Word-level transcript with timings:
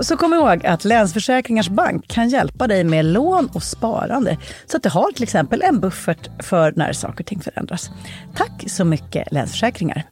Så 0.00 0.16
kom 0.16 0.34
ihåg 0.34 0.66
att 0.66 0.84
Länsförsäkringars 0.84 1.68
Bank 1.68 2.08
kan 2.08 2.28
hjälpa 2.28 2.66
dig 2.66 2.84
med 2.84 3.04
lån 3.04 3.48
och 3.52 3.62
sparande. 3.62 4.38
Så 4.66 4.76
att 4.76 4.82
du 4.82 4.88
har 4.88 5.12
till 5.12 5.22
exempel 5.22 5.62
en 5.62 5.80
buffert 5.80 6.28
för 6.42 6.72
när 6.76 6.92
saker 6.92 7.20
och 7.20 7.26
ting 7.26 7.40
förändras. 7.40 7.90
Tack 8.34 8.64
så 8.66 8.84
mycket 8.84 9.32
Länsförsäkringar. 9.32 10.04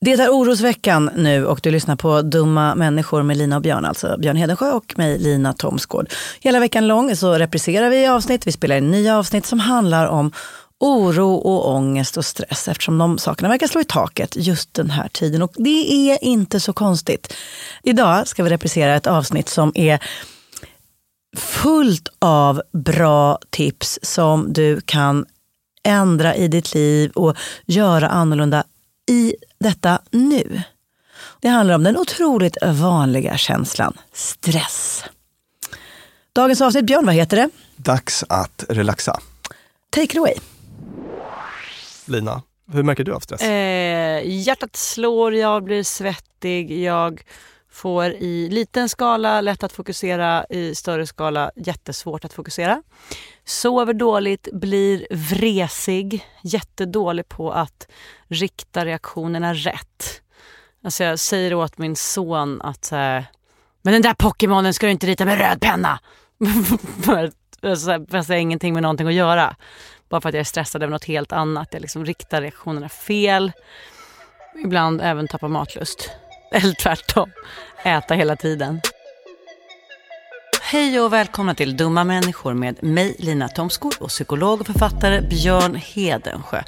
Det 0.00 0.12
är 0.12 0.30
orosveckan 0.30 1.10
nu 1.16 1.46
och 1.46 1.60
du 1.62 1.70
lyssnar 1.70 1.96
på 1.96 2.22
Dumma 2.22 2.74
människor 2.74 3.22
med 3.22 3.36
Lina 3.36 3.56
och 3.56 3.62
Björn, 3.62 3.84
alltså 3.84 4.16
Björn 4.18 4.36
Hedensjö 4.36 4.72
och 4.72 4.94
mig 4.96 5.18
Lina 5.18 5.52
Thomsgård. 5.52 6.08
Hela 6.40 6.60
veckan 6.60 6.86
lång 6.86 7.16
så 7.16 7.34
repriserar 7.34 7.90
vi 7.90 8.06
avsnitt, 8.06 8.46
vi 8.46 8.52
spelar 8.52 8.76
in 8.76 8.90
nya 8.90 9.18
avsnitt 9.18 9.46
som 9.46 9.60
handlar 9.60 10.06
om 10.06 10.32
oro 10.80 11.34
och 11.34 11.74
ångest 11.74 12.16
och 12.16 12.24
stress 12.24 12.68
eftersom 12.68 12.98
de 12.98 13.18
sakerna 13.18 13.48
verkar 13.48 13.66
slå 13.66 13.80
i 13.80 13.84
taket 13.84 14.36
just 14.36 14.74
den 14.74 14.90
här 14.90 15.08
tiden. 15.08 15.42
Och 15.42 15.52
det 15.56 16.10
är 16.10 16.24
inte 16.24 16.60
så 16.60 16.72
konstigt. 16.72 17.34
Idag 17.82 18.28
ska 18.28 18.42
vi 18.42 18.50
reprisera 18.50 18.96
ett 18.96 19.06
avsnitt 19.06 19.48
som 19.48 19.72
är 19.74 20.02
fullt 21.36 22.08
av 22.18 22.62
bra 22.72 23.38
tips 23.50 23.98
som 24.02 24.52
du 24.52 24.80
kan 24.80 25.26
ändra 25.82 26.36
i 26.36 26.48
ditt 26.48 26.74
liv 26.74 27.10
och 27.10 27.36
göra 27.66 28.08
annorlunda 28.08 28.64
i 29.10 29.34
detta 29.60 29.98
nu. 30.10 30.62
Det 31.40 31.48
handlar 31.48 31.74
om 31.74 31.82
den 31.82 31.96
otroligt 31.96 32.56
vanliga 32.62 33.36
känslan 33.36 33.98
stress. 34.12 35.04
Dagens 36.32 36.60
avsnitt, 36.60 36.84
Björn, 36.84 37.06
vad 37.06 37.14
heter 37.14 37.36
det? 37.36 37.50
Dags 37.76 38.24
att 38.28 38.64
relaxa. 38.68 39.20
Take 39.90 40.04
it 40.04 40.16
away. 40.16 40.34
Lina, 42.06 42.42
hur 42.72 42.82
märker 42.82 43.04
du 43.04 43.14
av 43.14 43.20
stress? 43.20 43.42
Eh, 43.42 44.22
hjärtat 44.24 44.76
slår, 44.76 45.34
jag 45.34 45.64
blir 45.64 45.82
svettig, 45.82 46.84
jag 46.84 47.22
får 47.70 48.04
i 48.04 48.48
liten 48.50 48.88
skala 48.88 49.40
lätt 49.40 49.62
att 49.64 49.72
fokusera, 49.72 50.44
i 50.50 50.74
större 50.74 51.06
skala 51.06 51.50
jättesvårt 51.56 52.24
att 52.24 52.32
fokusera. 52.32 52.82
Sover 53.44 53.94
dåligt, 53.94 54.48
blir 54.52 55.06
vresig, 55.10 56.26
jättedålig 56.42 57.28
på 57.28 57.52
att 57.52 57.88
rikta 58.28 58.84
reaktionerna 58.84 59.54
rätt. 59.54 60.22
Alltså 60.84 61.04
jag 61.04 61.18
säger 61.18 61.54
åt 61.54 61.78
min 61.78 61.96
son 61.96 62.62
att 62.62 62.92
men 63.82 63.92
den 63.92 64.02
där 64.02 64.14
Pokémonen 64.14 64.74
ska 64.74 64.86
du 64.86 64.92
inte 64.92 65.06
rita 65.06 65.24
med 65.24 65.38
röd 65.38 65.60
penna. 65.60 66.00
Alltså, 67.62 68.06
fast 68.10 68.28
det 68.28 68.34
har 68.34 68.40
ingenting 68.40 68.74
med 68.74 68.82
någonting 68.82 69.06
att 69.06 69.14
göra. 69.14 69.56
Bara 70.08 70.20
för 70.20 70.28
att 70.28 70.34
jag 70.34 70.40
är 70.40 70.44
stressad 70.44 70.82
över 70.82 70.90
något 70.90 71.04
helt 71.04 71.32
annat. 71.32 71.68
Jag 71.70 71.82
liksom 71.82 72.04
riktar 72.04 72.42
reaktionerna 72.42 72.88
fel. 72.88 73.52
Ibland 74.64 75.00
även 75.00 75.28
tappar 75.28 75.48
matlust. 75.48 76.10
Eller 76.52 76.74
tvärtom, 76.74 77.30
äta 77.84 78.14
hela 78.14 78.36
tiden. 78.36 78.80
Hej 80.70 81.00
och 81.00 81.12
välkomna 81.12 81.54
till 81.54 81.76
Dumma 81.76 82.04
människor 82.04 82.54
med 82.54 82.82
mig 82.84 83.16
Lina 83.18 83.48
Thomsgård, 83.48 83.94
och 84.00 84.08
psykolog 84.08 84.60
och 84.60 84.66
författare 84.66 85.20
Björn 85.20 85.74
Hedensjö. 85.74 86.62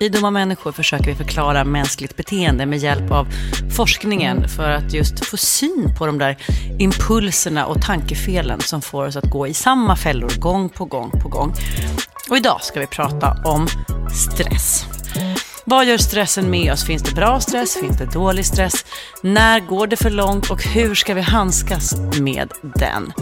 I 0.00 0.08
Dumma 0.08 0.30
människor 0.30 0.72
försöker 0.72 1.06
vi 1.06 1.14
förklara 1.14 1.64
mänskligt 1.64 2.16
beteende 2.16 2.66
med 2.66 2.78
hjälp 2.78 3.10
av 3.10 3.26
forskningen 3.76 4.48
för 4.48 4.70
att 4.70 4.94
just 4.94 5.26
få 5.26 5.36
syn 5.36 5.94
på 5.98 6.06
de 6.06 6.18
där 6.18 6.36
impulserna 6.78 7.66
och 7.66 7.82
tankefelen 7.82 8.60
som 8.60 8.82
får 8.82 9.06
oss 9.06 9.16
att 9.16 9.30
gå 9.30 9.46
i 9.46 9.54
samma 9.54 9.96
fällor 9.96 10.40
gång 10.40 10.68
på 10.68 10.84
gång 10.84 11.10
på 11.10 11.28
gång. 11.28 11.54
Och 12.30 12.36
idag 12.36 12.62
ska 12.62 12.80
vi 12.80 12.86
prata 12.86 13.42
om 13.44 13.66
stress. 14.12 14.93
Vad 15.66 15.86
gör 15.86 15.98
stressen 15.98 16.50
med 16.50 16.72
oss? 16.72 16.84
Finns 16.84 17.02
det 17.02 17.14
bra 17.14 17.40
stress? 17.40 17.76
Finns 17.76 17.98
det 17.98 18.06
dålig 18.06 18.46
stress? 18.46 18.84
När 19.22 19.60
går 19.60 19.86
det 19.86 19.96
för 19.96 20.10
långt 20.10 20.50
och 20.50 20.64
hur 20.64 20.94
ska 20.94 21.14
vi 21.14 21.20
handskas 21.20 21.94
med 22.20 22.52
den? 22.62 23.12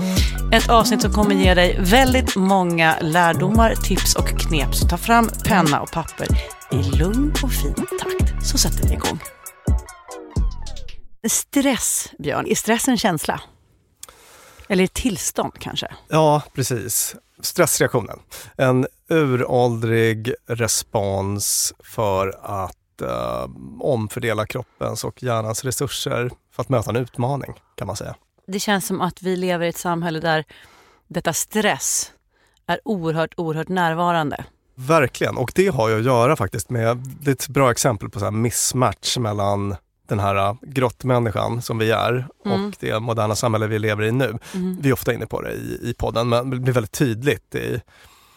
Ett 0.53 0.69
avsnitt 0.69 1.03
som 1.03 1.13
kommer 1.13 1.35
ge 1.35 1.55
dig 1.55 1.77
väldigt 1.81 2.37
många 2.37 2.97
lärdomar, 3.01 3.75
tips 3.75 4.15
och 4.15 4.29
knep. 4.29 4.75
Så 4.75 4.89
ta 4.89 4.97
fram 4.97 5.31
penna 5.45 5.81
och 5.81 5.91
papper 5.91 6.27
i 6.73 6.83
lugn 6.83 7.33
och 7.43 7.53
fin 7.53 7.75
takt 7.75 8.47
så 8.47 8.59
sätter 8.59 8.89
vi 8.89 8.95
igång. 8.95 9.21
Stress, 11.29 12.09
Björn, 12.19 12.47
är 12.47 12.55
stress 12.55 12.89
en 12.89 12.99
känsla? 12.99 13.41
Eller 14.69 14.85
ett 14.85 14.95
tillstånd 14.95 15.53
kanske? 15.59 15.89
Ja, 16.09 16.43
precis. 16.55 17.17
Stressreaktionen. 17.41 18.19
En 18.57 18.87
uråldrig 19.13 20.35
respons 20.47 21.75
för 21.79 22.39
att 22.43 23.03
eh, 23.03 23.51
omfördela 23.81 24.47
kroppens 24.47 25.05
och 25.05 25.23
hjärnans 25.23 25.65
resurser 25.65 26.31
för 26.55 26.63
att 26.63 26.69
möta 26.69 26.91
en 26.91 26.97
utmaning, 26.97 27.55
kan 27.75 27.87
man 27.87 27.97
säga. 27.97 28.15
Det 28.47 28.61
känns 28.61 28.87
som 28.87 29.01
att 29.01 29.23
vi 29.23 29.37
lever 29.37 29.67
i 29.67 29.69
ett 29.69 29.77
samhälle 29.77 30.21
där 30.21 30.45
detta 31.09 31.33
stress 31.33 32.13
är 32.67 32.81
oerhört, 32.85 33.35
oerhört 33.37 33.69
närvarande. 33.69 34.45
Verkligen, 34.75 35.37
och 35.37 35.53
det 35.55 35.69
har 35.69 35.89
ju 35.89 35.99
att 35.99 36.05
göra 36.05 36.37
faktiskt 36.37 36.71
med, 36.71 36.97
det 37.21 37.31
är 37.31 37.35
ett 37.35 37.49
bra 37.49 37.71
exempel 37.71 38.11
på 38.11 38.19
så 38.19 38.25
här 38.25 38.33
mismatch 38.33 39.19
mellan 39.19 39.77
den 40.09 40.21
här 40.21 40.37
äh, 40.37 40.55
grottmänniskan 40.63 41.63
som 41.63 41.79
vi 41.79 41.91
är 41.91 42.27
mm. 42.45 42.67
och 42.67 42.75
det 42.81 43.01
moderna 43.01 43.35
samhälle 43.35 43.67
vi 43.67 43.79
lever 43.79 44.05
i 44.05 44.13
nu. 44.13 44.39
Mm. 44.55 44.79
Vi 44.81 44.89
är 44.89 44.93
ofta 44.93 45.13
inne 45.13 45.27
på 45.27 45.43
det 45.43 45.53
i, 45.53 45.81
i 45.83 45.95
podden, 45.99 46.29
men 46.29 46.51
det 46.51 46.57
blir 46.57 46.73
väldigt 46.73 46.93
tydligt 46.93 47.55
i 47.55 47.81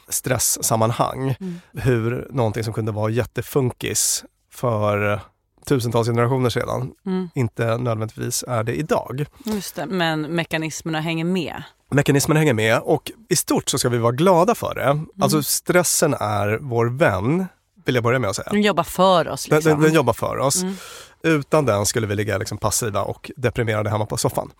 stresssammanhang 0.09 1.35
mm. 1.39 1.59
hur 1.73 2.27
någonting 2.31 2.63
som 2.63 2.73
kunde 2.73 2.91
vara 2.91 3.11
jättefunkis 3.11 4.25
för 4.51 5.19
tusentals 5.65 6.07
generationer 6.07 6.49
sedan 6.49 6.91
mm. 7.05 7.29
inte 7.35 7.77
nödvändigtvis 7.77 8.43
är 8.47 8.63
det 8.63 8.75
idag. 8.75 9.25
Just 9.45 9.75
det, 9.75 9.85
men 9.85 10.21
mekanismerna 10.21 10.99
hänger 10.99 11.25
med. 11.25 11.63
Mekanismerna 11.89 12.39
hänger 12.39 12.53
med 12.53 12.79
och 12.79 13.11
i 13.29 13.35
stort 13.35 13.69
så 13.69 13.77
ska 13.77 13.89
vi 13.89 13.97
vara 13.97 14.11
glada 14.11 14.55
för 14.55 14.75
det. 14.75 14.83
Mm. 14.83 15.07
Alltså 15.21 15.43
stressen 15.43 16.13
är 16.13 16.57
vår 16.61 16.85
vän, 16.85 17.47
vill 17.85 17.95
jag 17.95 18.03
börja 18.03 18.19
med 18.19 18.29
att 18.29 18.35
säga. 18.35 18.49
Den 18.51 18.61
jobbar 18.61 18.83
för 18.83 19.27
oss. 19.27 19.47
Liksom. 19.47 19.69
Den, 19.69 19.79
den, 19.79 19.87
den 19.87 19.93
jobbar 19.93 20.13
för 20.13 20.37
oss. 20.37 20.63
Mm. 20.63 20.75
Utan 21.23 21.65
den 21.65 21.85
skulle 21.85 22.07
vi 22.07 22.15
ligga 22.15 22.37
liksom 22.37 22.57
passiva 22.57 23.01
och 23.01 23.31
deprimerade 23.35 23.89
hemma 23.89 24.05
på 24.05 24.17
soffan. 24.17 24.51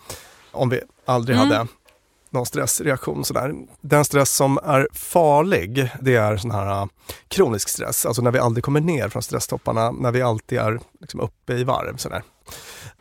Om 0.52 0.70
vi 0.70 0.82
aldrig 1.06 1.38
mm. 1.38 1.50
hade 1.50 1.68
någon 2.36 2.46
stressreaktion. 2.46 3.26
Sådär. 3.26 3.54
Den 3.82 4.06
stress 4.06 4.36
som 4.36 4.58
är 4.58 4.88
farlig, 4.94 5.92
det 6.02 6.16
är 6.16 6.38
sån 6.38 6.52
här 6.52 6.82
uh, 6.82 6.88
kronisk 7.28 7.70
stress. 7.70 8.06
Alltså 8.06 8.22
när 8.22 8.32
vi 8.32 8.40
aldrig 8.40 8.64
kommer 8.64 8.82
ner 8.82 9.10
från 9.10 9.22
stresstopparna, 9.22 9.92
när 9.92 10.12
vi 10.12 10.22
alltid 10.22 10.60
är 10.60 10.80
liksom 11.02 11.20
uppe 11.20 11.54
i 11.54 11.64
varv. 11.64 11.98
Sådär. 11.98 12.24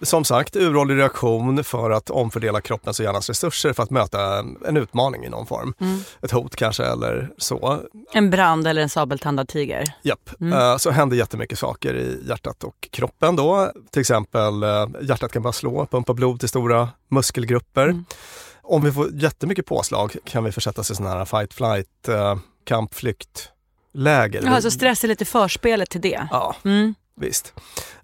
Som 0.02 0.24
sagt, 0.24 0.56
uråldrig 0.56 0.98
reaktion 0.98 1.64
för 1.64 1.90
att 1.90 2.10
omfördela 2.10 2.60
kroppens 2.60 2.98
och 2.98 3.04
hjärnans 3.04 3.28
resurser 3.28 3.72
för 3.72 3.82
att 3.82 3.90
möta 3.90 4.44
en 4.66 4.76
utmaning 4.76 5.24
i 5.24 5.28
någon 5.28 5.46
form. 5.46 5.74
Mm. 5.80 6.00
Ett 6.22 6.30
hot 6.30 6.56
kanske 6.56 6.84
eller 6.84 7.30
så. 7.38 7.80
En 8.12 8.30
brand 8.30 8.66
eller 8.66 8.82
en 8.82 8.88
sabeltandad 8.88 9.48
tiger. 9.48 9.84
Japp, 10.02 10.30
mm. 10.40 10.52
Uh, 10.52 10.76
så 10.76 10.90
händer 10.90 11.16
jättemycket 11.16 11.58
saker 11.58 11.94
i 11.94 12.28
hjärtat 12.28 12.64
och 12.64 12.88
kroppen 12.90 13.36
då. 13.36 13.72
Till 13.90 14.00
exempel 14.00 14.64
uh, 14.64 14.86
hjärtat 15.02 15.32
kan 15.32 15.42
bara 15.42 15.52
slå, 15.52 15.86
pumpa 15.86 16.14
blod 16.14 16.40
till 16.40 16.48
stora 16.48 16.88
muskelgrupper. 17.08 17.84
Mm. 17.84 18.04
Om 18.64 18.84
vi 18.84 18.92
får 18.92 19.10
jättemycket 19.14 19.66
påslag 19.66 20.16
kan 20.24 20.44
vi 20.44 20.52
försättas 20.52 20.90
i 20.90 20.94
sådana 20.94 21.14
här 21.14 21.24
fight 21.24 21.54
flight, 21.54 22.08
uh, 22.08 22.36
kamp, 22.64 22.94
flykt 22.94 23.50
läger. 23.92 24.42
Ja, 24.44 24.60
så 24.60 24.70
stress 24.70 25.04
är 25.04 25.08
lite 25.08 25.24
förspelet 25.24 25.90
till 25.90 26.00
det? 26.00 26.28
Ja, 26.30 26.56
mm. 26.64 26.94
visst. 27.16 27.52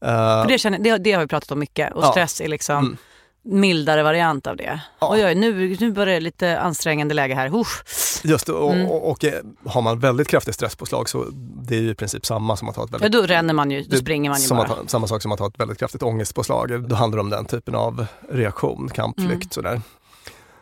Uh, 0.04 0.46
det, 0.46 0.58
känner, 0.58 0.78
det, 0.78 0.98
det, 0.98 1.12
har 1.12 1.20
vi 1.20 1.26
pratat 1.26 1.50
om 1.50 1.58
mycket 1.58 1.92
och 1.92 2.04
ja. 2.04 2.10
stress 2.10 2.40
är 2.40 2.48
liksom 2.48 2.78
mm. 2.78 2.96
mildare 3.42 4.02
variant 4.02 4.46
av 4.46 4.56
det. 4.56 4.80
Ja. 5.00 5.12
Oj, 5.12 5.24
oj, 5.24 5.34
nu, 5.34 5.76
nu 5.80 5.92
börjar 5.92 6.14
det 6.14 6.20
lite 6.20 6.60
ansträngande 6.60 7.14
läge 7.14 7.34
här. 7.34 7.54
Usch. 7.54 7.82
Just 8.24 8.46
det, 8.46 8.52
och, 8.52 8.72
mm. 8.74 8.86
och, 8.86 9.10
och, 9.10 9.24
eh, 9.24 9.40
har 9.64 9.82
man 9.82 9.98
väldigt 9.98 10.28
kraftigt 10.28 10.54
stresspåslag 10.54 11.08
så 11.08 11.26
det 11.62 11.76
är 11.76 11.80
ju 11.80 11.90
i 11.90 11.94
princip 11.94 12.26
samma 12.26 12.56
som 12.56 12.68
att 12.68 12.76
ha 12.76 12.84
ett 12.84 12.90
väldigt... 12.90 13.14
Ja, 13.14 13.20
då 13.20 13.26
ränner 13.26 13.54
man 13.54 13.70
ju, 13.70 13.82
då 13.82 13.96
springer 13.96 14.30
man 14.30 14.40
ju 14.40 14.48
bara. 14.48 14.62
Att, 14.62 14.90
samma 14.90 15.06
sak 15.06 15.22
som 15.22 15.32
att 15.32 15.40
ha 15.40 15.46
ett 15.46 15.60
väldigt 15.60 15.78
kraftigt 15.78 16.02
ångestpåslag. 16.02 16.88
Då 16.88 16.96
handlar 16.96 17.16
det 17.16 17.20
om 17.20 17.30
den 17.30 17.44
typen 17.44 17.74
av 17.74 18.06
reaktion, 18.30 18.88
kampflykt 18.88 19.30
mm. 19.32 19.50
sådär. 19.50 19.80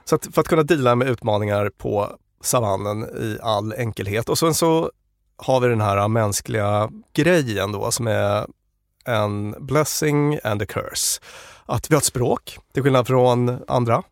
Så 0.08 0.14
att 0.14 0.28
för 0.34 0.40
att 0.40 0.48
kunna 0.48 0.62
dela 0.62 0.94
med 0.94 1.08
utmaningar 1.08 1.70
på 1.78 2.16
savannen 2.40 3.02
i 3.02 3.38
all 3.42 3.72
enkelhet. 3.72 4.28
Och 4.28 4.38
sen 4.38 4.54
så 4.54 4.90
har 5.36 5.60
vi 5.60 5.68
den 5.68 5.80
här 5.80 6.08
mänskliga 6.08 6.90
grejen 7.12 7.72
då 7.72 7.90
som 7.90 8.06
är 8.06 8.46
en 9.04 9.54
blessing 9.58 10.38
and 10.44 10.62
a 10.62 10.66
curse. 10.68 11.20
Att 11.66 11.90
vi 11.90 11.94
har 11.94 12.00
ett 12.00 12.04
språk, 12.04 12.58
till 12.72 12.82
skillnad 12.82 13.06
från 13.06 13.58
andra 13.68 14.02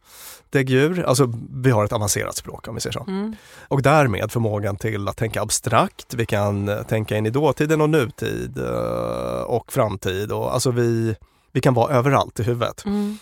däggdjur. 0.51 1.05
Alltså 1.07 1.33
vi 1.51 1.71
har 1.71 1.85
ett 1.85 1.93
avancerat 1.93 2.37
språk 2.37 2.69
om 2.69 2.75
vi 2.75 2.81
säger 2.81 2.93
så. 2.93 3.05
Mm. 3.09 3.37
Och 3.69 3.83
därmed 3.83 4.33
förmågan 4.33 4.77
till 4.77 5.09
att 5.09 5.17
tänka 5.17 5.43
abstrakt. 5.43 6.15
Vi 6.15 6.27
kan 6.27 6.85
tänka 6.89 7.17
in 7.17 7.27
i 7.27 7.31
dåtiden 7.31 7.81
och 7.81 7.91
nutid 7.91 8.59
eh, 8.59 9.43
och 9.43 9.73
framtid. 9.73 10.33
Och, 10.33 10.55
alltså 10.55 10.71
vi, 10.71 11.17
vi 11.53 11.61
kan 11.61 11.75
vara 11.75 11.95
överallt 11.95 12.41
i 12.41 12.43
huvudet. 12.43 12.85
Mm. 12.85 13.19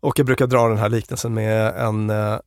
Och 0.00 0.18
jag 0.18 0.26
brukar 0.26 0.46
dra 0.46 0.68
den 0.68 0.78
här 0.78 0.88
liknelsen 0.88 1.34
med 1.34 1.76
en 1.76 2.10
uh, 2.10 2.38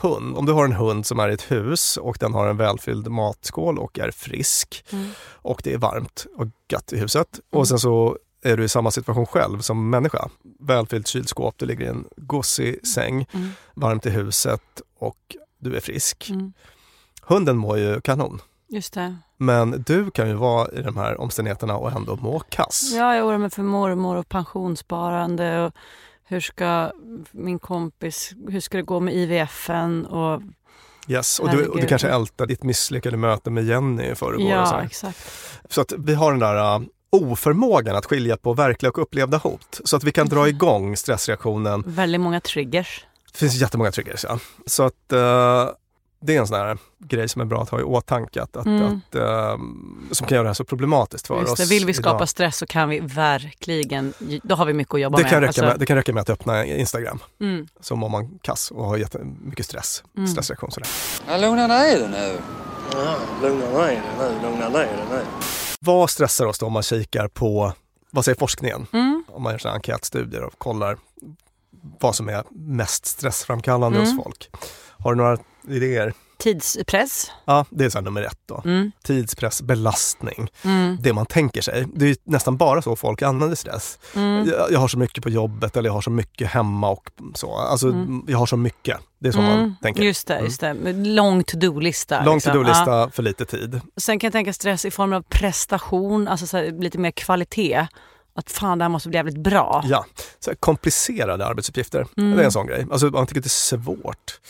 hund. 0.00 0.36
Om 0.36 0.46
du 0.46 0.52
har 0.52 0.64
en 0.64 0.72
hund 0.72 1.06
som 1.06 1.18
är 1.18 1.28
i 1.28 1.34
ett 1.34 1.50
hus 1.50 1.96
och 1.96 2.16
den 2.20 2.34
har 2.34 2.46
en 2.46 2.56
välfylld 2.56 3.08
matskål 3.08 3.78
och 3.78 3.98
är 3.98 4.10
frisk 4.10 4.84
mm. 4.92 5.10
och 5.32 5.60
det 5.64 5.72
är 5.72 5.78
varmt 5.78 6.26
och 6.36 6.46
gött 6.72 6.92
i 6.92 6.98
huset 6.98 7.28
mm. 7.32 7.60
och 7.60 7.68
sen 7.68 7.78
så 7.78 8.18
är 8.42 8.56
du 8.56 8.64
i 8.64 8.68
samma 8.68 8.90
situation 8.90 9.26
själv 9.26 9.60
som 9.60 9.90
människa. 9.90 10.28
Välfyllt 10.60 11.06
kylskåp, 11.06 11.54
du 11.58 11.66
ligger 11.66 11.84
i 11.84 11.88
en 11.88 12.04
gosig 12.16 12.86
säng, 12.86 13.26
mm. 13.32 13.50
varmt 13.74 14.06
i 14.06 14.10
huset 14.10 14.62
och 14.98 15.36
du 15.58 15.76
är 15.76 15.80
frisk. 15.80 16.30
Mm. 16.30 16.52
Hunden 17.22 17.56
mår 17.56 17.78
ju 17.78 18.00
kanon. 18.00 18.40
Just 18.68 18.92
det. 18.92 19.16
Men 19.36 19.84
du 19.86 20.10
kan 20.10 20.28
ju 20.28 20.34
vara 20.34 20.68
i 20.72 20.82
de 20.82 20.96
här 20.96 21.20
omständigheterna 21.20 21.76
och 21.76 21.92
ändå 21.92 22.16
må 22.16 22.38
kass. 22.38 22.92
Ja, 22.94 23.16
jag 23.16 23.26
oroar 23.26 23.38
mig 23.38 23.50
för 23.50 23.62
mormor 23.62 24.16
och 24.16 24.28
pensionssparande 24.28 25.60
och 25.60 25.74
hur 26.28 26.40
ska 26.40 26.92
min 27.32 27.58
kompis, 27.58 28.32
hur 28.48 28.60
ska 28.60 28.76
det 28.76 28.82
gå 28.82 29.00
med 29.00 29.14
IVFen 29.14 30.06
och 30.06 30.42
Yes, 31.08 31.38
och 31.38 31.50
du, 31.50 31.66
och 31.66 31.80
du 31.80 31.86
kanske 31.86 32.08
ältar 32.08 32.46
ditt 32.46 32.62
misslyckade 32.62 33.16
möte 33.16 33.50
med 33.50 33.64
Jenny 33.64 34.04
i 34.04 34.14
förrgår. 34.14 34.50
Ja, 34.50 34.66
så 34.66 34.78
exakt. 34.78 35.18
Så 35.70 35.80
att 35.80 35.92
vi 35.98 36.14
har 36.14 36.30
den 36.30 36.40
där 36.40 36.76
uh, 36.76 36.86
oförmågan 37.10 37.96
att 37.96 38.06
skilja 38.06 38.36
på 38.36 38.54
verkliga 38.54 38.90
och 38.90 38.98
upplevda 38.98 39.36
hot. 39.36 39.80
Så 39.84 39.96
att 39.96 40.04
vi 40.04 40.12
kan 40.12 40.28
dra 40.28 40.38
mm. 40.38 40.48
igång 40.48 40.96
stressreaktionen. 40.96 41.82
Väldigt 41.86 42.20
många 42.20 42.40
triggers. 42.40 43.06
Det 43.32 43.38
finns 43.38 43.54
jättemånga 43.54 43.92
triggers, 43.92 44.24
ja. 44.28 44.38
Så 44.66 44.82
att 44.82 45.12
uh, 45.12 45.68
det 46.20 46.36
är 46.36 46.40
en 46.40 46.46
sån 46.46 46.56
här 46.56 46.78
grej 46.98 47.28
som 47.28 47.40
är 47.40 47.46
bra 47.46 47.62
att 47.62 47.68
ha 47.68 47.80
i 47.80 47.82
åtanke, 47.82 48.42
att, 48.42 48.56
mm. 48.56 48.86
att, 48.86 49.14
um, 49.14 50.08
som 50.12 50.26
kan 50.26 50.34
göra 50.34 50.42
det 50.42 50.48
här 50.48 50.54
så 50.54 50.64
problematiskt 50.64 51.26
för 51.26 51.40
Just 51.40 51.52
oss. 51.52 51.58
Det. 51.58 51.64
Vill 51.74 51.86
vi 51.86 51.94
skapa 51.94 52.16
idag. 52.16 52.28
stress 52.28 52.56
så 52.56 52.66
kan 52.66 52.88
vi 52.88 53.00
verkligen, 53.00 54.14
då 54.42 54.54
har 54.54 54.66
vi 54.66 54.72
mycket 54.72 54.94
att 54.94 55.00
jobba 55.00 55.16
det 55.16 55.22
med. 55.22 55.30
Kan 55.30 55.40
räcka 55.40 55.48
alltså. 55.48 55.64
med. 55.64 55.78
Det 55.78 55.86
kan 55.86 55.96
räcka 55.96 56.12
med 56.12 56.20
att 56.20 56.30
öppna 56.30 56.64
Instagram, 56.64 57.18
mm. 57.40 57.68
så 57.80 57.96
mår 57.96 58.08
man 58.08 58.38
kass 58.42 58.70
och 58.70 58.84
har 58.84 58.96
jättemycket 58.96 59.66
stress, 59.66 60.04
mm. 60.16 60.28
stressreaktion. 60.28 60.70
Sådär. 60.70 60.88
Ja, 61.28 61.36
lugna 61.36 61.66
ner 61.66 61.98
dig 61.98 62.08
nu. 62.08 62.38
Ja, 62.92 63.16
lugna 63.42 63.66
ner 63.66 63.84
dig 63.84 64.00
nu, 64.18 64.48
lugna 64.48 64.68
ner 64.68 64.78
dig 64.78 65.06
nu. 65.10 65.20
Vad 65.80 66.10
stressar 66.10 66.46
oss 66.46 66.58
då 66.58 66.66
om 66.66 66.72
man 66.72 66.82
kikar 66.82 67.28
på, 67.28 67.72
vad 68.10 68.24
säger 68.24 68.38
forskningen? 68.38 68.86
Mm. 68.92 69.24
Om 69.28 69.42
man 69.42 69.52
gör 69.52 69.58
sådana 69.58 69.76
enkätstudier 69.76 70.42
och 70.42 70.58
kollar 70.58 70.98
vad 72.00 72.14
som 72.14 72.28
är 72.28 72.44
mest 72.50 73.06
stressframkallande 73.06 73.98
Mm. 73.98 74.10
hos 74.10 74.24
folk. 74.24 74.50
Har 74.98 75.10
du 75.14 75.16
några 75.16 75.36
idéer? 75.68 76.12
Tidspress. 76.38 77.30
Ja, 77.44 77.64
det 77.70 77.84
är 77.84 77.90
så 77.90 78.00
nummer 78.00 78.22
ett 78.22 78.38
då. 78.46 78.62
Mm. 78.64 78.92
Tidspress, 79.04 79.62
belastning, 79.62 80.48
Mm. 80.64 80.96
det 81.00 81.12
man 81.12 81.26
tänker 81.26 81.62
sig. 81.62 81.84
Det 81.94 82.04
är 82.04 82.08
ju 82.08 82.16
nästan 82.24 82.56
bara 82.56 82.82
så 82.82 82.96
folk 82.96 83.22
använder 83.22 83.56
stress. 83.56 83.98
Mm. 84.16 84.48
Jag, 84.48 84.72
jag 84.72 84.78
har 84.80 84.88
så 84.88 84.98
mycket 84.98 85.22
på 85.24 85.30
jobbet 85.30 85.76
eller 85.76 85.88
jag 85.88 85.94
har 85.94 86.00
så 86.00 86.10
mycket 86.10 86.48
hemma 86.48 86.90
och 86.90 87.10
så. 87.34 87.54
Alltså, 87.54 87.88
Mm. 87.88 88.22
jag 88.28 88.38
har 88.38 88.46
så 88.46 88.56
mycket. 88.56 88.96
Det 89.18 89.28
är 89.28 89.32
så 89.32 89.40
man 89.40 89.58
Mm. 89.58 89.74
tänker. 89.82 90.02
Just 90.02 90.26
det, 90.26 90.34
Mm. 90.34 90.44
just 90.44 90.60
det. 90.60 90.74
Med 90.74 91.06
Lång 91.06 91.44
to-do-lista. 91.44 92.24
Lång 92.24 92.34
liksom. 92.34 92.52
to-do-lista, 92.52 92.90
Ja. 92.90 93.10
för 93.12 93.22
lite 93.22 93.44
tid. 93.44 93.80
Sen 93.96 94.18
kan 94.18 94.26
jag 94.28 94.32
tänka 94.32 94.52
stress 94.52 94.84
i 94.84 94.90
form 94.90 95.12
av 95.12 95.22
prestation, 95.22 96.28
alltså 96.28 96.46
så 96.46 96.56
här, 96.56 96.80
lite 96.82 96.98
mer 96.98 97.10
kvalitet. 97.10 97.86
Att 98.38 98.50
fan, 98.50 98.78
det 98.78 98.84
här 98.84 98.88
måste 98.88 99.08
bli 99.08 99.16
jävligt 99.18 99.38
bra. 99.38 99.82
Ja, 99.86 100.04
så 100.40 100.52
komplicerade 100.60 101.46
arbetsuppgifter. 101.46 102.06
Mm. 102.16 102.36
Det 102.36 102.42
är 102.42 102.44
en 102.44 102.52
sån 102.52 102.66
grej. 102.66 102.86
Alltså, 102.90 103.06
man 103.06 103.26
tycker 103.26 103.40
det 103.40 103.46
är 103.46 103.48
svårt. 103.48 104.40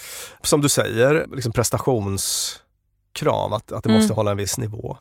Som 0.42 0.60
du 0.60 0.68
säger, 0.68 1.26
liksom 1.34 1.52
prestationskrav, 1.52 3.54
att, 3.54 3.72
att 3.72 3.82
det 3.84 3.88
Mm. 3.90 4.00
måste 4.00 4.14
hålla 4.14 4.30
en 4.30 4.36
viss 4.36 4.58
nivå. 4.58 4.96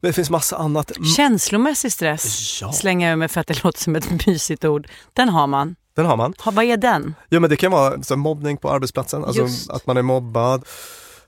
Men 0.00 0.08
det 0.08 0.12
finns 0.12 0.30
massa 0.30 0.56
annat. 0.56 0.92
Känslomässig 1.16 1.92
stress 1.92 2.58
Ja, 2.62 2.72
slänger 2.72 3.10
jag 3.10 3.18
med 3.18 3.30
för 3.30 3.40
att 3.40 3.46
det 3.46 3.64
låter 3.64 3.80
som 3.80 3.96
ett 3.96 4.10
mysigt 4.26 4.64
ord. 4.64 4.88
Den 5.12 5.28
har 5.28 5.46
man. 5.46 5.76
den 5.96 6.06
har 6.06 6.16
man. 6.16 6.34
Ha, 6.44 6.50
vad 6.50 6.64
är 6.64 6.76
den? 6.76 7.14
Ja, 7.28 7.40
men 7.40 7.50
det 7.50 7.56
kan 7.56 7.72
vara 7.72 8.02
så 8.02 8.16
mobbning 8.16 8.56
på 8.56 8.70
arbetsplatsen, 8.70 9.24
alltså 9.24 9.42
Just. 9.42 9.70
att 9.70 9.86
man 9.86 9.96
är 9.96 10.02
mobbad. 10.02 10.64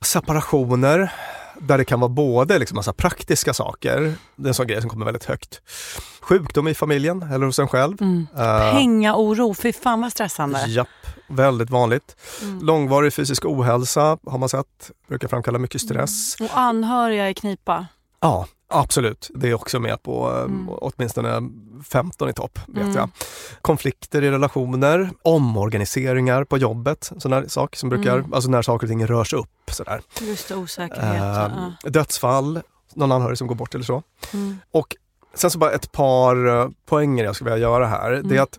Separationer, 0.00 1.12
där 1.60 1.78
det 1.78 1.84
kan 1.84 2.00
vara 2.00 2.08
både 2.08 2.58
liksom 2.58 2.76
massa 2.76 2.92
praktiska 2.92 3.54
saker, 3.54 4.14
det 4.36 4.46
är 4.46 4.48
en 4.48 4.54
sån 4.54 4.66
grej 4.66 4.80
som 4.80 4.90
kommer 4.90 5.04
väldigt 5.04 5.24
högt. 5.24 5.60
Sjukdom 6.20 6.68
i 6.68 6.74
familjen 6.74 7.22
eller 7.22 7.46
hos 7.46 7.58
en 7.58 7.68
själv. 7.68 7.96
Mm. 8.00 8.26
Eh, 8.36 8.74
Pengaoro, 8.74 9.54
fy 9.54 9.72
fan 9.72 10.00
vad 10.00 10.12
stressande. 10.12 10.66
Japp, 10.66 10.88
väldigt 11.28 11.70
vanligt. 11.70 12.16
Mm. 12.42 12.62
Långvarig 12.62 13.12
fysisk 13.12 13.44
ohälsa 13.44 14.18
har 14.26 14.38
man 14.38 14.48
sett, 14.48 14.90
brukar 15.08 15.28
framkalla 15.28 15.58
mycket 15.58 15.80
stress. 15.80 16.36
Och 16.40 16.58
anhöriga 16.58 17.30
i 17.30 17.34
knipa. 17.34 17.86
Ja, 18.20 18.46
absolut. 18.68 19.30
Det 19.34 19.48
är 19.48 19.54
också 19.54 19.80
med 19.80 20.02
på 20.02 20.30
eh, 20.32 20.38
Mm. 20.42 20.68
åtminstone 20.68 21.50
15 21.90 22.28
i 22.28 22.32
topp, 22.32 22.58
vet 22.68 22.82
Mm. 22.84 22.96
jag. 22.96 23.08
Konflikter 23.62 24.24
i 24.24 24.30
relationer, 24.30 25.10
omorganiseringar 25.22 26.44
på 26.44 26.58
jobbet, 26.58 27.12
sådana 27.18 27.48
saker 27.48 27.78
som 27.78 27.88
brukar, 27.88 28.18
Mm. 28.18 28.32
alltså 28.34 28.50
när 28.50 28.62
saker 28.62 28.86
och 28.86 28.90
ting 28.90 29.06
rörs 29.06 29.32
upp. 29.32 29.70
Sådär. 29.70 30.00
Just 30.20 30.48
det, 30.48 30.54
osäkerhet. 30.56 31.22
Eh, 31.22 31.52
ja. 31.82 31.90
Dödsfall, 31.90 32.60
någon 32.94 33.12
anhörig 33.12 33.38
som 33.38 33.46
går 33.46 33.54
bort 33.54 33.74
eller 33.74 33.84
så. 33.84 34.02
Mm. 34.32 34.58
Och 34.70 34.96
sen 35.34 35.50
så 35.50 35.58
bara 35.58 35.70
ett 35.72 35.92
par 35.92 36.46
eh, 36.60 36.68
poänger 36.86 37.24
jag 37.24 37.34
skulle 37.34 37.50
vilja 37.50 37.68
göra 37.68 37.86
här. 37.86 38.10
Det 38.10 38.16
är 38.16 38.22
Mm. 38.24 38.42
att 38.42 38.58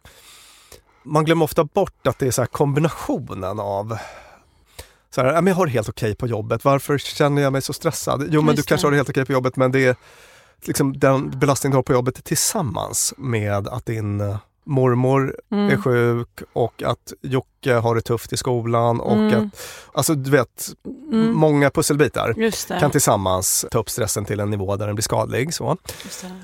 man 1.04 1.26
glömmer 1.26 1.46
ofta 1.46 1.64
bort 1.64 2.08
att 2.08 2.20
det 2.20 2.28
är 2.28 2.32
så 2.32 2.42
här 2.42 2.48
kombinationen 2.48 3.60
av 3.60 3.98
så 5.16 5.22
här, 5.22 5.34
"Ja, 5.34 5.42
men 5.42 5.48
jag 5.52 5.56
har 5.56 5.66
det 5.66 5.72
helt 5.72 5.90
okej 5.90 6.16
på 6.16 6.28
jobbet, 6.28 6.66
varför 6.66 6.98
känner 6.98 7.42
jag 7.42 7.54
mig 7.54 7.62
så 7.62 7.74
stressad? 7.74 8.28
Jo 8.32 8.42
men 8.42 8.56
Just 8.56 8.68
du 8.68 8.70
kanske 8.70 8.86
det. 8.86 8.88
har 8.88 8.92
det 8.92 8.98
helt 8.98 9.10
okej 9.10 9.26
på 9.26 9.32
jobbet 9.34 9.56
men 9.56 9.72
det 9.72 9.86
är 9.86 9.96
liksom 10.66 11.00
den 11.00 11.40
belastning 11.40 11.72
du 11.72 11.78
har 11.78 11.84
på 11.84 11.94
jobbet 11.94 12.24
tillsammans 12.24 13.14
med 13.18 13.68
att 13.68 13.86
din 13.86 14.22
eh, 14.22 14.38
mormor 14.66 15.36
Mm. 15.52 15.70
är 15.70 15.78
sjuk 15.78 16.42
och 16.54 16.84
att 16.84 17.14
Jocke 17.22 17.74
har 17.74 17.96
det 17.96 18.02
tufft 18.02 18.34
i 18.34 18.38
skolan 18.38 19.00
och 19.00 19.14
Mm. 19.18 19.46
att, 19.48 19.60
alltså 19.94 20.16
du 20.16 20.32
vet, 20.32 20.70
Mm. 21.12 21.34
många 21.34 21.70
pusselbitar 21.70 22.52
kan 22.80 22.92
tillsammans 22.92 23.66
ta 23.72 23.80
upp 23.80 23.90
stressen 23.90 24.26
till 24.26 24.40
en 24.40 24.50
nivå 24.50 24.76
där 24.76 24.86
den 24.86 24.96
blir 24.96 25.04
skadlig. 25.04 25.54
Så. 25.54 25.78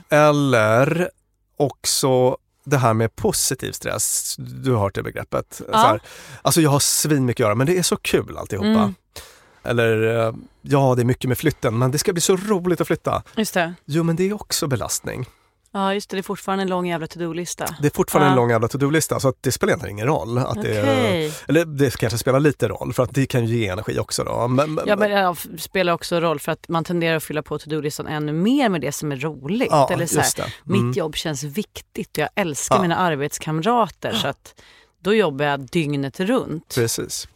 Eller 0.10 1.10
också 1.58 2.38
det 2.66 2.78
här 2.78 2.94
med 2.94 3.16
positiv 3.16 3.72
stress. 3.72 4.36
Du 4.38 4.72
har 4.72 4.80
hört 4.80 4.96
det 4.96 5.04
begreppet. 5.04 5.62
Ja. 5.72 5.74
Så 5.74 5.88
här, 5.88 6.02
alltså 6.42 6.62
jag 6.62 6.70
har 6.70 6.80
svin 6.80 7.26
mycket 7.26 7.44
att 7.44 7.48
göra 7.48 7.56
men 7.56 7.68
det 7.68 7.78
är 7.78 7.84
så 7.84 7.98
kul 7.98 8.38
alltihopa. 8.38 8.68
Mm. 8.68 8.96
Eller 9.64 10.28
eh, 10.28 10.34
ja, 10.62 10.96
det 10.96 11.02
är 11.02 11.06
mycket 11.06 11.28
med 11.28 11.38
flytten 11.38 11.78
men 11.78 11.92
det 11.92 11.98
ska 11.98 12.14
bli 12.14 12.22
så 12.22 12.36
roligt 12.36 12.82
att 12.82 12.88
flytta. 12.88 13.24
Just 13.36 13.54
det. 13.54 13.74
Jo 13.86 14.04
men 14.04 14.16
det 14.16 14.30
är 14.30 14.34
också 14.34 14.68
belastning. 14.68 15.26
Ja, 15.77 15.94
just 15.94 16.10
det. 16.10 16.15
Det 16.17 16.22
är 16.22 16.24
fortfarande 16.24 16.62
en 16.62 16.67
lång 16.70 16.88
jävla 16.88 17.08
to-do-lista. 17.08 17.75
Det 17.82 17.88
är 17.88 17.91
fortfarande 17.96 18.27
Ja. 18.27 18.32
en 18.32 18.36
lång 18.36 18.50
jävla 18.50 18.67
to-do-lista 18.67 19.20
så 19.20 19.27
att 19.27 19.36
det 19.41 19.51
spelar 19.51 19.72
egentligen 19.72 19.96
ingen 19.96 20.08
roll. 20.08 20.38
Att 20.38 20.62
det, 20.62 20.82
Okej. 20.82 21.34
eller 21.48 21.65
det 21.65 21.98
kanske 21.98 22.17
spelar 22.20 22.39
lite 22.39 22.67
roll 22.67 22.94
för 22.94 23.03
att 23.03 23.13
det 23.13 23.25
kan 23.25 23.46
ju 23.46 23.58
ge 23.58 23.67
energi 23.67 24.00
också. 24.00 24.24
Då. 24.24 24.48
Men, 24.48 24.79
Ja, 24.88 24.96
men 24.96 25.10
det 25.12 25.17
f- 25.32 25.48
spelar 25.58 25.94
också 25.94 26.20
roll 26.20 26.39
för 26.39 26.51
att 26.51 26.67
man 26.70 26.84
tenderar 26.84 27.15
att 27.15 27.24
fylla 27.24 27.41
på 27.44 27.58
to-do-listan 27.60 28.08
ännu 28.08 28.34
mer 28.34 28.70
med 28.70 28.82
det 28.82 28.91
som 28.91 29.12
är 29.12 29.15
roligt. 29.15 29.67
ja, 29.72 29.89
Eller 29.94 30.05
så 30.05 30.20
här, 30.20 30.32
det. 30.36 30.74
Mm. 30.74 30.88
Mitt 30.88 30.98
jobb 30.98 31.15
känns 31.15 31.44
viktigt 31.44 32.10
och 32.12 32.17
jag 32.17 32.29
älskar 32.36 32.75
Ja. 32.75 32.82
mina 32.82 32.96
arbetskamrater 32.96 34.12
så 34.13 34.27
att 34.27 34.62
då 35.03 35.13
jobbar 35.13 35.46
jag 35.46 35.60
dygnet 35.60 36.20
runt. 36.20 36.75
Precis. 36.75 37.27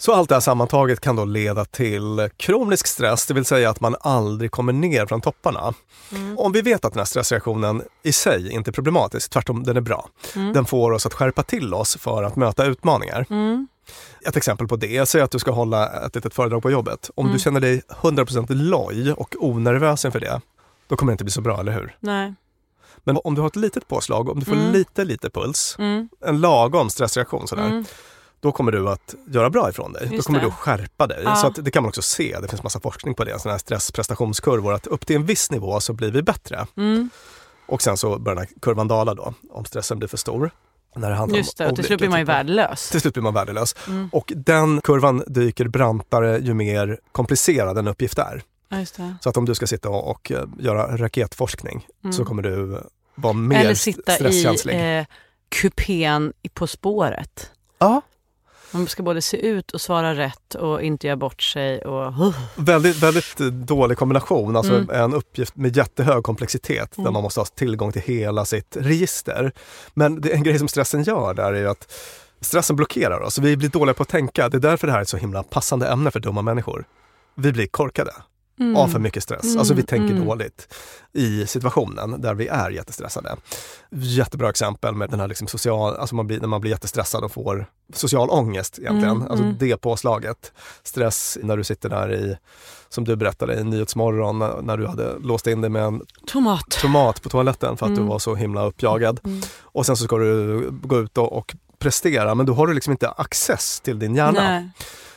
Så 0.00 0.12
allt 0.12 0.28
det 0.28 0.34
här 0.34 0.40
sammantaget 0.40 1.00
kan 1.00 1.16
då 1.16 1.24
leda 1.24 1.64
till 1.64 2.28
kronisk 2.36 2.86
stress, 2.86 3.26
det 3.26 3.34
vill 3.34 3.44
säga 3.44 3.70
att 3.70 3.80
man 3.80 3.96
aldrig 4.00 4.50
kommer 4.50 4.72
ner 4.72 5.06
från 5.06 5.20
topparna. 5.20 5.74
Mm. 6.12 6.38
Om 6.38 6.52
vi 6.52 6.62
vet 6.62 6.84
att 6.84 6.92
den 6.92 7.00
här 7.00 7.04
stressreaktionen 7.04 7.82
i 8.02 8.12
sig 8.12 8.50
inte 8.52 8.70
är 8.70 8.72
problematisk, 8.72 9.30
tvärtom 9.30 9.62
den 9.62 9.76
är 9.76 9.80
bra. 9.80 10.08
Mm. 10.36 10.52
Den 10.52 10.64
får 10.64 10.92
oss 10.92 11.06
att 11.06 11.14
skärpa 11.14 11.42
till 11.42 11.74
oss 11.74 11.96
för 11.96 12.22
att 12.22 12.36
möta 12.36 12.64
utmaningar. 12.64 13.26
Mm. 13.30 13.68
Ett 14.26 14.36
exempel 14.36 14.68
på 14.68 14.76
det, 14.76 15.06
säg 15.08 15.20
att 15.20 15.30
du 15.30 15.38
ska 15.38 15.50
hålla 15.50 16.06
ett 16.06 16.14
litet 16.14 16.34
föredrag 16.34 16.62
på 16.62 16.70
jobbet. 16.70 17.10
Om 17.14 17.26
Mm. 17.26 17.36
du 17.36 17.40
känner 17.42 17.60
dig 17.60 17.82
100% 17.88 18.46
loj 18.54 19.12
och 19.12 19.34
onervös 19.40 20.04
inför 20.04 20.20
det, 20.20 20.40
då 20.88 20.96
kommer 20.96 21.12
det 21.12 21.14
inte 21.14 21.24
bli 21.24 21.30
så 21.32 21.40
bra, 21.40 21.60
eller 21.60 21.72
hur? 21.72 21.96
Nej. 22.00 22.34
Men 23.04 23.18
om 23.24 23.34
du 23.34 23.40
har 23.40 23.48
ett 23.48 23.56
litet 23.56 23.88
påslag, 23.88 24.28
om 24.28 24.38
du 24.40 24.44
får 24.46 24.52
Mm. 24.52 24.72
lite, 24.72 25.04
lite 25.04 25.30
puls, 25.30 25.76
Mm. 25.78 26.08
en 26.26 26.40
lagom 26.40 26.90
stressreaktion 26.90 27.48
sådär, 27.48 27.66
Mm. 27.66 27.84
Då 28.40 28.52
kommer 28.52 28.72
du 28.72 28.88
att 28.88 29.14
göra 29.26 29.50
bra 29.50 29.70
ifrån 29.70 29.92
dig. 29.92 30.06
då 30.08 30.14
Just 30.14 30.26
kommer 30.26 30.38
det. 30.40 30.44
du 30.46 30.48
att 30.48 30.54
skärpa 30.58 31.06
dig. 31.06 31.20
Ja. 31.24 31.36
Så 31.36 31.46
att 31.46 31.64
det 31.64 31.70
kan 31.70 31.82
man 31.82 31.88
också 31.88 32.02
se, 32.02 32.36
det 32.42 32.48
finns 32.48 32.62
massa 32.62 32.80
forskning 32.80 33.14
på 33.14 33.24
det, 33.24 33.38
sådana 33.38 33.52
här 33.54 33.58
stressprestationskurvor, 33.58 34.72
att 34.74 34.86
upp 34.86 35.06
till 35.06 35.16
en 35.16 35.24
viss 35.26 35.50
nivå 35.50 35.80
så 35.80 35.92
blir 35.92 36.10
vi 36.10 36.22
bättre. 36.22 36.66
Mm. 36.76 37.10
Och 37.66 37.82
sen 37.82 37.96
så 37.96 38.18
börjar 38.18 38.36
den 38.36 38.46
här 38.46 38.60
kurvan 38.62 38.88
dala 38.88 39.14
då, 39.14 39.34
om 39.50 39.64
stressen 39.64 39.98
blir 39.98 40.08
för 40.08 40.16
stor. 40.16 40.50
När 40.96 41.10
det 41.10 41.16
handlar 41.16 41.38
Just 41.38 41.58
det, 41.58 41.66
och 41.68 41.76
till 41.76 41.84
slut 41.84 41.98
blir 41.98 42.08
man 42.08 42.18
ju 42.18 42.24
värdelös. 42.24 42.90
Till 42.90 43.00
slut 43.00 43.14
blir 43.14 43.22
man 43.22 43.34
värdelös. 43.34 43.74
Mm. 43.88 44.08
Och 44.12 44.32
den 44.36 44.80
kurvan 44.80 45.22
dyker 45.26 45.68
brantare 45.68 46.38
ju 46.38 46.54
mer 46.54 47.00
komplicerad 47.12 47.78
en 47.78 47.88
uppgift 47.88 48.18
är. 48.18 48.42
Ja. 48.68 48.84
Så 49.20 49.28
att 49.28 49.36
om 49.36 49.44
du 49.44 49.54
ska 49.54 49.66
sitta 49.66 49.88
och, 49.88 50.10
och 50.10 50.32
eh, 50.32 50.44
göra 50.58 50.96
raketforskning 50.96 51.86
Mm. 52.04 52.12
så 52.12 52.24
kommer 52.24 52.42
du 52.42 52.82
vara 53.14 53.32
mer 53.32 53.60
Eller 53.60 53.74
sitta 53.74 54.12
stresskänslig. 54.12 54.74
i 54.74 54.98
eh, 54.98 55.04
kupén 55.48 56.32
På 56.54 56.66
spåret. 56.66 57.50
Ja, 57.78 58.02
Man 58.72 58.86
ska 58.86 59.02
både 59.02 59.22
se 59.22 59.36
ut 59.46 59.70
och 59.70 59.80
svara 59.80 60.14
rätt 60.14 60.54
och 60.54 60.82
inte 60.82 61.06
göra 61.06 61.16
bort 61.16 61.42
sig. 61.42 61.78
Och, 61.84 62.12
väldigt, 62.56 62.96
väldigt 62.96 63.40
eh, 63.40 63.46
dålig 63.46 63.98
kombination. 63.98 64.56
Alltså 64.56 64.74
Mm. 64.74 64.90
en 64.90 65.14
uppgift 65.14 65.56
med 65.56 65.76
jättehög 65.76 66.22
komplexitet 66.22 66.90
där 66.96 67.00
Mm. 67.02 67.12
man 67.12 67.22
måste 67.22 67.40
ha 67.40 67.44
tillgång 67.44 67.92
till 67.92 68.02
hela 68.02 68.44
sitt 68.44 68.76
register. 68.80 69.52
Men 69.94 70.20
det, 70.20 70.32
en 70.32 70.42
grej 70.42 70.58
som 70.58 70.68
stressen 70.68 71.02
gör 71.02 71.34
där 71.34 71.52
är 71.52 71.60
ju 71.60 71.68
att 71.68 71.92
stressen 72.40 72.76
blockerar 72.76 73.20
oss. 73.20 73.38
Vi 73.38 73.56
blir 73.56 73.68
dåliga 73.68 73.94
på 73.94 74.02
att 74.02 74.08
tänka. 74.08 74.48
Det 74.48 74.56
är 74.56 74.60
därför 74.60 74.86
det 74.86 74.92
här 74.92 74.98
är 74.98 75.02
ett 75.02 75.08
så 75.08 75.16
himla 75.16 75.42
passande 75.42 75.88
ämne 75.88 76.10
för 76.10 76.20
dumma 76.20 76.42
människor. 76.42 76.84
Vi 77.34 77.52
blir 77.52 77.66
korkade 77.66 78.12
Mm. 78.60 78.76
av 78.76 78.88
för 78.88 78.98
mycket 78.98 79.22
stress. 79.22 79.56
Alltså 79.56 79.74
vi 79.74 79.80
Mm, 79.80 79.86
tänker 79.86 80.14
mm. 80.14 80.26
dåligt 80.26 80.74
i 81.12 81.46
situationen 81.46 82.20
där 82.20 82.34
vi 82.34 82.48
är 82.48 82.70
jättestressade. 82.70 83.36
Jättebra 83.90 84.50
exempel 84.50 84.94
med 84.94 85.10
den 85.10 85.20
här 85.20 85.28
liksom 85.28 85.46
social, 85.46 85.96
alltså 85.96 86.14
man 86.14 86.26
blir, 86.26 86.40
när 86.40 86.48
man 86.48 86.60
blir 86.60 86.70
jättestressad 86.70 87.24
och 87.24 87.32
får 87.32 87.66
social 87.94 88.30
ångest 88.30 88.78
egentligen. 88.78 89.16
Mm, 89.16 89.30
alltså 89.30 89.44
mm. 89.44 89.56
det 89.58 89.76
påslaget. 89.76 90.52
Stress 90.82 91.38
när 91.42 91.56
du 91.56 91.64
sitter 91.64 91.88
där 91.88 92.12
i, 92.14 92.36
som 92.88 93.04
du 93.04 93.16
berättade 93.16 93.60
i 93.60 93.64
Nyhetsmorgon, 93.64 94.38
när, 94.38 94.62
när 94.62 94.76
du 94.76 94.86
hade 94.86 95.18
låst 95.18 95.46
in 95.46 95.60
dig 95.60 95.70
med 95.70 95.82
en 95.84 96.02
Tomat. 96.26 96.70
tomat 96.70 97.22
på 97.22 97.28
toaletten 97.28 97.76
för 97.76 97.86
att 97.86 97.94
du 97.94 98.00
Mm. 98.00 98.08
var 98.08 98.18
så 98.18 98.34
himla 98.34 98.66
uppjagad. 98.66 99.20
Och 99.62 99.86
sen 99.86 99.96
så 99.96 100.04
ska 100.04 100.16
du 100.18 100.68
gå 100.70 100.98
ut 101.00 101.18
och, 101.18 101.32
och 101.32 101.54
prestera 101.78 102.34
men 102.34 102.46
då 102.46 102.54
har 102.54 102.66
du 102.66 102.74
liksom 102.74 102.90
inte 102.90 103.08
access 103.10 103.80
till 103.80 103.98
din 103.98 104.14
hjärna 104.14 104.40
Nej. 104.42 104.70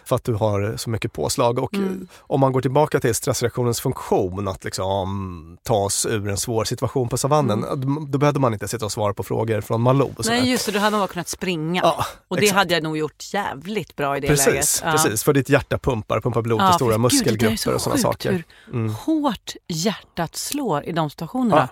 För 0.05 0.15
att 0.15 0.23
du 0.23 0.33
har 0.33 0.73
så 0.77 0.89
mycket 0.89 1.13
påslag. 1.13 1.59
Och 1.59 1.73
Mm. 1.73 2.07
om 2.19 2.39
man 2.39 2.51
går 2.51 2.61
tillbaka 2.61 2.99
till 2.99 3.15
stressreaktionens 3.15 3.81
funktion, 3.81 4.47
att 4.47 4.63
liksom 4.63 5.57
tas 5.63 6.05
ur 6.05 6.29
en 6.29 6.37
svår 6.37 6.63
situation 6.63 7.09
på 7.09 7.17
savannen, 7.17 7.65
då 8.11 8.17
behövde 8.17 8.39
man 8.39 8.53
inte 8.53 8.67
sitta 8.67 8.85
och 8.85 8.91
svara 8.91 9.13
på 9.13 9.23
frågor 9.23 9.61
från 9.61 9.81
Malou. 9.81 10.13
och 10.17 10.25
sådär. 10.25 10.37
Nej 10.39 10.51
just 10.51 10.65
det, 10.65 10.71
då 10.71 10.79
hade 10.79 10.91
man 10.91 10.99
bara 10.99 11.07
kunnat 11.07 11.27
springa. 11.27 11.81
Ja, 11.83 12.05
och 12.27 12.37
det 12.37 12.43
exakt. 12.43 12.57
hade 12.57 12.73
jag 12.73 12.83
nog 12.83 12.97
gjort 12.97 13.33
jävligt 13.33 13.95
bra 13.95 14.17
i 14.17 14.19
det 14.19 14.27
precis, 14.27 14.45
läget. 14.47 14.81
Ja. 14.83 14.91
precis, 14.91 15.23
för 15.23 15.33
ditt 15.33 15.49
hjärta 15.49 15.77
pumpar, 15.77 16.21
pumpar 16.21 16.41
blod 16.41 16.59
till 16.59 16.65
Ja, 16.65 16.73
stora 16.73 16.89
där 16.89 16.95
är 16.95 16.99
muskelgrupper 16.99 17.73
och 17.75 17.81
sådana 17.81 18.01
saker. 18.01 18.31
Hur 18.31 18.43
Mm. 18.73 18.93
hårt 18.93 19.53
hjärtat 19.67 20.35
slår 20.35 20.83
i 20.83 20.91
de 20.91 21.09
situationerna. 21.09 21.69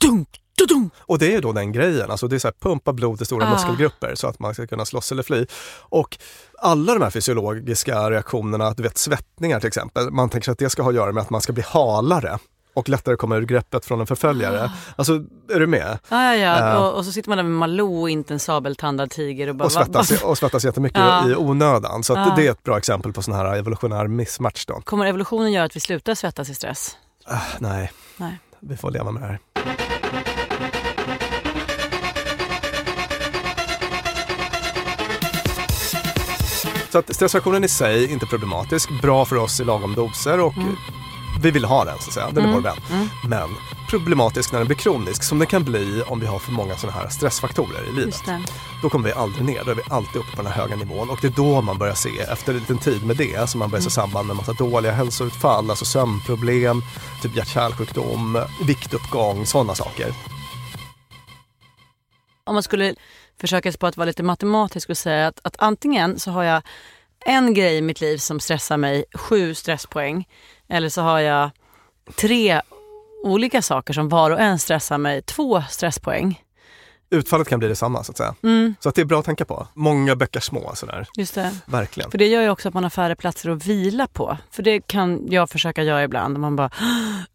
Dunk, 0.00 0.12
dunk. 0.12 0.40
Och 0.98 1.18
det 1.18 1.26
är 1.26 1.30
ju 1.32 1.40
då 1.40 1.52
den 1.52 1.72
grejen, 1.72 2.10
alltså 2.10 2.28
det 2.28 2.36
är 2.36 2.38
så 2.38 2.46
här, 2.48 2.54
pumpa 2.60 2.92
blod 2.92 3.16
till 3.16 3.26
stora 3.26 3.46
Ah. 3.46 3.50
muskelgrupper 3.52 4.14
så 4.14 4.26
att 4.26 4.38
man 4.38 4.54
ska 4.54 4.66
kunna 4.66 4.84
slåss 4.84 5.12
eller 5.12 5.22
fly. 5.22 5.46
Och 5.80 6.18
alla 6.58 6.94
de 6.94 7.02
här 7.02 7.10
fysiologiska 7.10 8.10
reaktionerna, 8.10 8.70
du 8.70 8.82
vet 8.82 8.98
svettningar 8.98 9.60
till 9.60 9.68
exempel, 9.68 10.10
man 10.10 10.28
tänker 10.30 10.44
sig 10.44 10.52
att 10.52 10.58
det 10.58 10.70
ska 10.70 10.82
ha 10.82 10.88
att 10.90 10.96
göra 10.96 11.12
med 11.12 11.20
att 11.22 11.30
man 11.30 11.40
ska 11.40 11.52
bli 11.52 11.62
halare 11.66 12.38
och 12.74 12.88
lättare 12.88 13.16
komma 13.16 13.36
ur 13.36 13.42
greppet 13.46 13.84
från 13.84 14.00
en 14.00 14.06
förföljare. 14.06 14.72
Alltså, 14.96 15.12
är 15.52 15.60
du 15.60 15.66
med? 15.66 15.98
Ja, 16.08 16.34
ja, 16.34 16.58
ja. 16.58 16.70
Eh. 16.70 16.76
Och, 16.82 16.94
och 16.98 17.04
så 17.04 17.12
sitter 17.12 17.28
man 17.28 17.36
där 17.38 17.42
med 17.44 17.52
Malou 17.52 18.00
och 18.00 18.10
inte 18.10 18.34
en 18.34 18.40
sabeltandad 18.40 19.10
tiger 19.10 19.48
och 19.48 19.54
bara... 19.56 19.64
Och 19.64 19.72
svettas, 19.72 20.10
va- 20.22 20.28
och 20.28 20.38
svettas 20.38 20.64
jättemycket 20.64 20.98
Ja. 21.00 21.28
i 21.30 21.34
onödan. 21.36 22.02
Så 22.04 22.12
Ja. 22.12 22.32
det 22.36 22.46
är 22.46 22.50
ett 22.50 22.62
bra 22.62 22.78
exempel 22.78 23.12
på 23.12 23.22
sån 23.22 23.34
här 23.34 23.54
evolutionär 23.56 24.06
missmatch 24.06 24.66
då. 24.66 24.80
Kommer 24.84 25.06
evolutionen 25.06 25.52
göra 25.52 25.64
att 25.64 25.76
vi 25.76 25.80
slutar 25.80 26.14
svettas 26.14 26.48
i 26.50 26.54
stress? 26.54 26.96
Ah, 27.26 27.38
nej, 27.58 27.92
Nej. 28.16 28.38
vi 28.60 28.76
får 28.76 28.90
leva 28.90 29.10
med 29.12 29.22
det 29.22 29.26
här. 29.26 29.38
Så 36.92 36.98
att 36.98 37.14
stressreaktionen 37.14 37.64
i 37.64 37.68
sig 37.68 38.12
inte 38.12 38.26
problematisk, 38.26 38.90
bra 39.02 39.24
för 39.24 39.36
oss 39.36 39.60
i 39.60 39.64
lagom 39.64 39.94
doser 39.94 40.40
och 40.40 40.54
vi 41.42 41.50
vill 41.50 41.64
ha 41.64 41.84
den 41.84 41.98
så 41.98 42.08
att 42.08 42.14
säga, 42.14 42.30
den 42.30 42.44
är 42.44 42.52
vår 42.52 42.60
vän. 42.60 42.76
Men 43.28 43.48
problematisk 43.88 44.52
när 44.52 44.58
den 44.58 44.66
blir 44.66 44.76
kronisk, 44.76 45.22
som 45.22 45.38
den 45.38 45.46
kan 45.46 45.64
bli 45.64 46.02
om 46.06 46.20
vi 46.20 46.26
har 46.26 46.38
för 46.38 46.52
många 46.52 46.76
sådana 46.76 46.98
här 46.98 47.08
stressfaktorer 47.08 47.88
i 47.88 47.92
livet. 47.92 48.22
Då 48.82 48.90
kommer 48.90 49.08
vi 49.08 49.12
aldrig 49.12 49.44
ner, 49.44 49.64
då 49.64 49.70
är 49.70 49.74
vi 49.74 49.82
alltid 49.88 50.16
uppe 50.16 50.36
på 50.36 50.42
den 50.42 50.52
här 50.52 50.62
höga 50.62 50.76
nivån. 50.76 51.10
Och 51.10 51.18
det 51.20 51.26
är 51.26 51.32
då 51.32 51.60
man 51.60 51.78
börjar 51.78 51.94
se, 51.94 52.18
efter 52.20 52.52
en 52.52 52.58
liten 52.58 52.78
tid 52.78 53.06
med 53.06 53.16
det, 53.16 53.50
som 53.50 53.58
man 53.58 53.70
börjar 53.70 53.82
se 53.82 53.90
samband 53.90 54.26
med 54.26 54.36
massa 54.36 54.52
dåliga 54.52 54.92
hälsoutfall, 54.92 55.70
alltså 55.70 55.84
sömnproblem, 55.84 56.82
typ 57.22 57.36
hjärt-kärlsjukdom, 57.36 58.38
viktuppgång, 58.66 59.46
sådana 59.46 59.74
saker. 59.74 60.14
Om 62.44 62.54
man 62.54 62.62
skulle 62.62 62.94
försöka 63.40 63.72
på 63.72 63.86
att 63.86 63.96
vara 63.96 64.04
lite 64.06 64.22
matematisk 64.22 64.90
och 64.90 64.96
säga 64.98 65.26
att, 65.26 65.40
att 65.42 65.54
antingen 65.58 66.18
så 66.18 66.30
har 66.30 66.42
jag 66.44 66.62
en 67.26 67.54
grej 67.54 67.76
i 67.76 67.82
mitt 67.82 68.00
liv 68.00 68.18
som 68.18 68.40
stressar 68.40 68.76
mig, 68.76 69.04
sju 69.14 69.54
stresspoäng. 69.54 70.28
Eller 70.68 70.88
så 70.88 71.02
har 71.02 71.20
jag 71.20 71.50
tre 72.16 72.60
olika 73.24 73.62
saker 73.62 73.92
som 73.92 74.08
var 74.08 74.30
och 74.30 74.40
en 74.40 74.58
stressar 74.58 74.98
mig, 74.98 75.22
två 75.22 75.62
stresspoäng. 75.70 76.42
Utfallet 77.12 77.48
kan 77.48 77.58
bli 77.58 77.68
detsamma 77.68 78.04
så 78.04 78.12
att 78.12 78.16
säga. 78.16 78.34
Mm, 78.42 78.74
Så 78.80 78.88
att 78.88 78.94
det 78.94 79.00
är 79.00 79.04
bra 79.04 79.18
att 79.18 79.24
tänka 79.24 79.44
på. 79.44 79.66
Många 79.74 80.16
bäckar 80.16 80.40
små 80.40 80.72
sådär, 80.74 81.06
just 81.16 81.34
det. 81.34 81.50
verkligen. 81.66 82.10
För 82.10 82.18
det 82.18 82.26
gör 82.26 82.42
ju 82.42 82.50
också 82.50 82.68
att 82.68 82.74
man 82.74 82.82
har 82.82 82.90
färre 82.90 83.16
platser 83.16 83.50
att 83.50 83.66
vila 83.66 84.06
på. 84.06 84.36
För 84.50 84.62
det 84.62 84.80
kan 84.80 85.26
jag 85.30 85.50
försöka 85.50 85.82
göra 85.82 86.04
ibland. 86.04 86.38
Man 86.38 86.56
bara, 86.56 86.70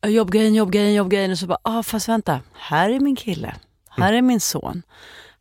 "Ah, 0.01 0.07
jobbgrejen, 0.07 0.53
jobbgrejen, 0.53 0.93
jobbgrejen. 0.93 1.31
Och 1.31 1.37
så 1.37 1.47
bara, 1.47 1.57
ah, 1.61 1.83
fast 1.83 2.07
vänta, 2.09 2.39
här 2.53 2.89
är 2.89 2.99
min 2.99 3.15
kille. 3.15 3.55
Här 3.89 4.13
är 4.13 4.21
min 4.21 4.39
son. 4.39 4.81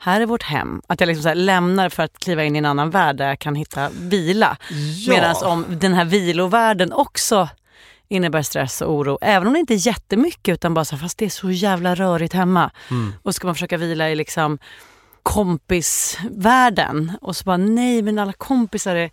Här 0.04 0.20
är 0.20 0.26
vårt 0.26 0.42
hem. 0.42 0.82
Att 0.86 1.00
jag 1.00 1.06
liksom 1.06 1.32
lämnar 1.36 1.88
för 1.88 2.02
att 2.02 2.18
kliva 2.18 2.44
in 2.44 2.56
i 2.56 2.58
en 2.58 2.64
annan 2.64 2.90
värld 2.90 3.16
där 3.16 3.28
jag 3.28 3.38
kan 3.38 3.54
hitta 3.54 3.88
vila. 4.00 4.56
Ja. 5.06 5.12
Medan 5.12 5.34
om 5.44 5.64
den 5.68 5.94
här 5.94 6.04
vilovärlden 6.04 6.92
också 6.92 7.48
innebär 8.08 8.42
stress 8.42 8.80
och 8.80 8.92
oro, 8.94 9.18
även 9.20 9.46
om 9.48 9.52
det 9.54 9.60
inte 9.60 9.74
är 9.74 9.86
jättemycket 9.86 10.52
utan 10.54 10.74
bara 10.74 10.84
så 10.84 10.96
här, 10.96 11.02
fast 11.02 11.18
det 11.18 11.24
är 11.24 11.30
så 11.30 11.50
jävla 11.50 11.94
rörigt 11.94 12.32
hemma. 12.34 12.70
Och 13.22 13.34
ska 13.34 13.46
man 13.46 13.54
försöka 13.54 13.76
vila 13.76 14.10
i 14.10 14.14
liksom 14.14 14.58
kompisvärlden 15.22 17.12
och 17.20 17.36
så 17.36 17.44
bara 17.44 17.56
nej 17.56 18.02
men 18.02 18.18
alla 18.18 18.32
kompisar 18.32 18.96
är 18.96 19.10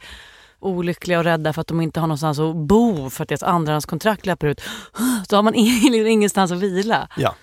olyckliga 0.60 1.18
och 1.20 1.24
rädda 1.24 1.54
för 1.54 1.62
att 1.62 1.68
de 1.68 1.82
inte 1.82 2.00
har 2.00 2.08
någonstans 2.08 2.40
att 2.40 2.56
bo 2.56 3.10
för 3.10 3.24
att 3.24 3.30
deras 3.30 3.44
andrahandskontrakt 3.44 4.26
löper 4.26 4.48
ut. 4.48 4.62
Så 5.30 5.36
har 5.36 5.44
man 5.44 5.54
ing- 5.56 6.06
ingenstans 6.08 6.52
att 6.52 6.60
vila. 6.60 7.08
Ja, 7.18 7.36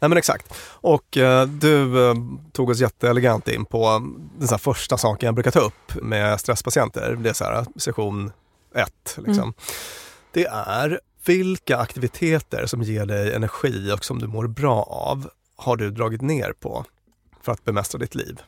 nej 0.00 0.08
men 0.08 0.18
exakt. 0.18 0.54
Och 0.62 1.16
eh, 1.16 1.46
du 1.46 2.08
eh, 2.08 2.14
tog 2.52 2.70
oss 2.70 2.80
jätteelegant 2.80 3.48
in 3.48 3.64
på 3.64 4.12
den 4.38 4.48
så 4.48 4.58
första 4.58 4.98
saken 4.98 5.26
jag 5.26 5.34
brukar 5.34 5.50
ta 5.50 5.60
upp 5.60 5.94
med 6.02 6.40
stresspatienter. 6.40 7.16
Det 7.20 7.30
är 7.30 7.34
så 7.34 7.44
här, 7.44 7.66
session 7.76 8.32
ett. 8.74 9.18
Liksom. 9.26 9.54
Det 10.32 10.46
är 10.46 11.00
vilka 11.24 11.78
aktiviteter 11.78 12.66
som 12.66 12.82
ger 12.82 13.06
dig 13.06 13.34
energi 13.34 13.92
och 13.92 14.04
som 14.04 14.18
du 14.18 14.26
mår 14.26 14.46
bra 14.46 14.82
av 14.82 15.30
har 15.56 15.76
du 15.76 15.90
dragit 15.90 16.22
ner 16.22 16.52
på 16.60 16.84
för 17.42 17.52
att 17.52 17.64
bemästra 17.64 17.98
ditt 17.98 18.14
liv? 18.14 18.40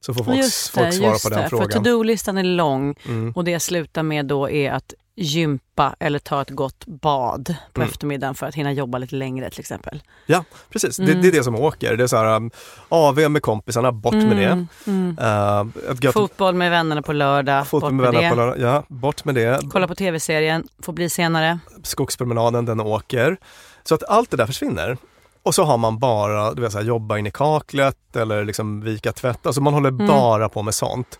Så 0.00 0.14
får 0.14 0.24
folk, 0.24 0.36
Just 0.36 0.74
det, 0.74 0.80
folk 0.80 0.94
svara 0.94 1.10
just 1.12 1.22
på 1.24 1.28
den 1.30 1.38
det. 1.38 1.48
För 1.48 1.56
frågan. 1.56 1.70
to-do-listan 1.84 2.38
är 2.38 2.42
lång 2.44 2.94
Mm. 3.06 3.32
och 3.32 3.44
det 3.44 3.50
jag 3.50 3.62
slutar 3.62 4.02
med 4.02 4.26
då 4.26 4.50
är 4.50 4.72
att 4.72 4.94
gympa 5.20 5.94
eller 6.00 6.18
ta 6.18 6.42
ett 6.42 6.50
gott 6.50 6.86
bad 6.86 7.54
på 7.72 7.80
Mm. 7.80 7.90
eftermiddagen 7.90 8.34
för 8.34 8.46
att 8.46 8.54
hinna 8.54 8.72
jobba 8.72 8.98
lite 8.98 9.14
längre 9.16 9.50
till 9.50 9.60
exempel. 9.60 10.02
Ja, 10.26 10.44
precis. 10.70 10.96
Det, 10.96 11.02
Mm. 11.02 11.22
det 11.22 11.28
är 11.28 11.32
det 11.32 11.44
som 11.44 11.54
åker. 11.54 11.96
Det 11.96 12.02
är 12.02 12.06
så 12.06 12.16
här, 12.16 12.36
um, 12.36 12.50
AV 12.88 13.28
med 13.30 13.42
kompisarna, 13.42 13.92
bort 13.92 14.14
med 14.14 14.36
det. 14.36 14.66
Mm. 14.90 15.18
Uh, 15.20 15.92
ett 15.92 16.04
gött 16.04 16.12
Fotboll 16.14 16.54
med 16.54 16.70
vännerna 16.70 17.02
på 17.02 17.12
lördag, 17.12 17.66
fotboll 17.66 17.92
bort 17.92 18.04
med 18.04 18.12
med 18.14 18.22
det. 18.22 18.30
på 18.30 18.36
lördag. 18.36 18.58
Ja, 18.60 18.84
bort 18.88 19.24
med 19.24 19.34
det. 19.34 19.60
Kolla 19.70 19.88
på 19.88 19.94
tv-serien, 19.94 20.68
får 20.82 20.92
bli 20.92 21.10
senare. 21.10 21.58
skogspromenaden, 21.82 22.64
den 22.64 22.80
åker. 22.80 23.36
Så 23.84 23.94
att 23.94 24.02
allt 24.08 24.30
det 24.30 24.36
där 24.36 24.46
försvinner. 24.46 24.96
Och 25.42 25.54
så 25.54 25.64
har 25.64 25.78
man 25.78 25.98
bara, 25.98 26.54
du 26.54 26.62
vet, 26.62 26.72
så 26.72 26.78
här, 26.78 26.84
jobba 26.84 27.18
in 27.18 27.26
i 27.26 27.30
kaklet 27.30 28.16
eller 28.16 28.44
liksom 28.44 28.80
vika 28.80 29.12
tvätt. 29.12 29.46
Alltså 29.46 29.60
man 29.60 29.74
håller 29.74 29.88
Mm. 29.88 30.06
bara 30.06 30.48
på 30.48 30.62
med 30.62 30.74
sånt. 30.74 31.18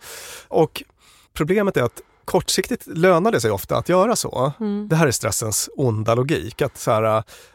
Och 0.49 0.83
problemet 1.35 1.77
är 1.77 1.83
att 1.83 2.01
kortsiktigt 2.25 2.87
lönar 2.87 3.33
det 3.33 3.41
sig 3.41 3.51
ofta 3.51 3.77
att 3.77 3.89
göra 3.89 4.17
så. 4.17 4.53
Mm. 4.61 4.89
Det 4.89 4.97
här 4.97 5.07
är 5.07 5.11
stressens 5.11 5.71
onda 5.77 6.15
logik. 6.15 6.63
Att, 6.63 6.79
så 6.79 6.91
här, 6.91 7.03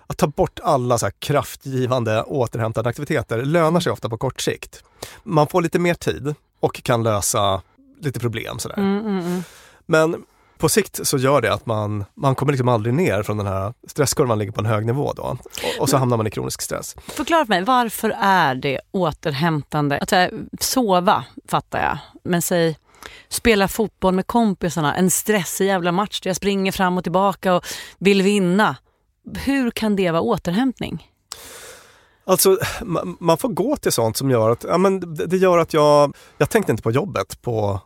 att 0.07 0.17
ta 0.17 0.27
bort 0.27 0.59
alla 0.63 0.97
så 0.97 1.05
här 1.05 1.13
kraftgivande 1.19 2.23
återhämtande 2.23 2.89
aktiviteter 2.89 3.41
lönar 3.45 3.79
sig 3.79 3.91
ofta 3.91 4.09
på 4.09 4.17
kort 4.17 4.41
sikt. 4.41 4.83
Man 5.23 5.47
får 5.47 5.61
lite 5.61 5.79
mer 5.79 5.93
tid 5.93 6.35
och 6.59 6.83
kan 6.83 7.03
lösa 7.03 7.61
lite 8.01 8.19
problem. 8.19 8.59
Sådär. 8.59 8.77
Mm, 8.77 8.99
mm, 8.99 9.19
mm. 9.25 9.43
Men 9.85 10.23
på 10.63 10.69
sikt 10.69 11.07
så 11.07 11.17
gör 11.17 11.41
det 11.41 11.53
att 11.53 11.65
man, 11.65 12.05
man 12.13 12.35
kommer 12.35 12.51
liksom 12.51 12.67
aldrig 12.67 12.93
ner 12.93 13.23
från 13.23 13.37
den 13.37 13.47
här 13.47 13.73
stresskurvan 13.87 14.39
ligger 14.39 14.51
på 14.51 14.61
en 14.61 14.65
hög 14.65 14.85
nivå 14.85 15.13
då. 15.15 15.23
Och, 15.23 15.81
och 15.81 15.89
så 15.89 15.97
hamnar 15.97 16.17
man 16.17 16.27
i 16.27 16.31
kronisk 16.31 16.61
stress. 16.61 16.95
Förklara 17.07 17.45
för 17.45 17.49
mig, 17.49 17.63
varför 17.63 18.15
är 18.19 18.55
det 18.55 18.79
återhämtande? 18.91 19.97
Att 19.97 20.09
säga, 20.09 20.29
sova 20.59 21.25
fattar 21.47 21.81
jag, 21.81 21.97
men 22.23 22.41
säg 22.41 22.77
spela 23.29 23.67
fotboll 23.67 24.13
med 24.13 24.27
kompisarna, 24.27 24.95
en 24.95 25.09
stressig 25.09 25.65
jävla 25.65 25.91
match 25.91 26.21
där 26.21 26.29
jag 26.29 26.37
springer 26.37 26.71
fram 26.71 26.97
och 26.97 27.03
tillbaka 27.03 27.55
och 27.55 27.65
vill 27.97 28.21
vinna. 28.21 28.75
Hur 29.45 29.71
kan 29.71 29.95
det 29.95 30.11
vara 30.11 30.21
återhämtning? 30.21 31.07
Alltså 32.25 32.57
man, 33.19 33.37
får 33.37 33.49
gå 33.49 33.75
till 33.75 33.91
sånt 33.91 34.17
som 34.17 34.31
gör 34.31 34.49
att, 34.49 34.63
ja 34.63 34.77
men 34.77 35.15
det, 35.15 35.37
gör 35.37 35.57
att 35.57 35.73
jag, 35.73 36.15
jag 36.37 36.49
tänkte 36.49 36.71
inte 36.71 36.83
på 36.83 36.91
jobbet 36.91 37.41
på 37.41 37.79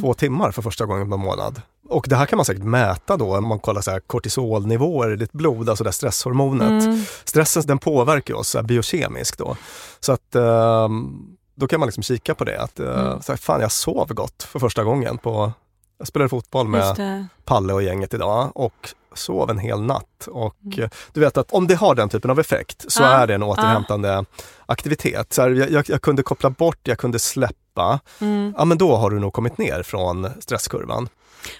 två 0.00 0.14
timmar 0.14 0.50
för 0.50 0.62
första 0.62 0.86
gången 0.86 1.08
på 1.08 1.14
en 1.14 1.20
månad. 1.20 1.62
Och 1.88 2.06
det 2.08 2.16
här 2.16 2.26
kan 2.26 2.36
man 2.36 2.44
säkert 2.44 2.62
mäta 2.64 3.16
då 3.16 3.36
om 3.36 3.46
man 3.46 3.58
kollar 3.58 3.80
så 3.80 3.90
här 3.90 4.00
kortisolnivåer 4.00 5.12
i 5.12 5.16
ditt 5.16 5.32
blod, 5.32 5.68
alltså 5.68 5.84
det 5.84 5.92
stresshormonet. 5.92 6.84
Mm. 6.84 7.04
Stressen 7.24 7.62
den 7.66 7.78
påverkar 7.78 8.34
oss 8.34 8.56
biokemiskt 8.64 9.38
då. 9.38 9.56
Så 10.00 10.12
att 10.12 10.34
ehm, 10.34 11.22
då 11.54 11.66
kan 11.66 11.80
man 11.80 11.86
liksom 11.86 12.02
kika 12.02 12.34
på 12.34 12.44
det. 12.44 12.60
Att, 12.62 12.80
eh, 12.80 13.00
Mm. 13.00 13.22
så 13.22 13.32
här, 13.32 13.36
fan 13.36 13.60
jag 13.60 13.72
sov 13.72 14.08
gott 14.14 14.42
för 14.42 14.58
första 14.58 14.84
gången 14.84 15.18
på, 15.18 15.52
jag 15.98 16.08
spelade 16.08 16.28
fotboll 16.28 16.68
med. 16.68 17.26
Palle 17.44 17.72
och 17.72 17.82
gänget 17.82 18.14
idag 18.14 18.50
och 18.54 18.88
sov 19.14 19.50
en 19.50 19.58
hel 19.58 19.82
natt. 19.82 20.28
Och 20.30 20.78
eh, 20.78 20.88
du 21.12 21.20
vet 21.20 21.36
att 21.36 21.52
om 21.52 21.66
det 21.66 21.74
har 21.74 21.94
den 21.94 22.08
typen 22.08 22.30
av 22.30 22.40
effekt 22.40 22.84
så 22.88 23.02
Mm. 23.02 23.12
Ja, 23.14 23.18
är 23.22 23.26
det 23.26 23.34
en 23.34 23.42
återhämtande 23.42 24.24
aktivitet. 24.66 25.32
Så 25.32 25.42
här, 25.42 25.50
jag, 25.50 25.70
jag, 25.70 25.84
jag 25.88 26.02
kunde 26.02 26.22
koppla 26.22 26.50
bort, 26.50 26.78
jag 26.82 26.98
kunde 26.98 27.18
släppa. 27.18 28.00
Mm. 28.20 28.54
Ja 28.58 28.64
men 28.64 28.78
då 28.78 28.96
har 28.96 29.10
du 29.10 29.18
nog 29.18 29.32
kommit 29.32 29.58
ner 29.58 29.82
från 29.82 30.28
stresskurvan. 30.40 31.08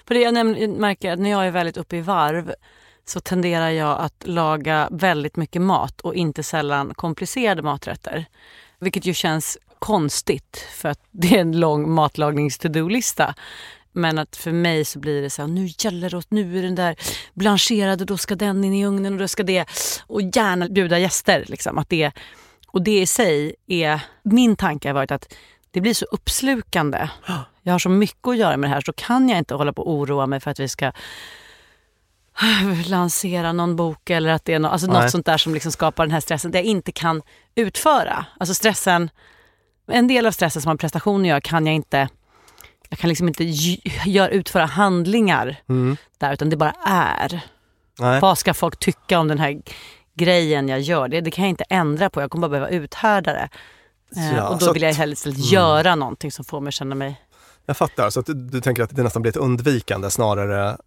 För 0.07 0.15
det 0.15 0.21
jag 0.21 0.69
märker 0.69 1.11
att 1.11 1.19
när 1.19 1.29
jag 1.29 1.47
är 1.47 1.51
väldigt 1.51 1.77
uppe 1.77 1.97
i 1.97 2.01
varv 2.01 2.53
så 3.05 3.19
tenderar 3.19 3.69
jag 3.69 3.99
att 3.99 4.23
laga 4.27 4.87
väldigt 4.91 5.35
mycket 5.35 5.61
mat 5.61 6.01
och 6.01 6.15
inte 6.15 6.43
sällan 6.43 6.93
komplicerade 6.93 7.61
maträtter. 7.61 8.25
Vilket 8.79 9.05
ju 9.05 9.13
känns 9.13 9.57
konstigt 9.79 10.65
för 10.75 10.89
att 10.89 10.99
det 11.11 11.35
är 11.35 11.41
en 11.41 11.59
lång 11.59 11.91
matlagnings-to-do-lista. 11.91 13.35
Men 13.91 14.17
att 14.17 14.35
för 14.35 14.51
mig 14.51 14.85
så 14.85 14.99
blir 14.99 15.21
det 15.21 15.29
så 15.29 15.41
här, 15.41 15.49
nu 15.49 15.69
gäller 15.77 16.09
det, 16.09 16.23
nu 16.29 16.59
är 16.59 16.63
den 16.63 16.75
där 16.75 16.95
blancherad 17.33 18.01
och 18.01 18.07
då 18.07 18.17
ska 18.17 18.35
den 18.35 18.63
in 18.63 18.73
i 18.73 18.85
ugnen 18.85 19.13
och 19.13 19.19
då 19.19 19.27
ska 19.27 19.43
det, 19.43 19.65
och 20.07 20.21
gärna 20.21 20.69
bjuda 20.69 20.99
gäster. 20.99 21.45
Liksom, 21.47 21.77
att 21.77 21.89
det, 21.89 22.11
och 22.67 22.81
det 22.81 23.01
i 23.01 23.05
sig 23.05 23.55
är, 23.67 23.99
min 24.23 24.55
tanke 24.55 24.89
har 24.89 24.93
varit 24.93 25.11
att 25.11 25.33
det 25.73 25.81
blir 25.81 25.93
så 25.93 26.05
uppslukande. 26.11 27.09
Jag 27.61 27.73
har 27.73 27.79
så 27.79 27.89
mycket 27.89 28.27
att 28.27 28.37
göra 28.37 28.57
med 28.57 28.69
det 28.69 28.73
här 28.73 28.81
så 28.81 28.93
kan 28.93 29.29
jag 29.29 29.37
inte 29.37 29.55
hålla 29.55 29.73
på 29.73 29.81
och 29.81 29.91
oroa 29.91 30.27
mig 30.27 30.39
för 30.39 30.51
att 30.51 30.59
vi 30.59 30.67
ska 30.67 30.91
lansera 32.87 33.53
någon 33.53 33.75
bok 33.75 34.09
eller 34.09 34.29
att 34.29 34.45
det 34.45 34.53
är 34.53 34.59
något, 34.59 34.71
alltså 34.71 34.87
något 34.87 35.11
sånt 35.11 35.25
där 35.25 35.37
som 35.37 35.53
liksom 35.53 35.71
skapar 35.71 36.05
den 36.05 36.11
här 36.11 36.19
stressen 36.19 36.51
det 36.51 36.57
jag 36.57 36.65
inte 36.65 36.91
kan 36.91 37.21
utföra. 37.55 38.25
Alltså 38.39 38.53
stressen, 38.53 39.09
en 39.87 40.07
del 40.07 40.25
av 40.25 40.31
stressen 40.31 40.61
som 40.61 40.69
har 40.69 40.73
med 40.73 40.79
prestation 40.79 41.21
att 41.21 41.27
göra 41.27 41.41
kan 41.41 41.65
jag 41.65 41.75
inte, 41.75 42.09
jag 42.89 42.99
kan 42.99 43.07
liksom 43.07 43.27
inte 43.27 43.43
gör, 44.05 44.29
utföra 44.29 44.65
handlingar 44.65 45.55
Mm. 45.69 45.97
där 46.17 46.33
utan 46.33 46.49
det 46.49 46.57
bara 46.57 46.73
är. 46.85 47.41
Nej. 47.99 48.19
Vad 48.19 48.37
ska 48.37 48.53
folk 48.53 48.79
tycka 48.79 49.19
om 49.19 49.27
den 49.27 49.39
här 49.39 49.61
grejen 50.15 50.69
jag 50.69 50.79
gör? 50.79 51.07
Det, 51.07 51.21
det 51.21 51.31
kan 51.31 51.43
jag 51.43 51.49
inte 51.49 51.65
ändra 51.69 52.09
på, 52.09 52.21
jag 52.21 52.31
kommer 52.31 52.47
bara 52.47 52.51
behöva 52.59 52.69
uthärda 52.69 53.33
det. 53.33 53.49
Eh, 54.17 54.35
Ja, 54.37 54.47
och 54.49 54.59
då 54.59 54.73
vill 54.73 54.81
jag 54.81 54.91
att- 54.91 54.97
helst 54.97 55.19
istället 55.19 55.37
Mm. 55.37 55.49
göra 55.49 55.95
någonting 55.95 56.31
som 56.31 56.45
får 56.45 56.59
mig 56.61 56.67
att 56.67 56.73
känna 56.73 56.95
mig 56.95 57.21
Jag 57.65 57.77
fattar, 57.77 58.09
så 58.09 58.19
att 58.19 58.25
du, 58.25 58.33
du 58.33 58.61
tänker 58.61 58.83
att 58.83 58.95
det 58.95 59.03
nästan 59.03 59.21
blir 59.21 59.29
ett 59.29 59.37
undvikande 59.37 60.09
snarare 60.09 60.77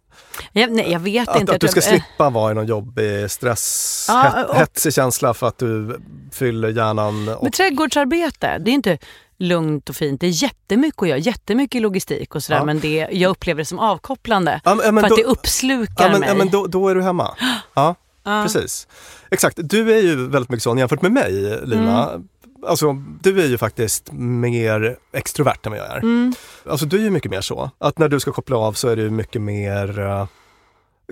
Jag, 0.51 0.71
nej, 0.71 0.91
jag 0.91 0.99
vet 0.99 1.29
att, 1.29 1.39
inte. 1.41 1.55
att 1.55 1.61
du 1.61 1.67
ska 1.67 1.77
Jag- 1.77 1.89
slippa 1.89 2.29
vara 2.29 2.51
i 2.51 2.55
någon 2.55 2.65
jobbig 2.65 3.31
stress, 3.31 4.05
Ja, 4.09 4.21
het, 4.35 4.49
och- 4.49 4.55
hetsig 4.55 4.93
känsla 4.93 5.33
för 5.33 5.47
att 5.47 5.57
du 5.57 5.99
fyller 6.31 6.69
hjärnan 6.69 7.29
och 7.29 7.43
Men 7.43 7.51
trädgårdsarbete, 7.51 8.57
det 8.57 8.71
är 8.71 8.73
inte 8.73 8.97
lugnt 9.39 9.89
och 9.89 9.95
fint. 9.95 10.21
Det 10.21 10.27
är 10.27 10.43
jättemycket 10.43 11.01
att 11.01 11.07
göra, 11.09 11.17
jättemycket 11.17 11.81
logistik 11.81 12.35
och 12.35 12.43
sådär. 12.43 12.59
Ja. 12.59 12.65
Men 12.65 12.79
det, 12.79 13.07
jag 13.11 13.29
upplever 13.29 13.61
det 13.61 13.65
som 13.65 13.79
avkopplande. 13.79 14.61
Ja, 14.63 14.75
men- 14.75 15.01
för 15.01 15.09
då- 15.09 15.15
att 15.15 15.17
det 15.19 15.23
uppslukar 15.23 16.05
Ja 16.05 16.09
men, 16.11 16.19
mig. 16.19 16.29
ja, 16.29 16.35
men 16.35 16.49
då, 16.49 16.67
då 16.67 16.87
är 16.89 16.95
du 16.95 17.01
hemma. 17.03 17.35
Ja. 17.73 17.95
precis. 18.43 18.87
Exakt, 19.31 19.57
du 19.61 19.93
är 19.97 20.01
ju 20.01 20.27
väldigt 20.29 20.49
mycket 20.49 20.63
sån 20.63 20.77
jämfört 20.77 21.01
med 21.01 21.11
mig 21.11 21.59
Lina. 21.65 22.09
Mm. 22.09 22.27
Alltså, 22.65 22.93
du 23.21 23.41
är 23.41 23.47
ju 23.47 23.57
faktiskt 23.57 24.11
mer 24.13 24.97
extrovert 25.13 25.65
än 25.65 25.71
vad 25.71 25.79
jag 25.79 25.87
är. 25.91 25.97
Mm. 25.97 26.33
Alltså 26.69 26.85
du 26.85 26.97
är 26.97 27.01
ju 27.01 27.09
mycket 27.09 27.31
mer 27.31 27.41
så. 27.41 27.71
Att 27.77 27.99
när 27.99 28.09
du 28.09 28.19
ska 28.19 28.31
koppla 28.31 28.57
av 28.57 28.73
så 28.73 28.87
är 28.87 28.95
du 28.95 29.09
mycket 29.09 29.41
mer 29.41 29.99
eh, 29.99 30.27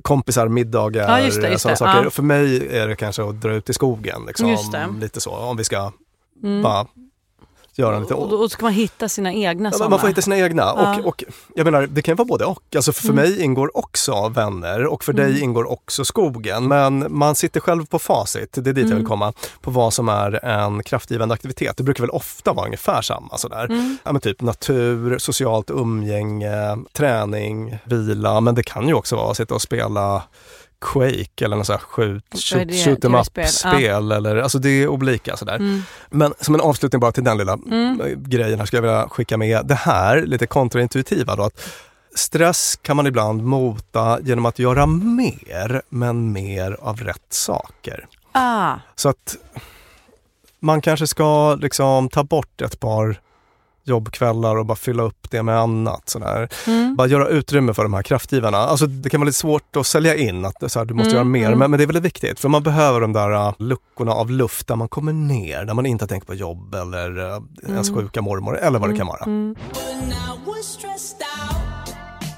kompisar, 0.01 0.47
middagar, 0.47 1.09
Ja, 1.09 1.19
just 1.25 1.41
det, 1.41 1.49
just 1.49 1.61
sådana 1.61 1.73
det. 1.73 1.77
saker. 1.77 2.03
Ja. 2.03 2.09
För 2.09 2.23
mig 2.23 2.77
är 2.77 2.87
det 2.87 2.95
kanske 2.95 3.23
att 3.29 3.41
dra 3.41 3.53
ut 3.53 3.69
i 3.69 3.73
skogen. 3.73 4.21
Liksom. 4.27 4.57
Lite 5.01 5.21
så, 5.21 5.31
om 5.35 5.57
vi 5.57 5.63
ska 5.63 5.91
Mm. 6.43 6.61
bara 6.61 6.87
göra 7.77 7.95
en 7.95 8.01
lite... 8.01 8.13
Och 8.13 8.29
då 8.29 8.49
ska 8.49 8.63
man 8.65 8.73
hitta 8.73 9.09
sina 9.09 9.33
egna 9.33 9.71
Ja, 9.79 9.89
man 9.89 9.99
får 9.99 10.07
hitta 10.07 10.21
sina 10.21 10.37
egna. 10.37 10.61
Ja. 10.61 10.99
Och, 10.99 11.05
och 11.07 11.23
jag 11.55 11.65
menar, 11.65 11.87
det 11.87 12.01
kan 12.01 12.15
vara 12.15 12.25
både 12.25 12.45
och. 12.45 12.63
Alltså 12.75 12.93
för 12.93 13.09
Mm. 13.09 13.15
mig 13.15 13.41
ingår 13.43 13.77
också 13.77 14.29
vänner 14.29 14.85
och 14.85 15.03
för 15.03 15.13
dig 15.13 15.29
Mm. 15.31 15.43
ingår 15.43 15.71
också 15.71 16.05
skogen. 16.05 16.67
Men 16.67 17.05
man 17.09 17.35
sitter 17.35 17.59
själv 17.59 17.85
på 17.85 17.99
facit, 17.99 18.49
det 18.53 18.59
är 18.69 18.73
dit 18.73 18.77
jag 18.77 18.85
Mm. 18.85 18.97
vill 18.97 19.07
komma, 19.07 19.33
på 19.61 19.71
vad 19.71 19.93
som 19.93 20.09
är 20.09 20.45
en 20.45 20.83
kraftgivande 20.83 21.33
aktivitet. 21.35 21.77
Det 21.77 21.83
brukar 21.83 22.03
väl 22.03 22.09
ofta 22.09 22.53
vara 22.53 22.65
ungefär 22.65 23.01
samma 23.01 23.37
sådär. 23.37 23.65
Mm. 23.65 23.97
Ja, 24.03 24.11
men 24.11 24.21
typ 24.21 24.41
natur, 24.41 25.17
socialt 25.17 25.69
umgänge, 25.71 26.77
träning, 26.93 27.77
vila. 27.83 28.41
Men 28.41 28.55
det 28.55 28.63
kan 28.63 28.87
ju 28.87 28.93
också 28.93 29.15
vara 29.15 29.31
att 29.31 29.37
sitta 29.37 29.55
och 29.55 29.61
spela 29.61 30.23
Quake 30.93 31.45
eller 31.45 31.55
något 31.57 31.67
sånt 31.67 31.81
shoot, 31.81 32.23
shoot, 32.31 32.73
shoot 32.85 33.05
em 33.05 33.15
up-spel. 33.15 34.11
Eller, 34.11 34.35
alltså 34.35 34.59
det 34.59 34.69
är 34.69 34.87
olika 34.87 35.37
sådär. 35.37 35.55
Mm. 35.55 35.81
Men 36.09 36.33
som 36.39 36.55
en 36.55 36.61
avslutning 36.61 36.99
bara 36.99 37.11
till 37.11 37.23
den 37.23 37.37
lilla 37.37 37.53
Mm. 37.53 38.01
eh, 38.01 38.07
grejen 38.07 38.59
här 38.59 38.65
skulle 38.65 38.77
jag 38.77 38.93
vilja 38.93 39.09
skicka 39.09 39.37
med 39.37 39.65
det 39.65 39.75
här 39.75 40.21
lite 40.25 40.47
kontraintuitiva 40.47 41.35
då. 41.35 41.43
Att 41.43 41.69
stress 42.15 42.79
kan 42.81 42.95
man 42.95 43.07
ibland 43.07 43.43
mota 43.43 44.19
genom 44.21 44.45
att 44.45 44.59
göra 44.59 44.85
mer, 44.85 45.81
men 45.89 46.31
mer 46.31 46.77
av 46.81 46.99
rätt 46.99 47.25
saker. 47.29 48.07
Ah. 48.31 48.73
Så 48.95 49.09
att 49.09 49.35
man 50.59 50.81
kanske 50.81 51.07
ska 51.07 51.55
liksom 51.55 52.09
ta 52.09 52.23
bort 52.23 52.61
ett 52.61 52.79
par 52.79 53.19
jobbkvällar 53.87 54.55
och 54.57 54.65
bara 54.65 54.75
fylla 54.75 55.03
upp 55.03 55.31
det 55.31 55.43
med 55.43 55.59
annat. 55.59 56.09
Sådär. 56.09 56.49
Mm. 56.67 56.95
Bara 56.95 57.07
göra 57.07 57.27
utrymme 57.27 57.73
för 57.73 57.83
de 57.83 57.93
här 57.93 58.03
kraftgivarna. 58.03 58.57
Alltså 58.57 58.85
det 58.87 59.09
kan 59.09 59.19
vara 59.19 59.25
lite 59.25 59.39
svårt 59.39 59.75
att 59.75 59.87
sälja 59.87 60.15
in 60.15 60.45
att 60.45 60.71
så 60.71 60.79
här, 60.79 60.85
du 60.85 60.93
måste 60.93 61.05
Mm, 61.09 61.15
göra 61.15 61.23
mer, 61.23 61.47
mm. 61.47 61.59
men, 61.59 61.71
men 61.71 61.77
det 61.77 61.83
är 61.83 61.87
väldigt 61.87 62.05
viktigt. 62.05 62.39
För 62.39 62.49
man 62.49 62.63
behöver 62.63 63.01
de 63.01 63.13
där 63.13 63.31
uh, 63.31 63.53
luckorna 63.59 64.11
av 64.11 64.31
luft 64.31 64.67
där 64.67 64.75
man 64.75 64.87
kommer 64.87 65.13
ner, 65.13 65.65
där 65.65 65.73
man 65.73 65.85
inte 65.85 66.03
har 66.03 66.07
tänkt 66.07 66.27
på 66.27 66.33
jobb 66.33 66.75
eller 66.75 67.19
uh, 67.19 67.39
ens 67.67 67.89
Mm. 67.89 68.01
sjuka 68.01 68.21
mormor 68.21 68.57
eller 68.57 68.79
vad 68.79 68.89
det 68.89 68.97
kan 68.97 69.07
vara. 69.07 69.23
Mm. 69.25 69.55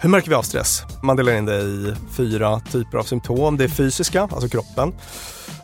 Hur 0.01 0.10
märker 0.10 0.29
vi 0.29 0.36
av 0.36 0.41
stress? 0.41 0.81
Man 1.03 1.15
delar 1.15 1.33
in 1.33 1.45
det 1.45 1.55
i 1.57 1.93
fyra 2.17 2.60
typer 2.60 2.97
av 2.97 3.03
symptom. 3.03 3.57
Det 3.57 3.63
är 3.63 3.67
fysiska, 3.67 4.21
alltså 4.21 4.49
kroppen. 4.49 4.93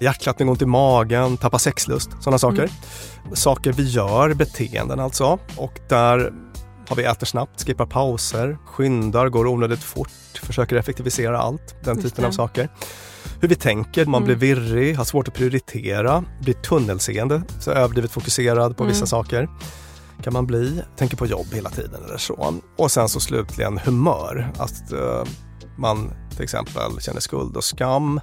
Hjärtklappning, 0.03 0.49
ont 0.49 0.61
i 0.61 0.65
magen, 0.65 1.37
tappa 1.37 1.59
sexlust, 1.59 2.09
sådana 2.19 2.37
saker. 2.37 2.69
Saker 3.33 3.71
vi 3.73 3.83
gör, 3.89 4.33
beteenden 4.33 4.99
alltså. 4.99 5.39
Och 5.57 5.79
där 5.89 6.33
har 6.89 6.95
vi 6.95 7.03
äter 7.03 7.25
snabbt, 7.25 7.65
skippar 7.65 7.85
pauser, 7.85 8.57
skyndar, 8.65 9.29
går 9.29 9.47
onödigt 9.47 9.83
fort, 9.83 10.09
försöker 10.43 10.75
effektivisera 10.75 11.39
allt. 11.39 11.75
Den 11.83 11.95
Just 11.95 12.07
typen 12.15 12.25
av 12.25 12.31
saker. 12.31 12.69
Hur 13.41 13.47
vi 13.47 13.55
tänker, 13.55 14.05
man 14.05 14.23
Mm. 14.23 14.25
blir 14.39 14.55
virrig, 14.55 14.95
har 14.97 15.03
svårt 15.05 15.27
att 15.27 15.33
prioritera, 15.33 16.23
blir 16.41 16.53
tunnelseende, 16.53 17.41
så 17.59 17.71
överdrivet 17.71 18.11
fokuserad 18.11 18.77
på 18.77 18.83
vissa 18.83 18.97
Mm. 18.97 19.07
saker 19.07 19.49
kan 20.23 20.33
man 20.33 20.45
bli. 20.47 20.81
Tänker 20.97 21.17
på 21.17 21.25
jobb 21.25 21.47
hela 21.53 21.69
tiden 21.69 22.03
eller 22.05 22.17
så. 22.17 22.53
Och 22.77 22.91
sen 22.91 23.09
så 23.09 23.19
slutligen 23.19 23.77
humör. 23.77 24.51
Att 24.57 24.91
eh, 24.91 25.23
man 25.77 26.11
till 26.31 26.43
exempel 26.43 27.01
känner 27.01 27.19
skuld 27.19 27.57
och 27.57 27.63
skam, 27.63 28.21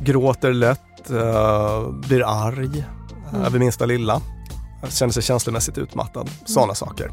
gråter 0.00 0.52
lätt, 0.52 1.10
eh, 1.10 1.88
blir 1.90 2.22
arg 2.46 2.84
Mm. 3.30 3.42
över 3.42 3.58
minsta 3.58 3.86
lilla. 3.86 4.20
Känner 4.88 5.12
sig 5.12 5.22
känslomässigt 5.22 5.78
utmattad. 5.78 6.30
Sådana 6.44 6.74
saker. 6.74 7.10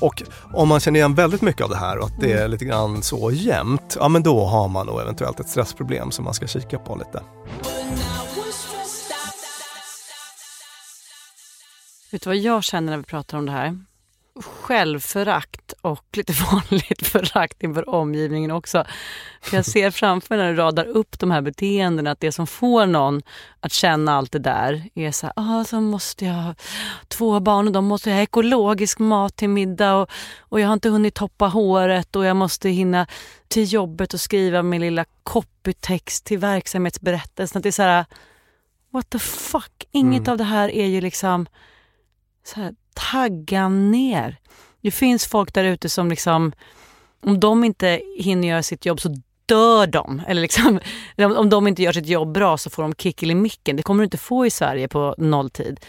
Och 0.00 0.22
om 0.54 0.68
man 0.68 0.80
känner 0.80 0.98
igen 0.98 1.14
väldigt 1.14 1.42
mycket 1.42 1.62
av 1.62 1.70
det 1.70 1.76
här 1.76 1.98
och 1.98 2.06
att 2.06 2.20
det 2.20 2.32
är 2.32 2.48
lite 2.48 2.64
grann 2.64 3.02
så 3.02 3.30
jämnt, 3.30 3.96
ja 4.00 4.08
men 4.08 4.22
då 4.22 4.44
har 4.44 4.68
man 4.68 4.86
nog 4.86 5.00
eventuellt 5.00 5.40
ett 5.40 5.48
stressproblem 5.48 6.10
som 6.10 6.24
man 6.24 6.34
ska 6.34 6.46
kika 6.46 6.78
på 6.78 6.96
lite. 6.96 7.22
Vet 12.10 12.22
du 12.22 12.30
vad 12.30 12.36
jag 12.36 12.64
känner 12.64 12.90
när 12.90 12.96
vi 12.98 13.04
pratar 13.04 13.38
om 13.38 13.46
det 13.46 13.52
här? 13.52 13.78
Självförakt 14.42 15.72
och 15.80 16.04
lite 16.12 16.32
vanligt 16.52 17.06
förakt 17.06 17.62
inför 17.62 17.88
omgivningen 17.88 18.50
också. 18.50 18.84
För 19.40 19.56
jag 19.56 19.64
ser 19.64 19.90
framför 19.90 20.36
mig 20.36 20.44
när 20.44 20.52
du 20.52 20.58
radar 20.58 20.84
upp 20.84 21.18
de 21.18 21.30
här 21.30 21.40
beteendena 21.40 22.10
att 22.10 22.20
det 22.20 22.32
som 22.32 22.46
får 22.46 22.86
någon 22.86 23.22
att 23.60 23.72
känna 23.72 24.16
allt 24.16 24.32
det 24.32 24.38
där 24.38 24.88
är 24.94 25.12
så 25.12 25.26
här, 25.26 25.32
ah, 25.36 25.64
så 25.64 25.80
måste 25.80 26.24
jag 26.24 26.34
ha 26.34 26.54
två 27.08 27.40
barn 27.40 27.66
och 27.66 27.72
de 27.72 27.84
måste 27.84 28.10
ha 28.10 28.20
ekologisk 28.20 28.98
mat 28.98 29.36
till 29.36 29.48
middag 29.48 29.94
och, 29.94 30.10
och 30.38 30.60
jag 30.60 30.66
har 30.66 30.72
inte 30.72 30.88
hunnit 30.88 31.14
toppa 31.14 31.46
håret 31.46 32.16
och 32.16 32.24
jag 32.24 32.36
måste 32.36 32.68
hinna 32.68 33.06
till 33.48 33.72
jobbet 33.72 34.14
och 34.14 34.20
skriva 34.20 34.62
min 34.62 34.80
lilla 34.80 35.04
copytext 35.22 36.24
till 36.24 36.38
verksamhetsberättelsen. 36.38 37.58
Att 37.58 37.62
det 37.62 37.68
är 37.68 37.72
så 37.72 37.82
här, 37.82 38.04
what 38.90 39.10
the 39.10 39.18
fuck, 39.18 39.84
inget 39.92 40.20
Mm. 40.20 40.32
av 40.32 40.38
det 40.38 40.44
här 40.44 40.68
är 40.68 40.86
ju 40.86 41.00
liksom 41.00 41.46
så 42.48 42.60
här, 42.60 42.74
tagga 42.94 43.68
ner. 43.68 44.38
Det 44.80 44.90
finns 44.90 45.26
folk 45.26 45.54
där 45.54 45.64
ute 45.64 45.88
som 45.88 46.10
liksom, 46.10 46.52
om 47.22 47.40
de 47.40 47.64
inte 47.64 48.00
hinner 48.18 48.48
göra 48.48 48.62
sitt 48.62 48.86
jobb 48.86 49.00
så 49.00 49.16
dör 49.46 49.86
de. 49.86 50.22
Eller 50.28 50.42
liksom, 50.42 50.80
om, 51.36 51.50
de 51.50 51.66
inte 51.66 51.82
gör 51.82 51.92
sitt 51.92 52.06
jobb 52.06 52.32
bra 52.32 52.58
så 52.58 52.70
får 52.70 52.82
de 52.82 52.94
kickel 52.94 53.30
i 53.30 53.34
micken. 53.34 53.76
Det 53.76 53.82
kommer 53.82 54.02
du 54.02 54.04
inte 54.04 54.18
få 54.18 54.46
i 54.46 54.50
Sverige 54.50 54.88
på 54.88 55.14
nolltid. 55.18 55.80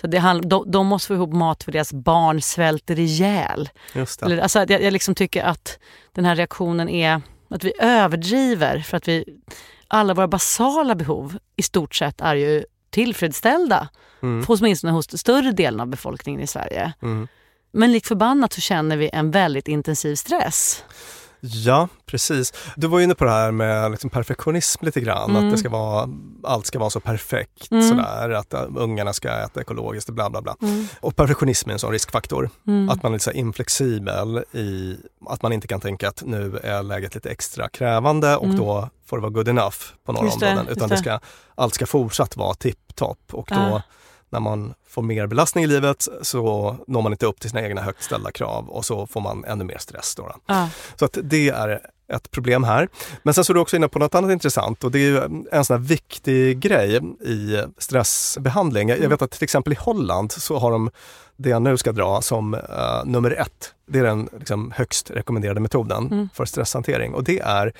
Så 0.00 0.06
det 0.06 0.18
handl- 0.18 0.48
de, 0.48 0.70
de 0.70 0.86
måste 0.86 1.06
få 1.08 1.14
ihop 1.14 1.32
mat 1.32 1.64
för 1.64 1.72
deras 1.72 1.92
barn 1.92 2.42
svälter 2.42 2.98
ihjäl. 2.98 3.68
Just. 3.94 4.22
Eller, 4.22 4.38
alltså, 4.38 4.58
jag, 4.58 4.82
jag 4.82 4.92
liksom 4.92 5.14
tycker 5.14 5.42
att 5.42 5.78
den 6.12 6.24
här 6.24 6.36
reaktionen 6.36 6.88
är 6.88 7.22
att 7.50 7.64
vi 7.64 7.72
överdriver 7.80 8.80
för 8.80 8.96
att 8.96 9.08
vi 9.08 9.24
alla 9.88 10.14
våra 10.14 10.28
basala 10.28 10.94
behov 10.94 11.38
i 11.56 11.62
stort 11.62 11.94
sett 11.94 12.20
är 12.20 12.34
ju 12.34 12.64
tillfredsställda. 12.90 13.88
Mm. 14.22 14.44
Åtminstone 14.48 14.92
hos 14.92 15.18
större 15.18 15.52
delen 15.52 15.80
av 15.80 15.86
befolkningen 15.86 16.40
i 16.40 16.46
Sverige. 16.46 16.92
Mm. 17.02 17.28
Men 17.72 17.92
likt 17.92 18.06
förbannat 18.06 18.52
så 18.52 18.60
känner 18.60 18.96
vi 18.96 19.10
en 19.12 19.30
väldigt 19.30 19.68
intensiv 19.68 20.14
stress. 20.14 20.84
Ja, 21.40 21.88
precis. 22.06 22.52
Du 22.76 22.86
var 22.86 23.00
inne 23.00 23.14
på 23.14 23.24
det 23.24 23.30
här 23.30 23.50
med 23.50 23.90
liksom 23.90 24.10
perfektionism 24.10 24.84
lite 24.84 25.00
grann. 25.00 25.30
Mm. 25.30 25.44
Att 25.46 25.52
det 25.52 25.58
ska 25.58 25.68
vara, 25.68 26.08
allt 26.44 26.66
ska 26.66 26.78
vara 26.78 26.90
så 26.90 27.00
perfekt. 27.00 27.70
Mm. 27.70 27.88
Sådär, 27.88 28.30
att 28.30 28.54
äh, 28.54 28.62
ungarna 28.76 29.12
ska 29.12 29.28
äta 29.28 29.60
ekologiskt 29.60 30.08
och 30.08 30.14
bla 30.14 30.30
bla 30.30 30.42
bla. 30.42 30.56
Mm. 30.62 30.86
Och 31.00 31.16
perfektionism 31.16 31.68
är 31.68 31.72
en 31.72 31.78
sån 31.78 31.92
riskfaktor. 31.92 32.50
Mm. 32.66 32.88
Att 32.88 33.02
man 33.02 33.14
är 33.14 33.18
så 33.18 33.30
inflexibel 33.30 34.44
i 34.52 34.96
att 35.26 35.42
man 35.42 35.52
inte 35.52 35.66
kan 35.68 35.80
tänka 35.80 36.08
att 36.08 36.22
nu 36.26 36.58
är 36.62 36.82
läget 36.82 37.14
lite 37.14 37.30
extra 37.30 37.68
krävande 37.68 38.36
och 38.36 38.44
Mm. 38.44 38.56
då 38.56 38.88
får 39.06 39.16
det 39.16 39.20
vara 39.20 39.30
good 39.32 39.48
enough 39.48 39.76
på 40.04 40.12
några 40.12 40.26
Just 40.26 40.40
det, 40.40 40.46
områden. 40.46 40.66
just 40.68 40.76
Utan 40.76 40.88
det. 40.88 40.94
det 40.94 40.98
ska, 41.00 41.20
allt 41.54 41.74
ska 41.74 41.86
fortsatt 41.86 42.36
vara 42.36 42.54
tipptopp 42.54 43.20
och 43.34 43.48
då 43.50 43.56
Ah. 43.56 43.82
När 44.30 44.40
man 44.40 44.74
får 44.88 45.02
mer 45.02 45.26
belastning 45.26 45.64
i 45.64 45.66
livet 45.66 46.08
så 46.22 46.76
når 46.86 47.02
man 47.02 47.12
inte 47.12 47.26
upp 47.26 47.40
till 47.40 47.50
sina 47.50 47.62
egna 47.62 47.80
högt 47.82 48.02
ställda 48.02 48.32
krav 48.32 48.68
och 48.68 48.84
så 48.84 49.06
får 49.06 49.20
man 49.20 49.44
ännu 49.44 49.64
mer 49.64 49.78
stress. 49.78 50.14
Då, 50.14 50.22
då. 50.22 50.34
Ja. 50.46 50.68
Så 50.96 51.04
att 51.04 51.18
det 51.22 51.48
är 51.48 51.80
ett 52.12 52.30
problem 52.30 52.64
här. 52.64 52.88
Men 53.22 53.34
sen 53.34 53.44
så 53.44 53.52
är 53.52 53.54
du 53.54 53.60
också 53.60 53.76
inne 53.76 53.88
på 53.88 53.98
något 53.98 54.14
annat 54.14 54.30
intressant 54.30 54.84
och 54.84 54.90
det 54.90 54.98
är 55.08 55.30
en 55.52 55.64
sån 55.64 55.76
här 55.76 55.88
viktig 55.88 56.58
grej 56.60 57.00
i 57.20 57.62
stressbehandling. 57.78 58.88
Jag 58.88 59.08
vet 59.08 59.22
att 59.22 59.30
till 59.30 59.44
exempel 59.44 59.72
i 59.72 59.76
Holland 59.76 60.32
så 60.32 60.58
har 60.58 60.70
de 60.70 60.90
det 61.36 61.48
jag 61.48 61.62
nu 61.62 61.76
ska 61.76 61.92
dra 61.92 62.22
som 62.22 62.54
eh, 62.54 62.60
nummer 63.04 63.30
ett. 63.30 63.74
Det 63.86 63.98
är 63.98 64.04
den 64.04 64.28
liksom, 64.38 64.72
högst 64.76 65.10
rekommenderade 65.10 65.60
metoden 65.60 66.06
Mm. 66.06 66.28
för 66.34 66.44
stresshantering 66.44 67.14
och 67.14 67.24
det 67.24 67.38
är 67.38 67.72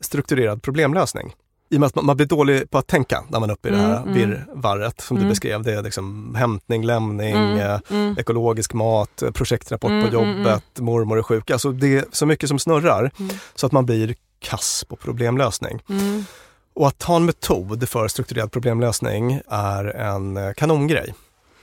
strukturerad 0.00 0.62
problemlösning. 0.62 1.34
I 1.70 1.76
och 1.76 1.80
med 1.80 1.86
att 1.86 1.94
man- 1.94 2.06
man 2.06 2.16
blir 2.16 2.26
dålig 2.26 2.70
på 2.70 2.78
att 2.78 2.86
tänka 2.86 3.24
när 3.28 3.40
man 3.40 3.50
är 3.50 3.54
uppe 3.54 3.68
i 3.68 3.70
det 3.72 3.76
här 3.78 3.96
Mm, 3.96 4.02
mm. 4.02 4.14
virrvarret 4.14 5.00
som 5.00 5.16
du 5.16 5.20
Mm. 5.22 5.30
beskrev. 5.30 5.62
Det 5.62 5.72
är 5.74 5.82
liksom 5.82 6.34
hämtning, 6.34 6.84
lämning, 6.86 7.36
Mm, 7.36 7.58
eh, 7.58 7.80
mm. 7.90 8.16
ekologisk 8.18 8.72
mat, 8.74 9.22
eh, 9.22 9.30
projektrapport 9.30 9.88
på 9.90 10.08
jobbet, 10.12 10.64
mormor 10.78 11.18
är 11.18 11.22
sjuk. 11.22 11.50
Alltså 11.50 11.72
det 11.72 11.96
är 11.96 12.04
så 12.12 12.26
mycket 12.26 12.48
som 12.48 12.58
snurrar 12.58 13.10
så 13.54 13.66
att 13.66 13.72
man 13.72 13.86
blir 13.86 14.14
kass 14.38 14.84
på 14.88 14.96
problemlösning. 14.96 15.80
Och 16.74 16.86
att 16.88 17.02
ha 17.02 17.16
en 17.16 17.24
metod 17.24 17.88
för 17.88 18.08
strukturerad 18.08 18.52
problemlösning 18.52 19.40
är 19.48 19.84
en 19.84 20.36
eh, 20.36 20.52
kanongrej. 20.52 21.14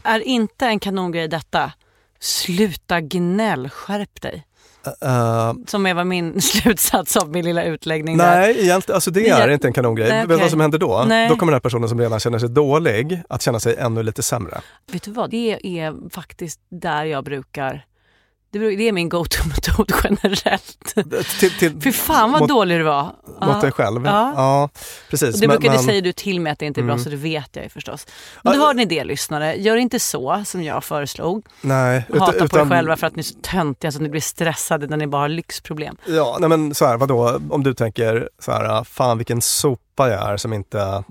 Är 0.03 0.19
inte 0.19 0.65
en 0.65 0.79
kanongrej 0.79 1.27
detta? 1.27 1.71
Sluta 2.19 3.01
gnäll, 3.01 3.69
skärp 3.69 4.21
dig. 4.21 4.45
Uh, 4.87 5.53
som 5.67 5.85
är 5.85 5.93
var 5.93 6.03
min 6.03 6.41
slutsats 6.41 7.17
av 7.17 7.29
min 7.29 7.45
lilla 7.45 7.63
utläggning 7.63 8.17
nej, 8.17 8.53
där. 8.53 8.63
egentligen, 8.63 8.95
alltså 8.95 9.11
det 9.11 9.29
är 9.29 9.49
inte 9.49 9.67
en 9.67 9.73
kanongrej. 9.73 10.09
Nej, 10.09 10.19
Vet 10.19 10.29
du 10.29 10.41
vad 10.41 10.49
som 10.49 10.59
händer 10.59 10.79
då? 10.79 11.05
Nej. 11.07 11.29
Då 11.29 11.35
kommer 11.35 11.51
den 11.51 11.55
här 11.55 11.61
personen 11.61 11.89
som 11.89 11.99
redan 11.99 12.19
känner 12.19 12.39
sig 12.39 12.49
dålig 12.49 13.21
att 13.29 13.41
känna 13.41 13.59
sig 13.59 13.75
ännu 13.75 14.03
lite 14.03 14.23
sämre. 14.23 14.61
Vet 14.91 15.03
du 15.03 15.11
vad, 15.11 15.29
det 15.29 15.79
är 15.79 16.09
faktiskt 16.09 16.59
där 16.69 17.05
jag 17.05 17.23
brukar 17.23 17.85
det 18.59 18.87
är 18.87 18.91
min 18.91 19.09
go-to-metod 19.09 19.91
generellt. 20.03 20.95
Till, 21.39 21.51
till, 21.59 21.81
Fy 21.81 21.91
fan 21.91 22.31
vad 22.31 22.41
mot- 22.41 22.49
dålig 22.49 22.79
du 22.79 22.83
var. 22.83 23.15
mot 23.41 23.61
dig 23.61 23.71
själv? 23.71 24.05
Ja. 24.05 24.33
ja 24.35 24.69
precis. 25.09 25.35
Och 25.35 25.41
det 25.41 25.47
Men- 25.47 25.57
brukade 25.57 25.75
men- 25.77 25.85
säger 25.85 26.01
du 26.01 26.13
till 26.13 26.41
mig 26.41 26.51
att 26.51 26.59
det 26.59 26.65
inte 26.65 26.81
är 26.81 26.83
bra 26.83 26.93
Mm. 26.93 27.03
så 27.03 27.09
det 27.09 27.15
vet 27.15 27.49
jag 27.55 27.63
ju 27.63 27.69
förstås. 27.69 28.07
Men 28.43 28.57
då 28.57 28.65
har 28.65 28.73
ni 28.73 28.85
det 28.85 29.03
lyssnare, 29.03 29.55
gör 29.55 29.77
inte 29.77 29.99
så 29.99 30.43
som 30.45 30.63
jag 30.63 30.83
föreslog. 30.83 31.45
Nej, 31.61 32.05
Hata 32.19 32.47
på 32.47 32.59
er 32.59 32.69
själva 32.69 32.97
för 32.97 33.07
att 33.07 33.15
ni 33.15 33.19
är 33.19 33.23
så 33.23 33.35
töntiga 33.41 33.91
så 33.91 33.97
att 33.97 34.01
ni 34.01 34.09
blir 34.09 34.21
stressade 34.21 34.87
när 34.87 34.97
ni 34.97 35.07
bara 35.07 35.21
har 35.21 35.29
lyxproblem. 35.29 35.97
Ja, 36.05 36.37
nej 36.39 36.49
men 36.49 36.75
så 36.75 36.85
här, 36.85 36.97
vadå, 36.97 37.39
om 37.49 37.63
du 37.63 37.73
tänker 37.73 38.29
så 38.39 38.51
här, 38.51 38.83
fan 38.83 39.17
vilken 39.17 39.41
sopa 39.41 40.09
jag 40.09 40.29
är 40.31 40.37
som 40.37 40.53
inte 40.53 41.03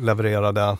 levererade 0.00 0.76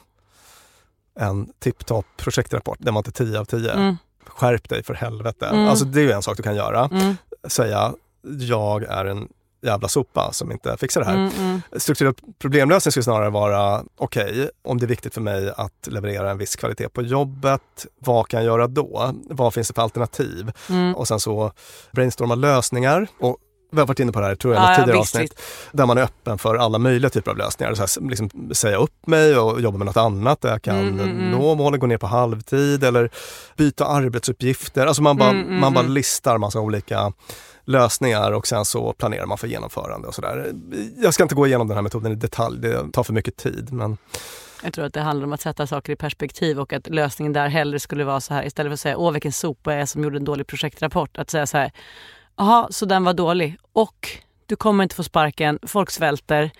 en 1.20 1.48
tipptopp 1.58 2.06
projektrapport. 2.16 2.78
Den 2.80 2.94
var 2.94 2.98
inte 2.98 3.12
10 3.12 3.38
av 3.40 3.44
10. 3.44 3.72
Mm. 3.72 3.96
Skärp 4.30 4.68
dig 4.68 4.82
för 4.82 4.94
helvete. 4.94 5.46
Mm. 5.46 5.68
Alltså 5.68 5.84
det 5.84 6.00
är 6.00 6.04
ju 6.04 6.12
en 6.12 6.22
sak 6.22 6.36
du 6.36 6.42
kan 6.42 6.56
göra. 6.56 6.88
Mm. 6.92 7.16
Säga, 7.48 7.94
jag 8.22 8.82
är 8.82 9.04
en 9.04 9.28
jävla 9.62 9.88
sopa 9.88 10.32
som 10.32 10.52
inte 10.52 10.76
fixar 10.76 11.00
det 11.00 11.06
här. 11.06 11.14
Mm, 11.14 11.30
mm. 11.38 11.60
Strukturell 11.76 12.14
problemlösning 12.38 12.92
skulle 12.92 13.04
snarare 13.04 13.30
vara, 13.30 13.84
okej, 13.96 14.50
om 14.62 14.78
det 14.78 14.86
är 14.86 14.88
viktigt 14.88 15.14
för 15.14 15.20
mig 15.20 15.52
att 15.56 15.86
leverera 15.86 16.30
en 16.30 16.38
viss 16.38 16.56
kvalitet 16.56 16.88
på 16.88 17.02
jobbet, 17.02 17.86
vad 17.98 18.28
kan 18.28 18.40
jag 18.40 18.46
göra 18.46 18.66
då? 18.66 19.14
Vad 19.30 19.54
finns 19.54 19.68
det 19.68 19.74
för 19.74 19.82
alternativ? 19.82 20.52
Mm. 20.68 20.94
Och 20.94 21.08
sen 21.08 21.20
så 21.20 21.52
brainstorma 21.92 22.34
lösningar. 22.34 23.06
Och 23.20 23.36
vi 23.70 23.78
har 23.78 23.86
varit 23.86 24.00
inne 24.00 24.12
på 24.12 24.20
det 24.20 24.26
här 24.26 24.34
tror 24.34 24.54
jag, 24.54 24.62
Ja, 24.62 24.70
ja, 24.70 24.76
tidigare 24.76 24.98
visst, 25.00 25.14
avsnitt. 25.16 25.40
Där 25.72 25.86
man 25.86 25.98
är 25.98 26.02
öppen 26.02 26.38
för 26.38 26.54
alla 26.54 26.78
möjliga 26.78 27.10
typer 27.10 27.30
av 27.30 27.36
lösningar. 27.36 27.74
Så 27.74 28.00
här, 28.00 28.08
liksom, 28.08 28.30
säga 28.54 28.76
upp 28.76 29.06
mig 29.06 29.38
och 29.38 29.60
jobba 29.60 29.78
med 29.78 29.86
något 29.86 29.96
annat 29.96 30.40
där 30.40 30.50
jag 30.50 30.62
kan 30.62 30.76
Mm, 30.80 30.94
mm, 31.00 31.10
mm. 31.10 31.30
nå 31.30 31.54
målet, 31.54 31.80
gå 31.80 31.86
ner 31.86 31.98
på 31.98 32.06
halvtid 32.06 32.84
eller 32.84 33.10
byta 33.56 33.86
arbetsuppgifter. 33.86 34.86
Alltså 34.86 35.02
man 35.02 35.16
bara, 35.16 35.30
Mm, 35.30 35.46
mm, 35.46 35.60
man 35.60 35.74
bara 35.74 35.84
mm. 35.84 35.92
listar 35.94 36.38
massa 36.38 36.60
olika 36.60 37.12
lösningar 37.64 38.32
och 38.32 38.46
sen 38.46 38.64
så 38.64 38.92
planerar 38.92 39.26
man 39.26 39.38
för 39.38 39.46
genomförande 39.48 40.08
och 40.08 40.14
sådär. 40.14 40.52
Jag 40.96 41.14
ska 41.14 41.22
inte 41.22 41.34
gå 41.34 41.46
igenom 41.46 41.68
den 41.68 41.76
här 41.76 41.82
metoden 41.82 42.12
i 42.12 42.14
detalj, 42.14 42.58
det 42.60 42.92
tar 42.92 43.02
för 43.02 43.12
mycket 43.12 43.36
tid. 43.36 43.72
Men 43.72 43.96
Jag 44.62 44.72
tror 44.72 44.84
att 44.84 44.94
det 44.94 45.00
handlar 45.00 45.26
om 45.26 45.32
att 45.32 45.40
sätta 45.40 45.66
saker 45.66 45.92
i 45.92 45.96
perspektiv 45.96 46.60
och 46.60 46.72
att 46.72 46.88
lösningen 46.88 47.32
där 47.32 47.48
hellre 47.48 47.80
skulle 47.80 48.04
vara 48.04 48.20
så 48.20 48.34
här 48.34 48.46
istället 48.46 48.70
för 48.70 48.74
att 48.74 48.80
säga 48.80 48.96
åh 48.96 49.12
vilken 49.12 49.32
sopa 49.32 49.72
jag 49.72 49.82
är 49.82 49.86
som 49.86 50.04
gjorde 50.04 50.16
en 50.16 50.24
dålig 50.24 50.46
projektrapport. 50.46 51.18
Att 51.18 51.30
säga 51.30 51.46
så 51.46 51.56
här, 51.58 51.72
jaha 52.40 52.68
så 52.70 52.86
den 52.86 53.04
var 53.04 53.12
dålig 53.14 53.56
och 53.72 54.08
du 54.46 54.56
kommer 54.56 54.82
inte 54.82 54.94
få 54.94 55.02
sparken, 55.02 55.58
folk 55.62 55.90
svälter, 55.90 56.50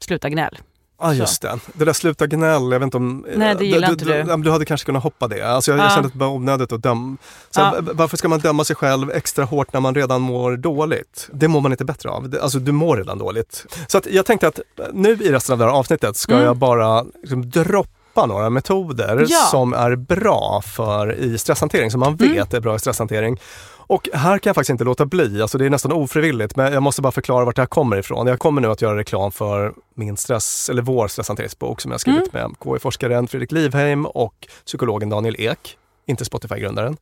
sluta 0.00 0.28
gnäll. 0.28 0.58
Ja 0.98 1.06
ah, 1.08 1.12
just 1.12 1.42
det. 1.42 1.58
Det 1.72 1.84
där 1.84 1.92
sluta 1.92 2.26
gnäll, 2.26 2.62
jag 2.72 2.78
vet 2.78 2.82
inte 2.82 2.96
om... 2.96 3.26
Nej, 3.36 3.54
det 3.58 3.64
gillar 3.66 3.86
du, 3.88 3.92
inte 3.92 4.04
du. 4.04 4.22
du. 4.22 4.42
Du 4.42 4.50
hade 4.50 4.64
kanske 4.64 4.84
kunnat 4.86 5.02
hoppa 5.02 5.28
det. 5.28 5.42
Alltså 5.42 5.70
jag, 5.70 5.78
jag 5.78 5.84
Ja. 5.86 5.90
kände 5.90 6.06
att 6.06 6.12
det 6.12 6.18
var 6.18 6.28
onödigt 6.28 6.72
att 6.72 6.82
döma. 6.82 7.16
Ja. 7.56 7.74
v- 7.80 7.90
Varför 7.94 8.16
ska 8.16 8.28
man 8.28 8.38
döma 8.40 8.64
sig 8.64 8.76
själv 8.76 9.10
extra 9.10 9.44
hårt 9.44 9.72
när 9.72 9.80
man 9.80 9.94
redan 9.94 10.20
mår 10.20 10.56
dåligt? 10.56 11.28
Det 11.32 11.48
mår 11.48 11.60
man 11.60 11.72
inte 11.72 11.84
bättre 11.84 12.08
av. 12.10 12.34
Alltså 12.42 12.58
du 12.58 12.72
mår 12.72 12.96
redan 12.96 13.18
dåligt. 13.18 13.66
Så 13.88 13.98
att 13.98 14.06
jag 14.06 14.26
tänkte 14.26 14.48
att 14.48 14.60
nu 14.92 15.10
i 15.12 15.32
resten 15.32 15.52
av 15.52 15.58
det 15.58 15.64
här 15.64 15.72
avsnittet 15.72 16.16
ska 16.16 16.32
Mm. 16.34 16.44
jag 16.44 16.56
bara 16.56 17.02
liksom, 17.02 17.50
droppa 17.50 18.26
några 18.26 18.50
metoder 18.50 19.24
Ja. 19.28 19.38
som 19.50 19.72
är 19.74 19.96
bra 19.96 20.62
för 20.66 21.14
i 21.14 21.38
stresshantering, 21.38 21.90
som 21.90 22.00
man 22.00 22.16
Mm. 22.20 22.32
vet 22.34 22.54
är 22.54 22.60
bra 22.60 22.76
i 22.76 22.78
stresshantering. 22.78 23.38
Och 23.86 24.08
här 24.12 24.38
kan 24.38 24.50
jag 24.50 24.54
faktiskt 24.54 24.70
inte 24.70 24.84
låta 24.84 25.06
bli, 25.06 25.42
alltså 25.42 25.58
det 25.58 25.66
är 25.66 25.70
nästan 25.70 25.92
ofrivilligt, 25.92 26.56
men 26.56 26.72
jag 26.72 26.82
måste 26.82 27.02
bara 27.02 27.12
förklara 27.12 27.44
vart 27.44 27.56
det 27.56 27.62
här 27.62 27.66
kommer 27.66 27.96
ifrån. 27.96 28.26
Jag 28.26 28.38
kommer 28.38 28.60
nu 28.60 28.70
att 28.70 28.82
göra 28.82 28.96
reklam 28.96 29.32
för 29.32 29.74
min 29.94 30.16
stress, 30.16 30.70
eller 30.70 30.82
vår 30.82 31.08
stresshanteringsbok 31.08 31.80
som 31.80 31.90
jag 31.90 32.00
skrivit 32.00 32.32
med 32.32 32.54
KI-forskaren 32.64 33.28
Fredrik 33.28 33.52
Livheim 33.52 34.06
och 34.06 34.48
psykologen 34.66 35.08
Daniel 35.08 35.36
Ek. 35.38 35.78
Inte 36.06 36.24
Spotify-grundaren, 36.24 36.96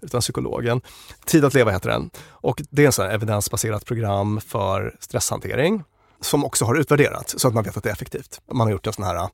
utan 0.00 0.20
psykologen. 0.20 0.80
Tid 1.26 1.44
att 1.44 1.54
leva 1.54 1.70
heter 1.70 1.90
den. 1.90 2.10
Och 2.30 2.62
det 2.70 2.82
är 2.82 2.86
en 2.86 2.92
sån 2.92 3.04
här 3.06 3.12
evidensbaserat 3.12 3.84
program 3.84 4.40
för 4.46 4.96
stresshantering 5.00 5.82
som 6.20 6.44
också 6.44 6.64
har 6.64 6.74
utvärderats 6.74 7.34
så 7.38 7.48
att 7.48 7.54
man 7.54 7.64
vet 7.64 7.76
att 7.76 7.82
det 7.82 7.88
är 7.88 7.92
effektivt. 7.92 8.40
Man 8.52 8.66
har 8.66 8.72
gjort 8.72 8.86
en 8.86 8.92
sån 8.92 9.04
här 9.04 9.28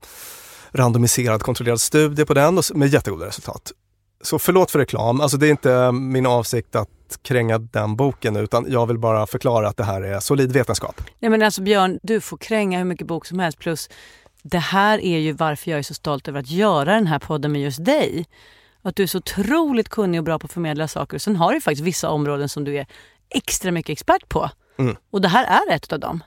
randomiserad 0.70 1.42
kontrollerad 1.42 1.80
studie 1.80 2.24
på 2.24 2.34
den 2.34 2.62
med 2.74 2.88
jättegoda 2.88 3.26
resultat. 3.26 3.72
Så 4.20 4.38
förlåt 4.38 4.70
för 4.70 4.78
reklam, 4.78 5.20
alltså 5.20 5.36
det 5.36 5.46
är 5.46 5.50
inte 5.50 5.92
min 5.92 6.26
avsikt 6.26 6.76
att 6.76 6.88
kränga 7.22 7.58
den 7.58 7.96
boken 7.96 8.36
utan 8.36 8.66
jag 8.68 8.86
vill 8.86 8.98
bara 8.98 9.26
förklara 9.26 9.68
att 9.68 9.76
det 9.76 9.84
här 9.84 10.02
är 10.02 10.20
solid 10.20 10.52
vetenskap. 10.52 11.00
Nej 11.18 11.30
men 11.30 11.42
alltså 11.42 11.62
Björn, 11.62 11.98
du 12.02 12.20
får 12.20 12.36
kränga 12.36 12.78
hur 12.78 12.84
mycket 12.84 13.06
bok 13.06 13.26
som 13.26 13.38
helst 13.38 13.58
plus 13.58 13.88
det 14.42 14.58
här 14.58 14.98
är 14.98 15.18
ju 15.18 15.32
varför 15.32 15.70
jag 15.70 15.78
är 15.78 15.82
så 15.82 15.94
stolt 15.94 16.28
över 16.28 16.40
att 16.40 16.50
göra 16.50 16.94
den 16.94 17.06
här 17.06 17.18
podden 17.18 17.52
med 17.52 17.62
just 17.62 17.84
dig. 17.84 18.26
Att 18.82 18.96
du 18.96 19.02
är 19.02 19.06
så 19.06 19.18
otroligt 19.18 19.88
kunnig 19.88 20.20
och 20.20 20.24
bra 20.24 20.38
på 20.38 20.44
att 20.44 20.52
förmedla 20.52 20.88
saker. 20.88 21.18
Sen 21.18 21.36
har 21.36 21.52
du 21.52 21.60
faktiskt 21.60 21.82
vissa 21.82 22.10
områden 22.10 22.48
som 22.48 22.64
du 22.64 22.76
är 22.76 22.86
extra 23.30 23.70
mycket 23.70 23.92
expert 23.92 24.28
på. 24.28 24.50
Mm. 24.78 24.96
Och 25.10 25.20
det 25.20 25.28
här 25.28 25.44
är 25.44 25.74
ett 25.74 25.92
av 25.92 26.00
dem. 26.00 26.22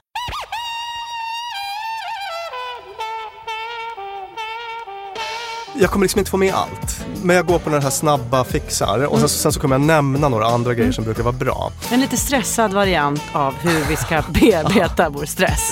Jag 5.79 5.89
kommer 5.89 6.03
liksom 6.03 6.19
inte 6.19 6.31
få 6.31 6.38
med 6.38 6.53
allt, 6.53 7.05
men 7.23 7.36
jag 7.36 7.45
går 7.47 7.60
på 7.60 7.69
den 7.69 7.81
här 7.81 7.89
snabba 7.89 8.43
fixar 8.43 9.05
och 9.05 9.19
sen, 9.19 9.29
sen 9.29 9.51
så 9.51 9.60
kommer 9.60 9.75
jag 9.75 9.81
nämna 9.81 10.29
några 10.29 10.45
andra 10.45 10.73
grejer 10.73 10.91
som 10.91 11.03
brukar 11.03 11.23
vara 11.23 11.34
bra. 11.36 11.71
En 11.91 11.99
lite 11.99 12.17
stressad 12.17 12.73
variant 12.73 13.21
av 13.34 13.53
hur 13.53 13.86
vi 13.89 13.95
ska 13.95 14.23
bearbeta 14.41 15.10
vår 15.10 15.25
stress. 15.25 15.71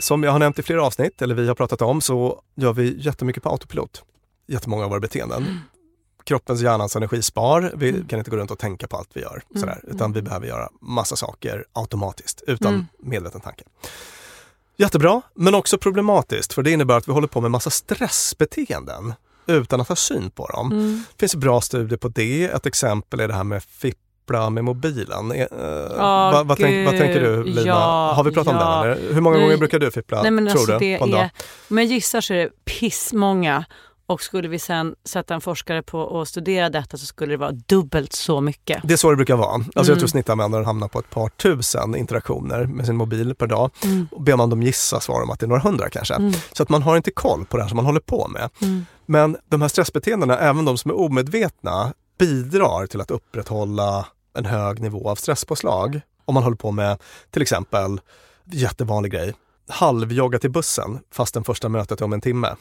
Som 0.00 0.22
jag 0.22 0.32
har 0.32 0.38
nämnt 0.38 0.58
i 0.58 0.62
flera 0.62 0.84
avsnitt, 0.84 1.22
eller 1.22 1.34
vi 1.34 1.48
har 1.48 1.54
pratat 1.54 1.82
om, 1.82 2.00
så 2.00 2.40
gör 2.56 2.72
vi 2.72 3.00
jättemycket 3.00 3.42
på 3.42 3.48
autopilot. 3.48 4.02
Jättemånga 4.48 4.84
av 4.84 4.90
våra 4.90 5.00
beteenden. 5.00 5.60
Kroppens, 6.24 6.60
hjärnans 6.60 6.96
energispar. 6.96 7.72
Vi 7.76 8.04
kan 8.08 8.18
inte 8.18 8.30
gå 8.30 8.36
runt 8.36 8.50
och 8.50 8.58
tänka 8.58 8.86
på 8.88 8.96
allt 8.96 9.10
vi 9.14 9.20
gör. 9.20 9.42
Sådär, 9.54 9.80
utan 9.88 10.12
vi 10.12 10.22
behöver 10.22 10.46
göra 10.46 10.68
massa 10.80 11.16
saker 11.16 11.64
automatiskt, 11.72 12.42
utan 12.46 12.74
Mm. 12.74 12.86
medveten 13.02 13.40
tanke. 13.40 13.64
Jättebra, 14.80 15.22
men 15.34 15.54
också 15.54 15.78
problematiskt, 15.78 16.52
för 16.52 16.62
det 16.62 16.70
innebär 16.70 16.96
att 16.96 17.08
vi 17.08 17.12
håller 17.12 17.28
på 17.28 17.40
med 17.40 17.50
massa 17.50 17.70
stressbeteenden 17.70 19.14
utan 19.46 19.80
att 19.80 19.88
ha 19.88 19.96
syn 19.96 20.30
på 20.30 20.46
dem. 20.46 20.72
Mm. 20.72 21.04
Det 21.16 21.20
finns 21.20 21.36
bra 21.36 21.60
studier 21.60 21.98
på 21.98 22.08
det. 22.08 22.44
Ett 22.44 22.66
exempel 22.66 23.20
är 23.20 23.28
det 23.28 23.34
här 23.34 23.44
med 23.44 23.62
fippla 23.62 24.50
med 24.50 24.64
mobilen. 24.64 25.32
Eh, 25.32 25.46
Åh, 25.50 26.32
vad, 26.32 26.46
vad, 26.46 26.58
tänk, 26.58 26.86
vad 26.86 26.98
tänker 26.98 27.20
du 27.20 27.44
Lina? 27.44 27.66
ja, 27.66 28.12
har 28.16 28.24
vi 28.24 28.30
pratat 28.30 28.54
om 28.54 28.60
ja. 28.60 28.82
den? 28.82 28.92
Eller? 28.92 29.14
Hur 29.14 29.20
många 29.20 29.38
gånger 29.38 29.56
brukar 29.56 29.78
du 29.78 29.90
fippla, 29.90 30.22
Nej, 30.22 30.30
men 30.30 30.46
tror 30.46 30.60
alltså, 30.60 30.78
du, 30.78 30.78
det 30.78 30.98
på 30.98 31.04
en 31.04 31.10
dag? 31.10 31.20
är, 31.20 31.30
Men 31.68 31.84
jag 31.84 31.92
gissar 31.94 32.20
så 32.20 32.34
är 32.34 32.38
det 32.38 32.50
pissmånga. 32.64 33.64
Och 34.08 34.22
skulle 34.22 34.48
vi 34.48 34.58
sen 34.58 34.94
sätta 35.04 35.34
en 35.34 35.40
forskare 35.40 35.82
på 35.82 36.20
att 36.20 36.28
studera 36.28 36.70
detta 36.70 36.96
så 36.96 37.06
skulle 37.06 37.32
det 37.32 37.36
vara 37.36 37.52
dubbelt 37.52 38.12
så 38.12 38.40
mycket. 38.40 38.80
Det 38.84 38.92
är 38.92 38.96
så 38.96 39.10
det 39.10 39.16
brukar 39.16 39.36
vara. 39.36 39.54
Alltså 39.54 39.78
Mm. 39.78 39.88
Jag 39.88 39.98
tror 39.98 40.08
snittanvändaren 40.08 40.64
hamnar 40.64 40.88
på 40.88 40.98
ett 40.98 41.10
par 41.10 41.28
tusen 41.28 41.96
interaktioner 41.96 42.66
med 42.66 42.86
sin 42.86 42.96
mobil 42.96 43.34
per 43.34 43.46
dag. 43.46 43.70
Mm. 43.84 44.08
Och 44.10 44.22
ber 44.22 44.36
man 44.36 44.50
dem 44.50 44.62
gissa 44.62 45.00
svarar 45.00 45.20
de 45.20 45.30
att 45.30 45.40
det 45.40 45.46
är 45.46 45.48
några 45.48 45.60
hundra 45.60 45.90
kanske. 45.90 46.14
Mm. 46.14 46.32
Så 46.52 46.62
att 46.62 46.68
man 46.68 46.82
har 46.82 46.96
inte 46.96 47.10
koll 47.10 47.44
på 47.44 47.56
det 47.56 47.62
här 47.62 47.68
som 47.68 47.76
man 47.76 47.86
håller 47.86 48.00
på 48.00 48.28
med. 48.28 48.50
Mm. 48.62 48.86
Men 49.06 49.36
de 49.48 49.62
här 49.62 49.68
stressbeteendena, 49.68 50.38
även 50.38 50.64
de 50.64 50.78
som 50.78 50.90
är 50.90 50.98
omedvetna, 50.98 51.92
bidrar 52.18 52.86
till 52.86 53.00
att 53.00 53.10
upprätthålla 53.10 54.06
en 54.38 54.44
hög 54.44 54.80
nivå 54.80 55.10
av 55.10 55.16
stresspåslag. 55.16 56.00
Om 56.24 56.34
man 56.34 56.42
håller 56.42 56.56
på 56.56 56.70
med 56.70 56.98
till 57.30 57.42
exempel, 57.42 58.00
jättevanlig 58.44 59.12
grej, 59.12 59.34
halvjogga 59.68 60.38
till 60.38 60.50
bussen 60.50 60.98
fast 61.12 61.34
den 61.34 61.44
första 61.44 61.68
mötet 61.68 62.00
är 62.00 62.04
om 62.04 62.12
en 62.12 62.20
timme. 62.20 62.56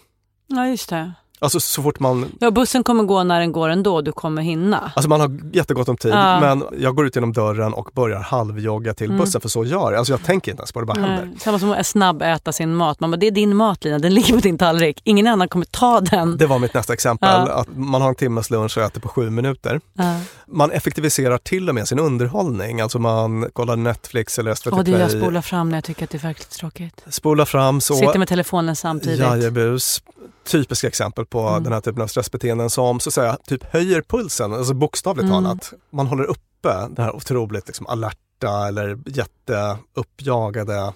Ja, 0.47 0.67
just 0.67 0.89
det. 0.89 1.13
Alltså 1.39 1.59
så 1.59 1.83
fort 1.83 1.99
man 1.99 2.25
Ja, 2.39 2.51
bussen 2.51 2.83
kommer 2.83 3.03
gå 3.03 3.23
när 3.23 3.39
den 3.39 3.51
går 3.51 3.69
ändå. 3.69 4.01
Du 4.01 4.11
kommer 4.11 4.41
hinna. 4.41 4.91
Alltså 4.95 5.09
man 5.09 5.19
har 5.19 5.39
jättegott 5.53 5.89
om 5.89 5.97
tid 5.97 6.11
Ja. 6.11 6.39
men 6.39 6.63
jag 6.79 6.95
går 6.95 7.05
ut 7.07 7.15
genom 7.15 7.33
dörren 7.33 7.73
och 7.73 7.89
börjar 7.93 8.19
halvjogga 8.19 8.93
till 8.93 9.05
Mm. 9.07 9.17
bussen 9.17 9.41
för 9.41 9.49
så 9.49 9.65
gör 9.65 9.91
jag. 9.91 9.95
Alltså 9.95 10.13
jag 10.13 10.23
tänker 10.23 10.51
inte 10.51 10.61
ens 10.61 10.71
på 10.71 10.79
det, 10.79 10.85
bara 10.85 10.99
händer. 11.01 11.25
Nej, 11.25 11.39
samma 11.39 11.59
som 11.59 11.71
att 11.71 11.87
snabb 11.87 12.21
äta 12.21 12.51
sin 12.51 12.75
mat. 12.75 12.99
Man 12.99 13.11
bara, 13.11 13.17
det 13.17 13.27
är 13.27 13.31
din 13.31 13.55
mat 13.55 13.83
Lina, 13.83 13.99
den 13.99 14.13
ligger 14.13 14.33
på 14.33 14.39
din 14.39 14.57
tallrik. 14.57 15.01
Ingen 15.03 15.27
annan 15.27 15.47
kommer 15.49 15.65
ta 15.65 16.01
den. 16.01 16.37
Det 16.37 16.45
var 16.45 16.59
mitt 16.59 16.73
nästa 16.73 16.93
exempel, 16.93 17.29
Ja. 17.47 17.53
att 17.53 17.67
man 17.77 18.01
har 18.01 18.09
en 18.09 18.15
timmes 18.15 18.49
lunch 18.49 18.77
och 18.77 18.83
äter 18.83 19.01
på 19.01 19.07
sju 19.09 19.29
minuter. 19.29 19.81
Ja. 19.93 20.19
Man 20.47 20.71
effektiviserar 20.71 21.37
till 21.37 21.69
och 21.69 21.75
med 21.75 21.87
sin 21.87 21.99
underhållning, 21.99 22.81
alltså 22.81 22.99
man 22.99 23.49
kollar 23.53 23.75
Netflix 23.75 24.39
eller 24.39 24.53
SVT 24.55 24.73
Och 24.73 24.83
det 24.83 24.91
jag 24.91 25.09
Play, 25.09 25.21
spolar 25.21 25.41
fram 25.41 25.69
när 25.69 25.77
jag 25.77 25.83
tycker 25.83 26.03
att 26.03 26.09
det 26.09 26.17
är 26.17 26.27
verkligt 26.27 26.49
tråkigt. 26.49 27.03
spolar 27.09 27.45
fram 27.45 27.81
så. 27.81 27.95
Sitter 27.95 28.19
med 28.19 28.27
telefonen 28.27 28.75
samtidigt. 28.75 29.19
Jajebus. 29.19 30.01
Typiska 30.47 30.87
exempel 30.87 31.25
på 31.25 31.39
Mm. 31.47 31.63
den 31.63 31.73
här 31.73 31.81
typen 31.81 32.01
av 32.01 32.07
stressbeteenden 32.07 32.69
som 32.69 32.99
så 32.99 33.09
att 33.09 33.13
säga 33.13 33.37
typ 33.47 33.63
höjer 33.63 34.01
pulsen, 34.01 34.53
alltså 34.53 34.73
bokstavligt 34.73 35.29
Mm. 35.29 35.43
talat. 35.43 35.73
Man 35.89 36.07
håller 36.07 36.23
uppe 36.23 36.69
den 36.73 36.97
här 36.97 37.15
otroligt 37.15 37.67
liksom 37.67 37.87
alerta 37.87 38.67
eller 38.67 38.99
jätteuppjagade 39.05 40.93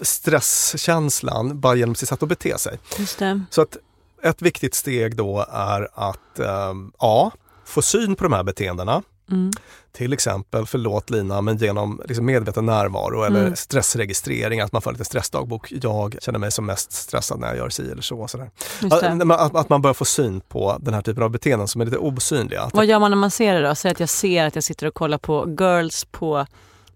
stresskänslan 0.00 1.60
bara 1.60 1.74
genom 1.74 1.94
sitt 1.94 2.08
sätt 2.08 2.22
att 2.22 2.28
bete 2.28 2.58
sig. 2.58 2.78
Just 2.98 3.18
det. 3.18 3.40
Så 3.50 3.62
att 3.62 3.76
ett 4.22 4.42
viktigt 4.42 4.74
steg 4.74 5.16
då 5.16 5.46
är 5.52 5.88
att 5.94 6.38
ehm, 6.38 6.92
A. 6.98 7.30
Få 7.64 7.82
syn 7.82 8.16
på 8.16 8.24
de 8.24 8.32
här 8.32 8.42
beteendena. 8.42 9.02
Mm. 9.30 9.50
Till 9.98 10.12
exempel, 10.12 10.66
förlåt 10.66 11.10
Lina, 11.10 11.40
men 11.40 11.56
genom 11.56 12.02
liksom 12.08 12.26
medveten 12.26 12.66
närvaro 12.66 13.22
eller 13.22 13.40
Mm. 13.40 13.56
stressregistrering, 13.56 14.60
att 14.60 14.72
man 14.72 14.82
får 14.82 14.92
lite 14.92 15.04
stressdagbok. 15.04 15.72
Jag 15.82 16.16
känner 16.20 16.38
mig 16.38 16.52
som 16.52 16.66
mest 16.66 16.92
stressad 16.92 17.40
när 17.40 17.48
jag 17.48 17.56
gör 17.56 17.68
si 17.68 17.90
eller 17.90 18.02
så. 18.02 18.20
Och 18.20 18.30
sådär. 18.30 18.50
Att, 18.90 19.54
att, 19.54 19.68
man 19.68 19.82
börjar 19.82 19.94
få 19.94 20.04
syn 20.04 20.40
på 20.40 20.76
den 20.80 20.94
här 20.94 21.02
typen 21.02 21.22
av 21.22 21.30
beteenden 21.30 21.68
som 21.68 21.80
är 21.80 21.84
lite 21.84 21.98
osynliga. 21.98 22.70
Vad 22.72 22.86
gör 22.86 22.98
man 22.98 23.10
när 23.10 23.18
man 23.18 23.30
ser 23.30 23.54
det 23.54 23.68
då? 23.68 23.74
Säg 23.74 23.90
att 23.90 24.00
jag 24.00 24.08
ser 24.08 24.46
att 24.46 24.54
jag 24.54 24.64
sitter 24.64 24.86
och 24.86 24.94
kollar 24.94 25.18
på 25.18 25.56
Girls 25.60 26.06
på 26.10 26.46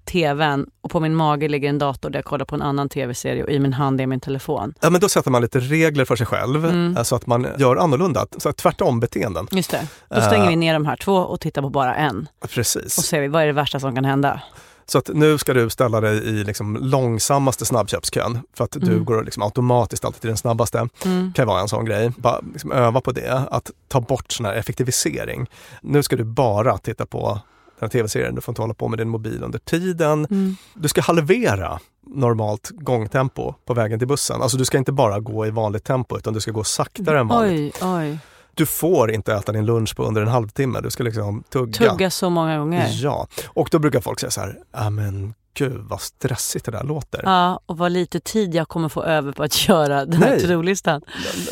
tvn 0.05 0.67
och 0.81 0.91
på 0.91 1.01
min 1.01 1.15
mage 1.15 1.49
ligger 1.49 1.69
en 1.69 1.79
dator 1.79 2.11
där 2.11 2.19
jag 2.19 2.25
kollar 2.25 2.45
på 2.45 2.55
en 2.55 2.63
annan 2.63 2.89
tv-serie 2.89 3.45
och 3.45 3.51
i 3.51 3.59
min 3.59 3.73
hand 3.73 4.01
är 4.01 4.07
min 4.07 4.21
telefon. 4.21 4.75
Ja, 4.81 4.91
men 4.91 5.01
då 5.01 5.09
sätter 5.09 5.31
man 5.31 5.43
lite 5.43 5.61
regler 5.61 6.05
för 6.05 6.17
sig 6.17 6.27
själv 6.27 6.65
Mm. 6.67 6.97
eh, 6.97 7.03
så 7.03 7.17
att 7.17 7.27
man 7.27 7.47
gör 7.59 7.77
annorlunda, 7.77 8.27
så 8.39 8.49
att 8.49 8.57
tvärtom 8.57 9.01
beteenden. 9.01 9.47
Just 9.51 9.71
det. 9.71 9.87
Då 10.09 10.21
stänger 10.21 10.45
Eh. 10.45 10.49
vi 10.51 10.57
ner 10.57 10.73
de 10.75 10.87
här 10.87 10.97
två 10.97 11.15
och 11.17 11.41
tittar 11.41 11.63
på 11.63 11.69
bara 11.71 11.95
en. 11.95 12.29
Precis. 12.49 12.99
Och 12.99 13.05
ser 13.05 13.21
vi 13.21 13.29
vad 13.29 13.43
är 13.43 13.47
det 13.47 13.53
värsta 13.53 13.81
som 13.81 13.95
kan 13.95 14.05
hända. 14.05 14.43
Så 14.87 14.99
att 14.99 15.11
nu 15.15 15.39
ska 15.39 15.55
du 15.55 15.71
ställa 15.71 16.01
dig 16.01 16.17
i 16.29 16.45
liksom 16.45 16.77
långsammaste 16.81 17.65
snabbköpskön 17.65 18.39
för 18.57 18.65
att 18.65 18.71
du 18.73 18.93
Mm. 18.93 19.05
går 19.05 19.25
liksom 19.25 19.43
automatiskt 19.43 20.05
alltid 20.05 20.21
till 20.21 20.29
den 20.29 20.37
snabbaste. 20.37 20.89
Mm. 21.05 21.33
kan 21.33 21.47
vara 21.47 21.61
en 21.61 21.69
sån 21.69 21.85
grej. 21.85 22.11
Bara 22.17 22.41
liksom 22.53 22.73
öva 22.73 23.01
på 23.01 23.13
det, 23.13 23.43
att 23.51 23.71
ta 23.89 24.01
bort 24.01 24.33
sån 24.33 24.47
här 24.47 24.55
effektivisering. 24.55 25.47
Nu 25.83 26.03
ska 26.03 26.17
du 26.17 26.25
bara 26.25 26.79
titta 26.79 27.07
på 27.07 27.41
den 27.83 27.87
här 27.87 28.01
tv-serien, 28.01 28.35
du 28.35 28.41
får 28.41 28.53
inte 28.53 28.63
hålla 28.63 28.75
på 28.75 28.89
med 28.89 28.99
din 28.99 29.09
mobil 29.09 29.43
under 29.43 29.59
tiden. 29.59 30.27
Mm. 30.31 30.57
Du 30.75 30.89
ska 30.89 31.01
halvera 31.01 31.81
normalt 32.07 32.71
gångtempo 32.71 33.55
på 33.65 33.75
vägen 33.75 33.99
till 33.99 34.09
bussen. 34.09 34.43
Alltså 34.43 34.57
du 34.57 34.65
ska 34.65 34.79
inte 34.79 34.93
bara 34.93 35.21
gå 35.21 35.47
i 35.47 35.51
vanligt 35.51 35.85
tempo 35.85 36.19
utan 36.19 36.35
du 36.35 36.41
ska 36.41 36.51
gå 36.51 36.65
saktare 36.65 37.21
än 37.21 37.29
vanligt. 37.29 37.79
Oj, 37.83 37.89
oj. 37.89 38.19
Du 38.55 38.67
får 38.67 39.11
inte 39.11 39.35
äta 39.35 39.53
din 39.53 39.67
lunch 39.67 39.97
på 39.97 40.05
under 40.05 40.23
en 40.23 40.29
halvtimme, 40.29 40.81
du 40.81 40.91
ska 40.91 41.05
liksom 41.05 41.43
tugga. 41.51 41.91
Tugga 41.91 42.11
så 42.11 42.31
många 42.31 42.59
gånger. 42.59 42.89
Ja, 42.91 43.27
och 43.47 43.69
då 43.73 43.79
brukar 43.79 44.01
folk 44.01 44.21
säga 44.21 44.31
så 44.31 44.41
här, 44.41 44.59
ja 44.73 44.91
men 44.91 45.35
gud 45.55 45.77
vad 45.81 46.01
stressigt 46.01 46.65
det 46.65 46.71
där 46.71 46.85
låter. 46.85 47.21
Ja, 47.25 47.61
och 47.67 47.79
vad 47.79 47.93
lite 47.93 48.21
tid 48.21 48.55
jag 48.55 48.69
kommer 48.69 48.89
få 48.89 49.03
över 49.03 49.33
på 49.33 49.43
att 49.43 49.69
göra 49.69 50.05
den 50.07 50.23
här 50.23 50.31
Nej. 50.31 50.41
to-do-listan. 50.41 51.03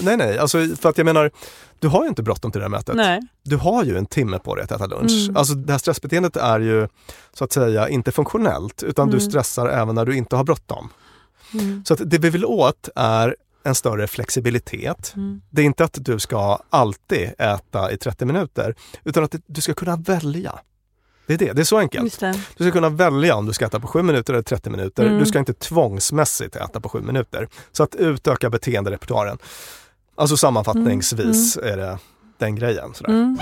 Nej, 0.03 0.17
nej, 0.17 0.39
alltså 0.39 0.67
för 0.77 0.89
att 0.89 0.99
jag 0.99 1.05
menar, 1.05 1.31
du 1.79 1.89
har 1.89 2.03
ju 2.03 2.09
inte 2.09 2.23
bråttom 2.23 2.53
till 2.53 2.59
det 2.59 2.65
här 2.65 2.71
mötet. 2.71 2.95
Nej. 2.97 3.21
Du 3.43 3.57
har 3.57 3.85
ju 3.85 3.99
en 3.99 4.07
timme 4.07 4.39
på 4.39 4.55
dig 4.55 4.65
att 4.65 4.73
äta 4.73 4.87
lunch. 4.87 5.25
Mm. 5.25 5.37
Alltså 5.37 5.55
det 5.55 5.73
här 5.73 5.79
stressbeteendet 5.79 6.37
är 6.37 6.61
ju 6.61 6.89
så 7.35 7.45
att 7.45 7.53
säga 7.53 7.89
inte 7.89 8.13
funktionellt 8.13 8.83
utan 8.83 9.09
du 9.09 9.17
Mm. 9.17 9.31
stressar 9.31 9.69
även 9.69 9.95
när 9.95 10.05
du 10.07 10.17
inte 10.17 10.37
har 10.37 10.45
bråttom. 10.45 10.89
Mm. 11.55 11.85
Så 11.87 11.95
att 11.95 12.01
det 12.11 12.19
vi 12.19 12.31
vill 12.31 12.45
åt 12.45 12.89
är 12.97 13.37
en 13.63 13.75
större 13.75 14.07
flexibilitet. 14.07 15.13
Mm. 15.17 15.41
Det 15.51 15.63
är 15.63 15.67
inte 15.67 15.85
att 15.85 15.99
du 16.01 16.19
ska 16.19 16.59
alltid 16.71 17.31
äta 17.39 17.93
i 17.93 17.97
30 17.97 18.25
minuter 18.25 18.75
utan 19.05 19.25
att 19.25 19.35
du 19.47 19.61
ska 19.61 19.75
kunna 19.75 19.97
välja. 19.97 20.59
Det 21.31 21.35
är 21.35 21.39
det, 21.39 21.53
det 21.53 21.63
är 21.63 21.65
så 21.65 21.79
enkelt. 21.79 22.21
Du 22.57 22.65
ska 22.65 22.71
kunna 22.71 22.89
välja 22.89 23.37
om 23.37 23.47
du 23.47 23.53
ska 23.53 23.67
äta 23.67 23.81
på 23.81 23.87
7 23.87 24.03
minuter 24.03 24.33
eller 24.33 24.43
30 24.43 24.71
minuter. 24.71 25.07
Mm. 25.07 25.19
Du 25.19 25.27
ska 25.27 25.39
inte 25.39 25.53
tvångsmässigt 25.53 26.57
äta 26.57 26.81
på 26.81 26.89
7 26.89 27.01
minuter. 27.01 27.49
Så 27.73 27.83
att 27.83 27.95
utöka 27.95 28.51
beteenderepertoaren. 28.51 29.39
Alltså 30.17 30.37
sammanfattningsvis 30.37 31.57
är 31.57 31.77
det 31.77 31.99
den 32.39 32.57
grejen. 32.57 32.95
Sådär. 32.95 33.13
Mm. 33.13 33.39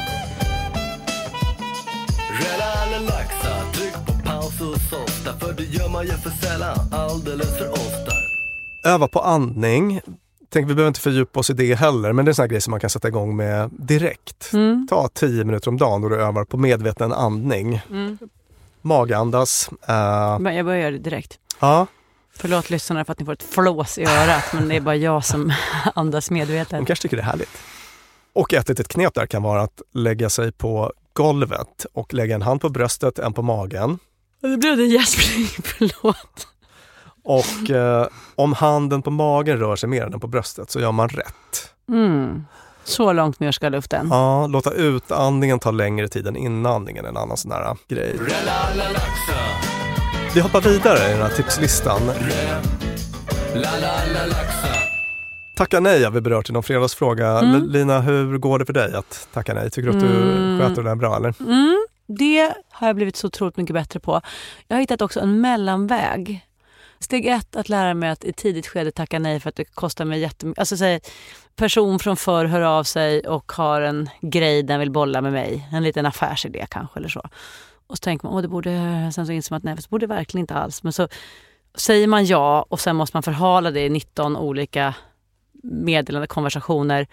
Relaxa, 2.31 3.73
tryck 3.73 3.95
på 4.07 4.29
paus 4.29 4.61
och 4.61 4.81
softa 4.81 5.39
för 5.39 5.53
det 5.53 5.65
gör 5.65 5.89
man 5.89 6.05
ju 6.05 6.13
för 6.13 6.31
sällan, 6.31 6.79
alldeles 6.93 7.59
för 7.59 7.71
ofta 7.71 8.13
Öva 8.85 9.09
på 9.09 9.21
andning. 9.21 10.01
Tänk, 10.51 10.71
vi 10.71 10.75
behöver 10.75 10.89
inte 10.89 11.01
fördjupa 11.01 11.41
oss 11.41 11.51
i 11.51 11.53
det 11.53 11.75
heller, 11.75 12.13
men 12.13 12.25
det 12.25 12.29
är 12.29 12.31
en 12.31 12.35
sån 12.35 12.49
grej 12.49 12.61
som 12.61 12.71
man 12.71 12.81
kan 12.81 12.91
sätta 12.91 13.09
igång 13.09 13.37
med 13.37 13.71
direkt. 13.73 14.51
Mm. 14.53 14.87
Ta 14.91 15.09
10 15.09 15.45
minuter 15.45 15.69
om 15.69 15.77
dagen 15.77 16.01
då 16.03 16.09
du 16.09 16.17
övar 16.17 16.45
på 16.45 16.57
medveten 16.57 17.13
andning. 17.13 17.81
Mm. 17.91 18.19
Magandas. 18.83 19.71
Men 20.41 20.57
Jag 20.57 20.65
börjar 20.67 20.81
göra 20.81 20.91
det 20.91 20.99
direkt. 20.99 21.39
ja, 21.61 21.87
Förlåt 22.37 22.71
lyssnarna 22.71 23.05
för 23.05 23.13
att 23.13 23.19
ni 23.19 23.25
får 23.25 23.33
ett 23.33 23.43
flås 23.43 23.99
i 23.99 24.05
örat, 24.05 24.45
men 24.53 24.69
det 24.69 24.77
är 24.77 24.81
bara 24.81 24.97
jag 24.97 25.25
som 25.25 25.53
andas 25.95 26.29
de 26.29 26.35
medvetet. 26.35 26.87
kanske 26.87 27.03
tycker 27.03 27.17
det 27.17 27.23
är 27.23 27.27
härligt. 27.27 27.59
Och 28.33 28.53
ett 28.55 28.69
litet 28.69 28.89
knep 28.89 29.15
där 29.15 29.27
kan 29.27 29.43
vara 29.43 29.63
att 29.63 29.83
lägga 29.93 30.31
sig 30.31 30.53
på 30.53 30.93
golvet 31.13 31.87
och 31.93 32.15
lägga 32.15 32.35
en 32.35 32.43
hand 32.43 32.61
på 32.61 32.69
bröstet, 32.69 33.19
en 33.19 33.33
på 33.33 33.43
magen. 33.43 33.99
Det 34.41 34.57
blev 34.57 34.77
det 34.77 34.85
gäspning, 34.85 35.47
förlåt. 35.65 36.47
Och 37.29 37.71
eh, 37.71 38.07
om 38.35 38.53
handen 38.53 39.03
på 39.03 39.11
magen 39.11 39.59
rör 39.59 39.77
sig 39.77 39.89
mer 39.89 40.03
än 40.05 40.11
den 40.11 40.21
på 40.21 40.27
bröstet 40.27 40.71
så 40.71 40.81
gör 40.81 40.93
man 40.93 41.09
rätt. 41.09 41.73
Mm. 41.89 42.45
Så 42.85 43.13
långt 43.13 43.41
ner 43.41 43.53
ska 43.53 43.69
luften. 43.69 44.09
Ja, 44.11 44.47
låta 44.47 44.73
utandningen 44.73 45.59
ta 45.59 45.71
längre 45.71 46.09
tid 46.09 46.27
än 46.27 46.37
inandningen, 46.37 47.05
en 47.05 47.17
annan 47.17 47.37
sån 47.37 47.53
här 47.53 47.77
grej. 47.89 48.17
Vi 50.35 50.41
hoppar 50.41 50.61
vidare 50.61 51.09
i 51.09 51.13
den 51.13 51.23
här 51.23 51.29
tipslistan. 51.37 52.01
Tacka 55.57 55.81
nej 55.81 56.05
har 56.05 56.11
vi 56.11 56.21
berört 56.21 56.51
i 56.51 56.53
någon 56.53 56.63
fredagsfråga. 56.63 57.39
Mm. 57.39 57.69
Lina, 57.69 58.01
hur 58.01 58.39
går 58.39 58.59
det 58.59 58.67
för 58.67 58.73
dig 58.73 58.95
att 58.95 59.29
tacka 59.33 59.55
nej? 59.55 59.71
Tycker 59.71 59.91
du 59.91 59.97
att 59.97 60.03
du 60.05 60.07
Mm. 60.07 60.61
sköter 60.61 60.83
det 60.83 60.89
där 60.89 60.97
bra 60.97 61.17
eller? 61.17 61.35
Mm, 61.41 61.87
det 62.19 62.53
har 62.71 62.87
jag 62.87 62.97
blivit 62.97 63.17
så 63.17 63.27
otroligt 63.27 63.57
mycket 63.57 63.75
bättre 63.75 64.01
på. 64.01 64.21
Jag 64.69 64.77
har 64.77 64.81
hittat 64.81 65.03
också 65.03 65.21
en 65.21 65.41
mellanväg. 65.41 66.45
Steg 67.01 67.27
ett, 67.27 67.57
att 67.57 67.69
lära 67.69 67.95
mig 67.95 68.11
att 68.11 68.25
i 68.25 68.33
tidigt 68.33 68.67
skede 68.67 68.91
tacka 68.91 69.19
nej 69.19 69.41
för 69.41 69.49
att 69.49 69.57
det 69.57 69.65
kostar 69.65 70.05
mig 70.05 70.21
jättemycket. 70.21 70.61
Alltså 70.61 70.77
säg, 70.77 71.01
person 71.57 71.99
från 71.99 72.17
förr 72.17 72.45
hör 72.45 72.61
av 72.61 72.85
sig 72.85 73.21
och 73.21 73.53
har 73.53 73.81
en 73.81 74.11
grej 74.21 74.63
den 74.63 74.81
vill 74.81 74.91
bolla 74.91 75.21
med 75.21 75.33
mig. 75.33 75.69
En 75.73 75.83
liten 75.83 76.07
affärsidé 76.07 76.67
kanske 76.71 76.99
eller 76.99 77.09
så. 77.09 77.23
Och 77.87 77.97
så 77.97 78.01
tänker 78.01 78.27
man, 78.27 78.35
åh 78.35 78.43
det 78.43 78.49
borde, 78.49 78.71
sen 79.15 79.27
så 79.27 79.33
inser 79.33 79.53
man 79.53 79.57
att 79.57 79.65
nej, 79.65 79.75
det 79.75 79.89
borde 79.89 80.07
verkligen 80.07 80.43
inte 80.43 80.55
alls. 80.55 80.83
Men 80.83 80.93
så 80.93 81.09
säger 81.75 82.07
man 82.07 82.25
ja 82.25 82.67
och 82.69 82.81
sen 82.81 82.97
måste 82.97 83.17
man 83.17 83.23
förhala 83.23 83.71
det 83.71 83.81
i 83.81 83.91
19 83.91 84.37
olika 84.37 84.95
meddelande 85.63 86.27
konversationer 86.27 87.07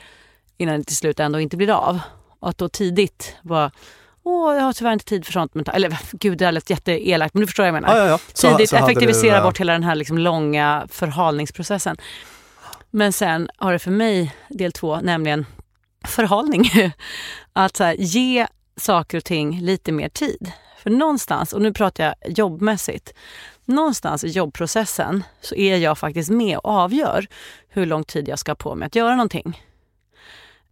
innan 0.58 0.78
det 0.78 0.84
till 0.84 0.96
slut 0.96 1.20
ändå 1.20 1.40
inte 1.40 1.58
blir 1.58 1.70
av. 1.70 2.00
Och 2.40 2.50
att 2.50 2.58
då 2.58 2.70
tidigt 2.70 3.36
bara, 3.42 3.72
åh 4.26 4.56
jag 4.56 4.62
har 4.64 4.74
tyvärr 4.74 4.94
inte 4.94 5.06
tid 5.06 5.26
för 5.26 5.34
sånt. 5.34 5.56
Men, 5.56 5.66
eller 5.74 5.98
gud 6.12 6.38
det 6.38 6.46
här 6.46 6.52
lät 6.52 6.70
jätteelakt 6.70 7.34
men 7.34 7.42
du 7.42 7.48
förstår 7.48 7.64
vad 7.64 7.68
jag 7.68 7.74
menar. 7.74 7.96
Ja, 7.98 8.04
ja, 8.04 8.08
ja. 8.10 8.20
Så- 8.34 8.52
Tidigt 8.52 8.70
så 8.70 8.76
effektivisera 8.76 9.38
du, 9.38 9.44
bort 9.44 9.60
hela 9.60 9.74
den 9.74 9.84
här 9.84 9.96
liksom 9.96 10.18
långa 10.18 10.88
förhalningsprocessen. 10.92 11.98
Men 12.92 13.14
sen 13.14 13.50
har 13.58 13.74
det 13.74 13.80
för 13.80 13.92
mig 13.92 14.36
del 14.50 14.72
två, 14.72 15.00
nämligen 15.02 15.46
förhalning. 16.08 16.70
Att 17.54 17.80
här, 17.80 17.96
ge 18.00 18.48
saker 18.78 19.18
och 19.18 19.24
ting 19.24 19.60
lite 19.62 19.92
mer 19.92 20.10
tid. 20.10 20.52
För 20.84 20.90
någonstans, 20.90 21.54
och 21.54 21.62
nu 21.62 21.74
pratar 21.74 22.04
jag 22.04 22.38
jobbmässigt, 22.38 23.14
någonstans 23.66 24.24
i 24.24 24.28
jobbprocessen 24.28 25.24
så 25.42 25.56
är 25.56 25.78
jag 25.78 25.98
faktiskt 25.98 26.30
med 26.30 26.58
och 26.58 26.70
avgör 26.72 27.28
hur 27.70 27.86
lång 27.86 28.04
tid 28.04 28.28
jag 28.28 28.40
ska 28.40 28.52
ha 28.52 28.56
på 28.56 28.76
mig 28.76 28.86
att 28.86 28.96
göra 28.96 29.12
någonting. 29.16 29.62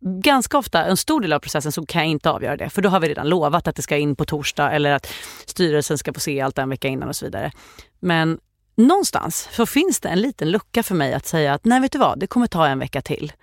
Ganska 0.06 0.58
ofta, 0.58 0.86
en 0.86 0.98
stor 0.98 1.22
del 1.22 1.34
av 1.34 1.40
processen, 1.40 1.72
så 1.72 1.86
kan 1.86 2.02
jag 2.02 2.12
inte 2.12 2.30
avgöra 2.30 2.58
det. 2.58 2.70
För 2.70 2.82
då 2.82 2.90
har 2.90 3.00
vi 3.00 3.10
redan 3.10 3.30
lovat 3.30 3.68
att 3.68 3.76
det 3.76 3.82
ska 3.82 3.98
in 3.98 4.16
på 4.16 4.26
torsdag 4.26 4.72
eller 4.72 4.92
att 4.92 5.14
styrelsen 5.46 5.98
ska 5.98 6.14
få 6.14 6.20
se 6.20 6.42
allt 6.42 6.58
en 6.58 6.70
vecka 6.70 6.88
innan 6.88 7.10
och 7.10 7.16
så 7.16 7.26
vidare. 7.26 7.52
Men 8.00 8.40
någonstans 8.76 9.50
så 9.52 9.66
finns 9.66 10.00
det 10.00 10.10
en 10.10 10.22
liten 10.22 10.52
lucka 10.52 10.84
för 10.84 10.96
mig 10.96 11.14
att 11.14 11.26
säga 11.26 11.54
att 11.54 11.66
nej 11.66 11.80
vet 11.80 11.92
du 11.92 11.98
vad, 11.98 12.20
det 12.20 12.28
kommer 12.28 12.48
ta 12.48 12.68
en 12.68 12.80
vecka 12.80 13.02
till. 13.02 13.34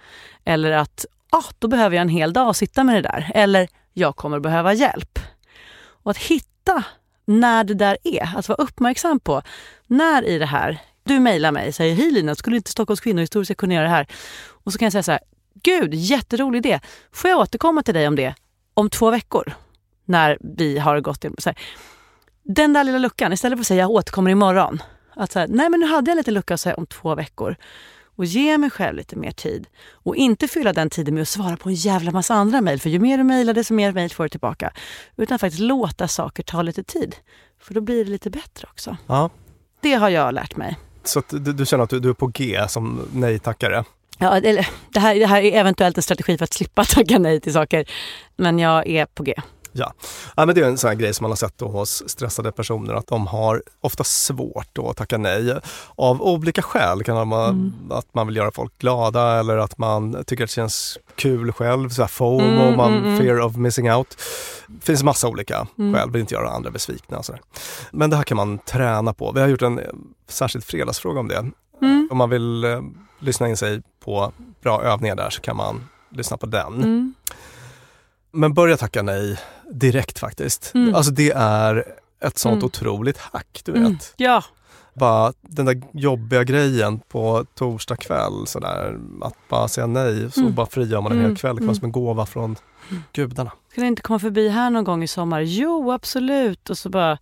Eller 0.44 0.72
att 0.72 1.06
ah, 1.30 1.44
då 1.58 1.68
behöver 1.68 1.96
jag 1.96 2.02
en 2.02 2.08
hel 2.08 2.32
dag 2.32 2.48
att 2.48 2.56
sitta 2.56 2.84
med 2.84 2.94
det 2.94 3.02
där. 3.02 3.30
Eller 3.34 3.68
jag 3.92 4.16
kommer 4.16 4.40
behöva 4.40 4.72
hjälp. 4.72 5.18
Och 6.02 6.10
att 6.10 6.18
hitta 6.18 6.84
när 7.24 7.64
det 7.64 7.74
där 7.74 7.96
är, 8.04 8.38
att 8.38 8.48
vara 8.48 8.62
uppmärksam 8.62 9.20
på 9.20 9.42
när 9.86 10.24
i 10.24 10.38
det 10.38 10.46
här, 10.46 10.78
du 11.04 11.20
mejlar 11.20 11.52
mig 11.52 11.68
och 11.68 11.74
säger 11.74 11.94
hej 11.94 12.10
Lina, 12.10 12.34
skulle 12.34 12.56
inte 12.56 12.70
Stockholms 12.70 13.00
kvinnohistoria 13.00 13.54
kunna 13.54 13.74
göra 13.74 13.84
det 13.84 13.90
här? 13.90 14.06
Och 14.64 14.72
så 14.72 14.78
kan 14.78 14.86
jag 14.86 14.92
säga 14.92 15.02
så 15.02 15.12
här, 15.12 15.20
gud 15.62 15.94
jätterolig 15.94 16.58
idé, 16.58 16.80
får 17.12 17.30
jag 17.30 17.38
återkomma 17.38 17.82
till 17.82 17.94
dig 17.94 18.08
om 18.08 18.16
det 18.16 18.34
om 18.74 18.90
två 18.90 19.10
veckor? 19.10 19.52
När 20.04 20.38
vi 20.40 20.78
har 20.78 21.00
gått 21.00 21.24
in, 21.24 21.34
så 21.38 21.48
här, 21.48 21.58
Den 22.42 22.72
där 22.72 22.84
lilla 22.84 22.98
luckan, 22.98 23.32
istället 23.32 23.58
för 23.58 23.62
att 23.62 23.66
säga 23.66 23.80
jag 23.80 23.90
återkommer 23.90 24.30
imorgon. 24.30 24.82
Att 25.14 25.32
så 25.32 25.38
här, 25.38 25.48
nej 25.48 25.70
men 25.70 25.80
nu 25.80 25.86
hade 25.86 26.10
jag 26.10 26.16
lite 26.16 26.30
lucka 26.30 26.54
att 26.54 26.60
säga 26.60 26.74
om 26.74 26.86
två 26.86 27.14
veckor. 27.14 27.56
Och 28.16 28.24
ge 28.24 28.58
mig 28.58 28.70
själv 28.70 28.96
lite 28.96 29.16
mer 29.16 29.30
tid. 29.30 29.66
Och 29.92 30.16
inte 30.16 30.48
fylla 30.48 30.72
den 30.72 30.90
tiden 30.90 31.14
med 31.14 31.22
att 31.22 31.28
svara 31.28 31.56
på 31.56 31.68
en 31.68 31.74
jävla 31.74 32.10
massa 32.10 32.34
andra 32.34 32.60
mejl. 32.60 32.80
För 32.80 32.90
ju 32.90 32.98
mer 32.98 33.18
du 33.18 33.24
mejlar 33.24 33.54
desto 33.54 33.74
mer 33.74 33.92
mejl 33.92 34.10
får 34.10 34.24
du 34.24 34.28
tillbaka. 34.28 34.72
Utan 35.16 35.38
faktiskt 35.38 35.62
låta 35.62 36.08
saker 36.08 36.42
ta 36.42 36.62
lite 36.62 36.82
tid. 36.82 37.16
För 37.60 37.74
då 37.74 37.80
blir 37.80 38.04
det 38.04 38.10
lite 38.10 38.30
bättre 38.30 38.68
också. 38.70 38.96
Ja. 39.06 39.30
Det 39.80 39.94
har 39.94 40.08
jag 40.08 40.34
lärt 40.34 40.56
mig. 40.56 40.78
Så 41.04 41.22
du, 41.28 41.52
du 41.52 41.66
känner 41.66 41.84
att 41.84 41.90
du, 41.90 42.00
du 42.00 42.08
är 42.08 42.14
på 42.14 42.26
G 42.26 42.64
som 42.68 43.08
nej-tackare? 43.12 43.84
Ja, 44.20 44.36
eller, 44.36 44.68
det, 44.92 45.00
här, 45.00 45.14
det 45.14 45.26
här 45.26 45.42
är 45.42 45.60
eventuellt 45.60 45.96
en 45.96 46.02
strategi 46.02 46.38
för 46.38 46.44
att 46.44 46.52
slippa 46.52 46.84
tacka 46.88 47.18
nej 47.18 47.40
till 47.40 47.52
saker. 47.52 47.84
Men 48.36 48.58
jag 48.58 48.86
är 48.88 49.06
på 49.06 49.22
G. 49.22 49.34
Ja. 49.72 49.92
ja, 50.36 50.46
men 50.46 50.54
det 50.54 50.60
är 50.60 50.64
en 50.64 50.78
sån 50.78 50.88
här 50.88 50.94
grej 50.94 51.14
som 51.14 51.24
man 51.24 51.30
har 51.30 51.36
sett 51.36 51.58
då 51.58 51.68
hos 51.68 52.02
stressade 52.10 52.52
personer 52.52 52.94
att 52.94 53.06
de 53.06 53.26
har 53.26 53.62
ofta 53.80 54.04
svårt 54.04 54.78
att 54.78 54.96
tacka 54.96 55.18
nej. 55.18 55.58
Av 55.96 56.22
olika 56.22 56.62
skäl. 56.62 56.98
Det 56.98 57.04
kan 57.04 57.30
vara 57.30 57.48
Mm. 57.48 57.72
att 57.90 58.14
man 58.14 58.26
vill 58.26 58.36
göra 58.36 58.50
folk 58.52 58.78
glada 58.78 59.38
eller 59.40 59.56
att 59.56 59.78
man 59.78 60.24
tycker 60.26 60.44
att 60.44 60.50
det 60.50 60.54
känns 60.54 60.98
kul 61.16 61.52
själv. 61.52 61.88
Så 61.88 62.02
här 62.02 62.08
FOMO, 62.08 62.40
Mm, 62.42 62.76
man, 62.76 62.92
mm, 62.92 63.04
mm. 63.04 63.18
fear 63.18 63.40
of 63.40 63.56
missing 63.56 63.92
out. 63.92 64.16
Det 64.68 64.84
finns 64.86 65.02
massa 65.02 65.28
olika 65.28 65.66
Mm. 65.78 65.94
skäl, 65.94 66.10
vill 66.10 66.20
inte 66.20 66.34
göra 66.34 66.50
andra 66.50 66.70
besvikna. 66.70 67.22
Så. 67.22 67.34
Men 67.92 68.10
det 68.10 68.16
här 68.16 68.24
kan 68.24 68.36
man 68.36 68.58
träna 68.58 69.12
på. 69.14 69.32
Vi 69.32 69.40
har 69.40 69.48
gjort 69.48 69.62
en 69.62 69.80
särskild 70.28 70.64
fredagsfråga 70.64 71.20
om 71.20 71.28
det. 71.28 71.50
Mm. 71.82 72.08
Om 72.10 72.18
man 72.18 72.30
vill 72.30 72.64
eh, 72.64 72.80
lyssna 73.20 73.48
in 73.48 73.56
sig 73.56 73.82
på 74.04 74.32
bra 74.62 74.82
övningar 74.82 75.16
där 75.16 75.30
så 75.30 75.40
kan 75.40 75.56
man 75.56 75.88
lyssna 76.10 76.36
på 76.36 76.46
den. 76.46 76.74
Mm. 76.74 77.14
Men 78.32 78.54
börja 78.54 78.76
tacka 78.76 79.02
nej 79.02 79.38
direkt 79.72 80.18
faktiskt. 80.18 80.72
Mm. 80.74 80.94
Alltså 80.94 81.12
det 81.12 81.30
är 81.36 81.84
ett 82.20 82.38
sånt 82.38 82.52
Mm. 82.52 82.64
otroligt 82.64 83.18
hack, 83.18 83.60
du 83.64 83.72
vet. 83.72 83.80
Mm. 83.82 83.96
Ja, 84.16 84.44
Bara 84.94 85.32
den 85.40 85.66
där 85.66 85.82
jobbiga 85.92 86.44
grejen 86.44 86.98
på 87.08 87.44
torsdag 87.54 87.96
kväll, 87.96 88.46
sådär, 88.46 88.98
att 89.22 89.34
bara 89.48 89.68
säga 89.68 89.86
nej, 89.86 90.30
så 90.32 90.40
Mm. 90.40 90.54
bara 90.54 90.66
frigör 90.66 91.00
man 91.00 91.12
en 91.12 91.18
hel 91.18 91.24
Mm. 91.26 91.36
kväll. 91.36 91.56
Det 91.56 91.64
vara 91.64 91.74
som 91.74 91.84
en 91.84 91.92
gåva 91.92 92.26
från 92.26 92.56
gudarna. 93.12 93.50
ska 93.72 93.80
ni 93.80 93.86
inte 93.86 94.02
komma 94.02 94.18
förbi 94.18 94.48
här 94.48 94.70
någon 94.70 94.84
gång 94.84 95.02
i 95.02 95.08
sommar? 95.08 95.40
Jo, 95.40 95.92
absolut. 95.92 96.70
Och 96.70 96.78
så 96.78 96.88
bara 96.88 97.18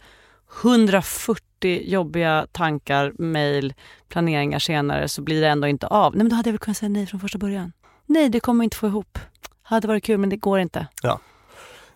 140 0.62 1.44
jobbiga 1.64 2.46
tankar, 2.52 3.12
mejl, 3.18 3.74
planeringar 4.08 4.58
senare 4.58 5.08
så 5.08 5.22
blir 5.22 5.40
det 5.40 5.48
ändå 5.48 5.66
inte 5.68 5.86
av. 5.86 6.12
Nej, 6.12 6.18
men 6.24 6.28
då 6.30 6.36
hade 6.36 6.48
jag 6.48 6.52
väl 6.52 6.58
kunnat 6.58 6.76
säga 6.76 6.88
nej 6.88 7.06
från 7.06 7.20
första 7.20 7.38
början. 7.38 7.72
Nej, 8.06 8.28
det 8.28 8.40
kommer 8.40 8.60
vi 8.60 8.64
inte 8.64 8.76
få 8.76 8.86
ihop. 8.86 9.18
Hade 9.62 9.88
varit 9.88 10.04
kul, 10.04 10.18
men 10.18 10.28
det 10.30 10.36
går 10.36 10.58
inte. 10.60 10.86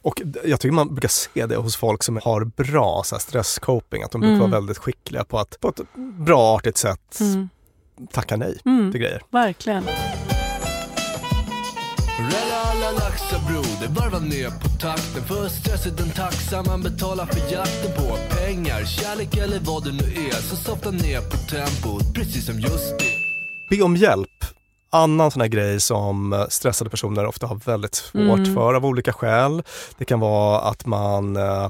Och 0.04 0.22
d- 0.24 0.40
jag 0.44 0.60
tycker 0.60 0.72
man 0.72 0.88
brukar 0.94 1.08
se 1.08 1.46
det 1.46 1.56
hos 1.56 1.76
folk 1.76 2.02
som 2.02 2.20
har 2.24 2.44
bra 2.44 3.02
så 3.04 3.14
här, 3.14 3.20
stresscoping, 3.20 4.02
att 4.02 4.10
de 4.10 4.20
brukar 4.20 4.34
Mm. 4.36 4.50
vara 4.50 4.60
väldigt 4.60 4.78
skickliga 4.78 5.24
på 5.24 5.38
att 5.38 5.60
på 5.60 5.68
ett 5.68 5.80
bra 6.18 6.54
artigt 6.56 6.76
sätt 6.76 7.20
Mm. 7.20 7.48
tacka 8.12 8.36
nej 8.36 8.58
Mm. 8.64 8.92
till 8.92 9.00
grejer. 9.00 9.22
Verkligen. 9.30 9.84
Rella 12.92 13.04
laxa 13.04 13.38
broder, 13.48 14.00
varva 14.00 14.18
ner 14.18 14.50
på 14.50 14.68
takten 14.68 15.24
För 15.24 15.48
stress 15.48 15.86
är 15.86 15.90
den 15.90 16.10
taxa 16.10 16.62
man 16.62 16.82
betalar 16.82 17.26
för 17.26 17.52
jakten 17.52 17.92
på 17.96 18.16
Pengar, 18.36 18.84
kärlek 18.84 19.36
eller 19.36 19.58
vad 19.60 19.84
det 19.84 19.92
nu 19.92 20.04
är 20.28 20.32
Så 20.32 20.56
softa 20.56 20.90
ner 20.90 21.20
på 21.20 21.36
tempot, 21.36 22.14
precis 22.14 22.46
som 22.46 22.60
just 22.60 22.98
det 22.98 23.76
Be 23.76 23.82
om 23.82 23.96
hjälp. 23.96 24.28
Annan 24.90 25.30
sån 25.30 25.40
här 25.40 25.48
grej 25.48 25.80
som 25.80 26.32
eh, 26.32 26.44
stressade 26.48 26.90
personer 26.90 27.26
ofta 27.26 27.46
har 27.46 27.56
väldigt 27.56 27.94
svårt 27.94 28.38
Mm. 28.38 28.54
för 28.54 28.74
av 28.74 28.86
olika 28.86 29.12
skäl. 29.12 29.62
Det 29.98 30.04
kan 30.04 30.20
vara 30.20 30.60
att 30.60 30.86
man 30.86 31.36
eh, 31.36 31.68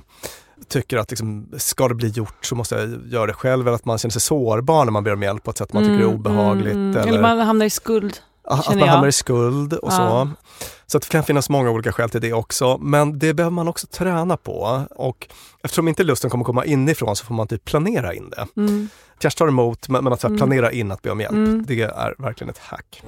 tycker 0.69 0.97
att 0.99 1.11
liksom, 1.11 1.47
ska 1.57 1.89
det 1.89 1.95
bli 1.95 2.09
gjort 2.09 2.45
så 2.47 2.55
måste 2.55 2.75
jag 2.75 3.01
göra 3.13 3.27
det 3.27 3.33
själv 3.33 3.67
eller 3.69 3.75
att 3.75 3.85
man 3.85 3.99
känner 3.99 4.13
sig 4.13 4.21
sårbar 4.23 4.85
när 4.85 4.93
man 4.93 5.05
ber 5.05 5.13
om 5.13 5.23
hjälp 5.23 5.43
på 5.45 5.51
ett 5.51 5.59
sätt 5.59 5.73
man 5.73 5.83
tycker 5.83 5.95
är 5.95 6.03
Mm, 6.03 6.15
obehagligt. 6.15 6.75
mm, 6.75 6.91
mm. 6.91 6.97
Eller, 7.03 7.09
Eller 7.09 7.23
man 7.23 7.39
hamnar 7.47 7.67
i 7.67 7.71
skuld. 7.71 8.19
att 8.45 8.65
känner 8.65 8.79
man 8.79 8.87
jag. 8.87 8.93
hamnar 8.93 9.09
i 9.09 9.13
skuld 9.13 9.73
och 9.73 9.93
Ja. 9.93 9.97
så. 9.97 10.29
Så 10.93 10.99
det 10.99 11.09
kan 11.09 11.25
finnas 11.25 11.49
många 11.51 11.71
olika 11.71 11.93
skäl 11.93 12.11
till 12.11 12.21
det 12.21 12.33
också. 12.33 12.79
Men 12.79 13.19
det 13.19 13.35
behöver 13.35 13.55
man 13.55 13.69
också 13.69 13.87
träna 13.87 14.37
på. 14.37 14.87
Och 14.91 15.29
eftersom 15.63 15.89
inte 15.89 16.05
lusten 16.05 16.31
kommer 16.31 16.45
komma 16.45 16.65
inifrån 16.65 17.17
så 17.17 17.25
får 17.25 17.35
man 17.35 17.49
typ 17.49 17.65
planera 17.65 18.15
in 18.15 18.31
det. 18.31 18.47
Mm. 18.57 18.89
Kanske 19.19 19.39
ta 19.39 19.49
emot 19.49 19.89
men 19.89 20.05
men 20.05 20.13
att 20.13 20.25
Mm. 20.25 20.37
planera 20.39 20.73
in 20.73 20.93
att 20.93 21.03
be 21.03 21.11
om 21.11 21.21
hjälp. 21.21 21.33
Mm. 21.33 21.65
Det 21.69 21.83
är 21.83 22.15
verkligen 22.19 22.51
ett 22.51 22.59
hack. 22.59 23.03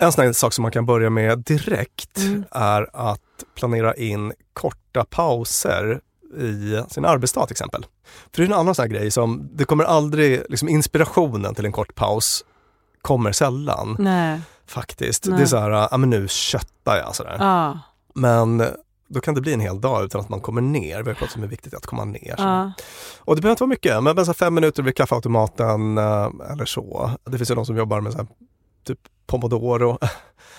En 0.00 0.12
sån 0.12 0.34
sak 0.34 0.52
som 0.52 0.62
man 0.62 0.72
kan 0.72 0.86
börja 0.86 1.10
med 1.10 1.38
direkt 1.38 2.18
Mm. 2.18 2.44
är 2.50 2.88
att 2.92 3.20
planera 3.54 3.94
in 3.94 4.32
korta 4.52 5.04
pauser 5.04 6.00
i 6.36 6.82
sin 6.88 7.04
arbetsdag 7.04 7.46
till 7.46 7.52
exempel. 7.52 7.86
För 8.32 8.42
det 8.42 8.42
är 8.42 8.46
en 8.46 8.60
annan 8.60 8.74
sån 8.74 8.82
här 8.82 8.90
grej 8.90 9.10
som, 9.10 9.48
det 9.52 9.64
kommer 9.64 9.84
aldrig, 9.84 10.42
liksom 10.48 10.68
inspirationen 10.68 11.54
till 11.54 11.66
en 11.66 11.72
kort 11.72 11.94
paus 11.94 12.44
kommer 13.02 13.32
sällan 13.32 13.96
Nej. 13.98 14.40
faktiskt. 14.66 15.26
Nej. 15.26 15.36
Det 15.36 15.42
är 15.42 15.46
så 15.46 15.56
här, 15.56 15.70
ja 15.70 15.96
men 15.96 16.10
nu 16.10 16.28
köttar 16.28 16.96
jag 16.96 17.14
sådär. 17.14 17.36
Ja. 17.38 17.78
Men 18.14 18.62
då 19.08 19.20
kan 19.20 19.34
det 19.34 19.40
bli 19.40 19.52
en 19.52 19.60
hel 19.60 19.80
dag 19.80 20.04
utan 20.04 20.20
att 20.20 20.28
man 20.28 20.40
kommer 20.40 20.60
ner. 20.60 21.02
Vi 21.02 21.10
har 21.10 21.14
pratat 21.14 21.36
om 21.36 21.42
hur 21.42 21.48
viktigt 21.48 21.70
det 21.70 21.74
är 21.74 21.78
att 21.78 21.86
komma 21.86 22.04
ner. 22.04 22.34
Ja. 22.38 22.72
Och 23.18 23.36
det 23.36 23.42
behöver 23.42 23.52
inte 23.52 23.62
vara 23.62 23.68
mycket, 23.68 24.02
men 24.02 24.26
så 24.26 24.34
fem 24.34 24.54
minuter 24.54 24.82
vid 24.82 24.96
kaffeautomaten 24.96 25.98
eh, 25.98 26.30
eller 26.52 26.64
så. 26.64 27.10
Det 27.24 27.38
finns 27.38 27.50
ju 27.50 27.54
de 27.54 27.66
som 27.66 27.76
jobbar 27.76 28.00
med 28.00 28.12
så 28.12 28.18
här, 28.18 28.26
typ 28.84 28.98
pomodoro, 29.26 29.98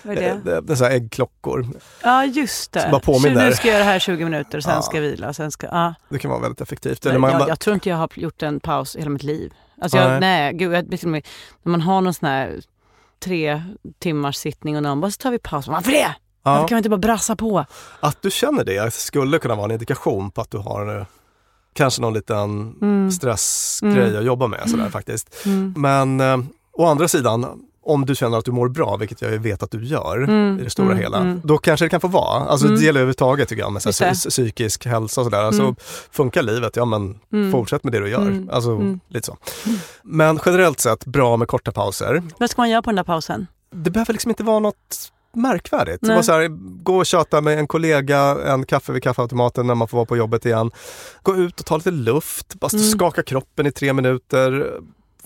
Vad 0.03 0.17
är 0.17 0.21
det? 0.43 0.61
det? 0.61 0.73
Är 0.73 0.75
så 0.75 0.85
äggklockor. 0.85 1.67
Ja, 2.03 2.25
just 2.25 2.71
det. 2.71 2.81
Så 2.81 2.89
bara 2.89 2.99
påminner. 2.99 3.49
Nu 3.49 3.55
ska 3.55 3.67
jag 3.67 3.73
göra 3.73 3.85
det 3.85 3.91
här 3.91 3.99
20 3.99 4.23
minuter, 4.23 4.59
sen 4.59 4.73
Ja. 4.73 4.81
ska 4.81 4.97
jag 4.97 5.01
vila. 5.01 5.33
Sen 5.33 5.51
ska, 5.51 5.67
ja. 5.67 5.93
Det 6.09 6.19
kan 6.19 6.31
vara 6.31 6.41
väldigt 6.41 6.61
effektivt. 6.61 7.05
Eller 7.05 7.19
man, 7.19 7.31
jag, 7.31 7.39
man, 7.39 7.47
jag 7.47 7.59
tror 7.59 7.73
inte 7.73 7.89
jag 7.89 7.97
har 7.97 8.09
gjort 8.15 8.43
en 8.43 8.59
paus 8.59 8.95
i 8.95 8.99
hela 8.99 9.09
mitt 9.11 9.23
liv. 9.23 9.53
Alltså 9.81 9.97
jag, 9.97 10.09
Nej. 10.09 10.19
nej, 10.19 10.53
gud, 10.53 10.73
jag, 10.73 11.03
när 11.03 11.21
man 11.63 11.81
har 11.81 12.01
någon 12.01 12.13
sån 12.13 12.29
här 12.29 12.61
tre 13.23 13.63
timmars 13.99 14.35
sittning 14.35 14.77
och 14.77 14.83
någon 14.83 15.01
bara, 15.01 15.11
så 15.11 15.17
tar 15.17 15.31
vi 15.31 15.39
paus. 15.39 15.67
Varför 15.67 15.91
det? 15.91 16.15
Varför 16.41 16.61
ja, 16.61 16.67
kan 16.67 16.75
vi 16.75 16.77
inte 16.79 16.89
bara 16.89 16.97
brassa 16.97 17.35
på? 17.35 17.65
att 17.99 18.21
du 18.21 18.31
känner 18.31 18.63
det 18.63 18.93
skulle 18.93 19.39
kunna 19.39 19.55
vara 19.55 19.65
en 19.65 19.71
indikation 19.71 20.31
på 20.31 20.41
att 20.41 20.51
du 20.51 20.57
har 20.57 20.99
eh, 20.99 21.05
kanske 21.73 22.01
någon 22.01 22.13
liten 22.13 22.75
Mm. 22.81 23.11
stressgrej 23.11 24.03
Mm. 24.07 24.17
att 24.19 24.25
jobba 24.25 24.47
med 24.47 24.69
sådär 24.69 24.89
faktiskt. 24.89 25.45
Mm. 25.45 25.73
Men 25.77 26.19
eh, 26.19 26.45
å 26.73 26.85
andra 26.85 27.07
sidan, 27.07 27.61
om 27.85 28.05
du 28.05 28.15
känner 28.15 28.37
att 28.37 28.45
du 28.45 28.51
mår 28.51 28.69
bra, 28.69 28.97
vilket 28.97 29.21
jag 29.21 29.29
vet 29.29 29.63
att 29.63 29.71
du 29.71 29.85
gör 29.85 30.17
Mm, 30.17 30.59
i 30.59 30.63
det 30.63 30.69
stora 30.69 30.85
mm, 30.85 30.97
hela, 30.97 31.17
mm. 31.17 31.41
då 31.43 31.57
kanske 31.57 31.85
det 31.85 31.89
kan 31.89 32.01
få 32.01 32.07
vara. 32.07 32.43
Alltså 32.45 32.67
Mm. 32.67 32.79
det 32.79 32.85
gäller 32.85 32.99
överhuvudtaget 32.99 33.49
tycker 33.49 33.61
jag 33.63 33.73
med 33.73 33.81
så 33.81 33.91
psykisk 34.29 34.85
hälsa 34.85 35.21
och 35.21 35.25
sådär. 35.25 35.43
Alltså, 35.43 35.61
Mm. 35.61 35.75
funkar 36.11 36.41
livet, 36.43 36.75
ja 36.75 36.85
men 36.85 37.19
Mm. 37.33 37.51
fortsätt 37.51 37.83
med 37.83 37.93
det 37.93 37.99
du 37.99 38.09
gör. 38.09 38.21
Mm. 38.21 38.49
Alltså 38.51 38.97
lite 39.09 39.25
så. 39.25 39.37
Men 40.03 40.39
generellt 40.45 40.79
sett, 40.79 41.05
bra 41.05 41.37
med 41.37 41.47
korta 41.47 41.71
pauser. 41.71 42.23
Vad 42.39 42.49
ska 42.49 42.61
man 42.61 42.69
göra 42.69 42.81
på 42.81 42.89
den 42.89 42.95
där 42.95 43.03
pausen? 43.03 43.47
Det 43.71 43.89
behöver 43.91 44.13
liksom 44.13 44.31
inte 44.31 44.43
vara 44.43 44.59
något 44.59 45.11
märkvärdigt. 45.33 46.01
Det 46.01 46.15
var 46.15 46.21
så 46.21 46.31
här, 46.31 46.47
gå 46.83 46.97
och 46.97 47.05
köta 47.05 47.41
med 47.41 47.59
en 47.59 47.67
kollega, 47.67 48.19
en 48.45 48.65
kaffe 48.65 48.91
vid 48.91 49.03
kaffeautomaten 49.03 49.67
när 49.67 49.75
man 49.75 49.87
får 49.87 49.97
vara 49.97 50.05
på 50.05 50.17
jobbet 50.17 50.45
igen. 50.45 50.71
Gå 51.23 51.35
ut 51.35 51.59
och 51.59 51.65
ta 51.65 51.77
lite 51.77 51.91
luft, 51.91 52.53
bara 52.59 52.69
Mm. 52.73 52.85
skaka 52.91 53.23
kroppen 53.23 53.65
i 53.67 53.71
tre 53.71 53.93
minuter. 53.93 54.71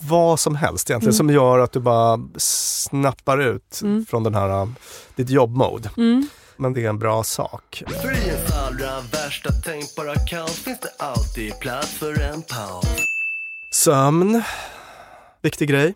Vad 0.02 0.40
som 0.40 0.54
helst 0.56 0.90
egentligen 0.90 1.10
Mm. 1.14 1.16
som 1.16 1.30
gör 1.30 1.58
att 1.58 1.72
du 1.72 1.80
bara 1.80 2.20
snappar 2.36 3.38
ut 3.40 3.80
Mm. 3.82 4.06
från 4.06 4.22
den 4.22 4.34
här, 4.34 4.68
ditt 5.16 5.30
jobbmode. 5.30 5.90
Mm. 5.96 6.28
Men 6.56 6.72
det 6.72 6.84
är 6.84 6.88
en 6.88 6.98
bra 6.98 7.24
sak. 7.24 7.82
Ens 8.04 8.52
allra 8.52 9.00
värsta 9.00 9.52
tänkbara 9.52 10.14
kaos 10.14 10.50
finns 10.58 10.80
det 10.80 11.04
alltid 11.04 11.58
plats 11.60 11.88
för 11.88 12.20
en 12.20 12.42
paus 12.42 12.86
Sömn, 13.72 14.42
viktig 15.42 15.68
grej. 15.68 15.94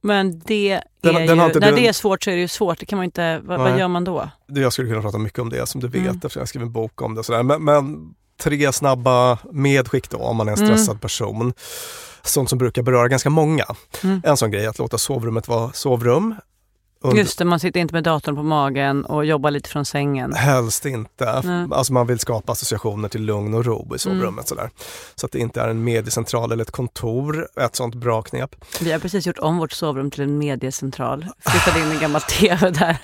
Men 0.00 0.38
det 0.46 0.70
är 0.70 0.82
Den- 1.00 1.14
ju, 1.22 1.26
den 1.26 1.38
när 1.38 1.48
du- 1.70 1.76
det 1.76 1.88
är 1.88 1.92
svårt 1.92 2.24
så 2.24 2.30
är 2.30 2.34
det 2.34 2.40
ju 2.40 2.48
svårt. 2.48 2.78
Det 2.78 2.86
kan 2.86 2.96
man 2.96 3.04
inte, 3.04 3.40
vad, 3.44 3.58
vad 3.58 3.78
gör 3.78 3.88
man 3.88 4.04
då? 4.04 4.30
Jag 4.46 4.72
skulle 4.72 4.88
kunna 4.88 5.02
prata 5.02 5.18
mycket 5.18 5.38
om 5.38 5.50
det 5.50 5.66
som 5.68 5.80
du 5.80 5.88
vet 5.88 6.00
Mm. 6.02 6.16
eftersom 6.16 6.40
jag 6.40 6.48
skrev 6.48 6.62
en 6.62 6.72
bok 6.72 7.02
om 7.02 7.14
det. 7.14 7.18
Och 7.18 7.26
sådär. 7.26 7.42
Men, 7.42 7.64
men 7.64 8.14
tre 8.40 8.72
snabba 8.72 9.38
medskick 9.52 10.10
då 10.10 10.18
om 10.18 10.36
man 10.36 10.48
är 10.48 10.52
en 10.52 10.58
Mm. 10.58 10.68
stressad 10.76 11.00
person. 11.00 11.52
Sånt 12.26 12.48
som 12.48 12.58
brukar 12.58 12.82
beröra 12.82 13.08
ganska 13.08 13.30
många. 13.30 13.64
Mm. 14.02 14.22
En 14.24 14.36
sån 14.36 14.50
grej 14.50 14.64
är 14.64 14.68
att 14.68 14.78
låta 14.78 14.98
sovrummet 14.98 15.48
vara 15.48 15.72
sovrum. 15.72 16.34
Under, 17.00 17.18
Just 17.22 17.38
det, 17.38 17.44
man 17.44 17.60
sitter 17.60 17.80
inte 17.80 17.94
med 17.94 18.04
datorn 18.04 18.36
på 18.36 18.42
magen 18.42 19.04
och 19.04 19.24
jobbar 19.24 19.50
lite 19.50 19.68
från 19.68 19.84
sängen. 19.84 20.32
Helst 20.32 20.86
inte. 20.86 21.42
Nej. 21.44 21.68
Alltså 21.70 21.92
man 21.92 22.06
vill 22.06 22.18
skapa 22.18 22.52
associationer 22.52 23.08
till 23.08 23.22
lugn 23.22 23.54
och 23.54 23.64
ro 23.64 23.94
i 23.94 23.98
sovrummet. 23.98 24.26
Mm. 24.26 24.44
Sådär. 24.44 24.70
Så 25.14 25.26
att 25.26 25.32
det 25.32 25.38
inte 25.38 25.60
är 25.60 25.68
en 25.68 25.84
mediecentral 25.84 26.52
eller 26.52 26.62
ett 26.62 26.70
kontor. 26.70 27.48
Ett 27.60 27.76
sånt 27.76 27.94
bra 27.94 28.22
knep. 28.22 28.56
Vi 28.80 28.92
har 28.92 28.98
precis 28.98 29.26
gjort 29.26 29.38
om 29.38 29.58
vårt 29.58 29.72
sovrum 29.72 30.10
till 30.10 30.22
en 30.22 30.38
mediecentral. 30.38 31.26
Flyttade 31.40 31.84
in 31.84 31.92
en 31.92 32.00
gammal 32.00 32.20
TV 32.40 32.70
där. 32.70 32.96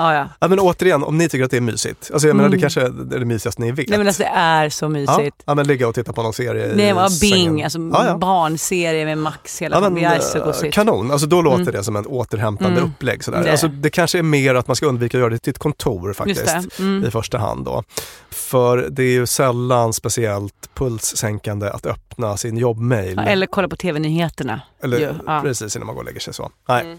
Ja, 0.00 0.14
ja. 0.14 0.28
Ja, 0.40 0.48
men 0.48 0.58
återigen, 0.60 1.04
om 1.04 1.18
ni 1.18 1.28
tycker 1.28 1.44
att 1.44 1.50
det 1.50 1.56
är 1.56 1.60
mysigt. 1.60 2.10
Alltså 2.12 2.28
jag 2.28 2.36
menar 2.36 2.48
Mm. 2.48 2.58
det 2.58 2.62
kanske 2.62 2.80
är 2.80 3.18
det 3.18 3.24
mysigaste 3.24 3.62
ni 3.62 3.72
vet. 3.72 3.88
Nej 3.88 3.98
men 3.98 4.06
alltså 4.06 4.22
det 4.22 4.28
är 4.28 4.68
så 4.68 4.84
ja, 4.84 4.88
mysigt. 4.88 5.36
ja, 5.44 5.54
men 5.54 5.66
ligga 5.66 5.88
och 5.88 5.94
titta 5.94 6.12
på 6.12 6.22
någon 6.22 6.32
serie 6.32 6.66
Det 6.74 6.88
i 6.88 6.92
var 6.92 7.20
Bing, 7.20 7.62
alltså 7.62 7.78
Ja, 7.78 8.06
ja. 8.06 8.16
barnserie 8.18 9.04
med 9.04 9.18
Max 9.18 9.62
hela 9.62 9.76
Ja, 9.76 9.80
tiden. 9.80 9.94
Det 9.94 10.04
är 10.04 10.20
så 10.20 10.38
eh, 10.38 10.44
gosigt. 10.44 10.74
kanon, 10.74 11.10
alltså 11.10 11.26
då 11.26 11.42
låter 11.42 11.60
Mm. 11.62 11.72
det 11.74 11.84
som 11.84 11.96
en 11.96 12.06
återhämtande 12.06 12.78
Mm. 12.80 12.90
upplägg. 12.90 13.24
Sådär. 13.24 13.42
Det. 13.44 13.50
Alltså, 13.50 13.68
det 13.68 13.90
kanske 13.90 14.18
är 14.18 14.22
mer 14.22 14.54
att 14.54 14.66
man 14.66 14.76
ska 14.76 14.86
undvika 14.86 15.16
att 15.16 15.20
göra 15.20 15.30
det 15.30 15.38
till 15.38 15.50
ett 15.50 15.58
kontor 15.58 16.12
faktiskt. 16.12 16.78
Mm. 16.78 17.04
I 17.04 17.10
första 17.10 17.38
hand 17.38 17.64
då. 17.64 17.82
För 18.30 18.88
det 18.90 19.02
är 19.02 19.12
ju 19.12 19.26
sällan 19.26 19.92
speciellt 19.92 20.54
pulssänkande 20.74 21.68
att 21.70 21.86
öppna 21.86 22.36
sin 22.36 22.56
jobbmail. 22.56 23.14
Ja, 23.16 23.22
eller 23.22 23.46
kolla 23.46 23.68
på 23.68 23.76
TV-nyheterna. 23.76 24.60
Eller. 24.82 25.16
Ja. 25.26 25.40
precis 25.44 25.76
innan 25.76 25.86
man 25.86 25.94
går 25.94 26.02
och 26.02 26.06
lägger 26.06 26.20
sig 26.20 26.34
så. 26.34 26.50
Nej. 26.68 26.98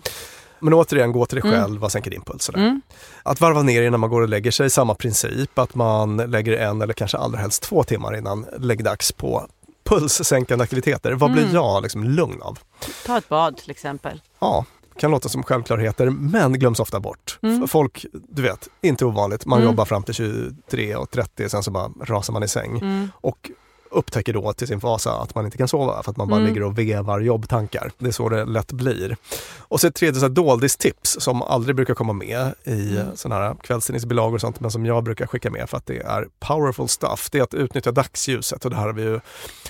Mm. 0.61 0.65
Men 0.69 0.73
återigen, 0.73 1.11
gå 1.11 1.25
till 1.25 1.41
dig 1.41 1.49
Mm. 1.51 1.61
själv, 1.61 1.79
vad 1.81 1.91
sänker 1.91 2.11
din 2.11 2.21
puls? 2.21 2.49
Mm. 2.49 2.81
Att 3.23 3.41
varva 3.41 3.61
ner 3.61 3.81
innan 3.81 3.99
man 3.99 4.09
går 4.09 4.21
och 4.21 4.29
lägger 4.29 4.51
sig, 4.51 4.69
samma 4.69 4.95
princip. 4.95 5.59
Att 5.59 5.75
man 5.75 6.17
lägger 6.17 6.57
en 6.57 6.81
eller 6.81 6.93
kanske 6.93 7.17
allra 7.17 7.39
helst 7.39 7.63
två 7.63 7.83
timmar 7.83 8.17
innan 8.17 8.45
läggdags 8.59 9.11
på 9.11 9.47
pulssänkande 9.83 10.63
aktiviteter. 10.63 11.11
Vad 11.13 11.31
blir 11.31 11.43
Mm. 11.43 11.55
jag 11.55 11.83
liksom 11.83 12.03
lugn 12.03 12.41
av? 12.41 12.59
Ta 13.05 13.17
ett 13.17 13.29
bad 13.29 13.57
till 13.57 13.71
exempel. 13.71 14.21
Ja, 14.39 14.65
kan 14.99 15.11
låta 15.11 15.29
som 15.29 15.43
självklarheter 15.43 16.09
men 16.09 16.53
glöms 16.59 16.79
ofta 16.79 16.99
bort. 16.99 17.39
Mm. 17.41 17.67
Folk, 17.67 18.05
du 18.29 18.41
vet, 18.41 18.67
inte 18.81 19.05
ovanligt, 19.05 19.45
man 19.45 19.59
Mm. 19.59 19.71
jobbar 19.71 19.85
fram 19.85 20.03
till 20.03 20.13
23 20.13 20.95
och 20.95 21.11
30 21.11 21.49
sen 21.49 21.63
så 21.63 21.71
bara 21.71 21.89
rasar 22.03 22.33
man 22.33 22.43
i 22.43 22.47
säng. 22.47 22.77
Mm. 22.79 23.11
Och 23.15 23.51
upptäcker 23.91 24.33
då 24.33 24.53
till 24.53 24.67
sin 24.67 24.81
fasa 24.81 25.11
att 25.11 25.35
man 25.35 25.45
inte 25.45 25.57
kan 25.57 25.67
sova 25.67 26.03
för 26.03 26.11
att 26.11 26.17
man 26.17 26.27
bara 26.27 26.39
Mm. 26.39 26.47
ligger 26.47 26.63
och 26.63 26.77
vevar 26.79 27.19
jobbtankar. 27.19 27.91
Det 27.97 28.07
är 28.07 28.11
så 28.11 28.29
det 28.29 28.45
lätt 28.45 28.71
blir. 28.71 29.17
Och 29.59 29.81
så 29.81 29.87
ett 29.87 29.95
tredje 29.95 30.19
så 30.21 30.27
doldistips 30.27 31.17
som 31.19 31.41
aldrig 31.41 31.75
brukar 31.75 31.93
komma 31.93 32.13
med 32.13 32.53
i 32.63 32.97
Mm. 32.97 33.07
sådana 33.15 33.41
här 33.41 33.55
kvällstidningsbilagor 33.63 34.35
och 34.35 34.41
sånt 34.41 34.59
men 34.59 34.71
som 34.71 34.85
jag 34.85 35.03
brukar 35.03 35.27
skicka 35.27 35.49
med 35.49 35.69
för 35.69 35.77
att 35.77 35.85
det 35.85 35.97
är 35.99 36.27
powerful 36.39 36.87
stuff. 36.87 37.29
Det 37.31 37.39
är 37.39 37.43
att 37.43 37.53
utnyttja 37.53 37.91
dagsljuset 37.91 38.65
och 38.65 38.71
det 38.71 38.77
här 38.77 38.83
har 38.85 38.93
vi 38.93 39.01
ju 39.01 39.19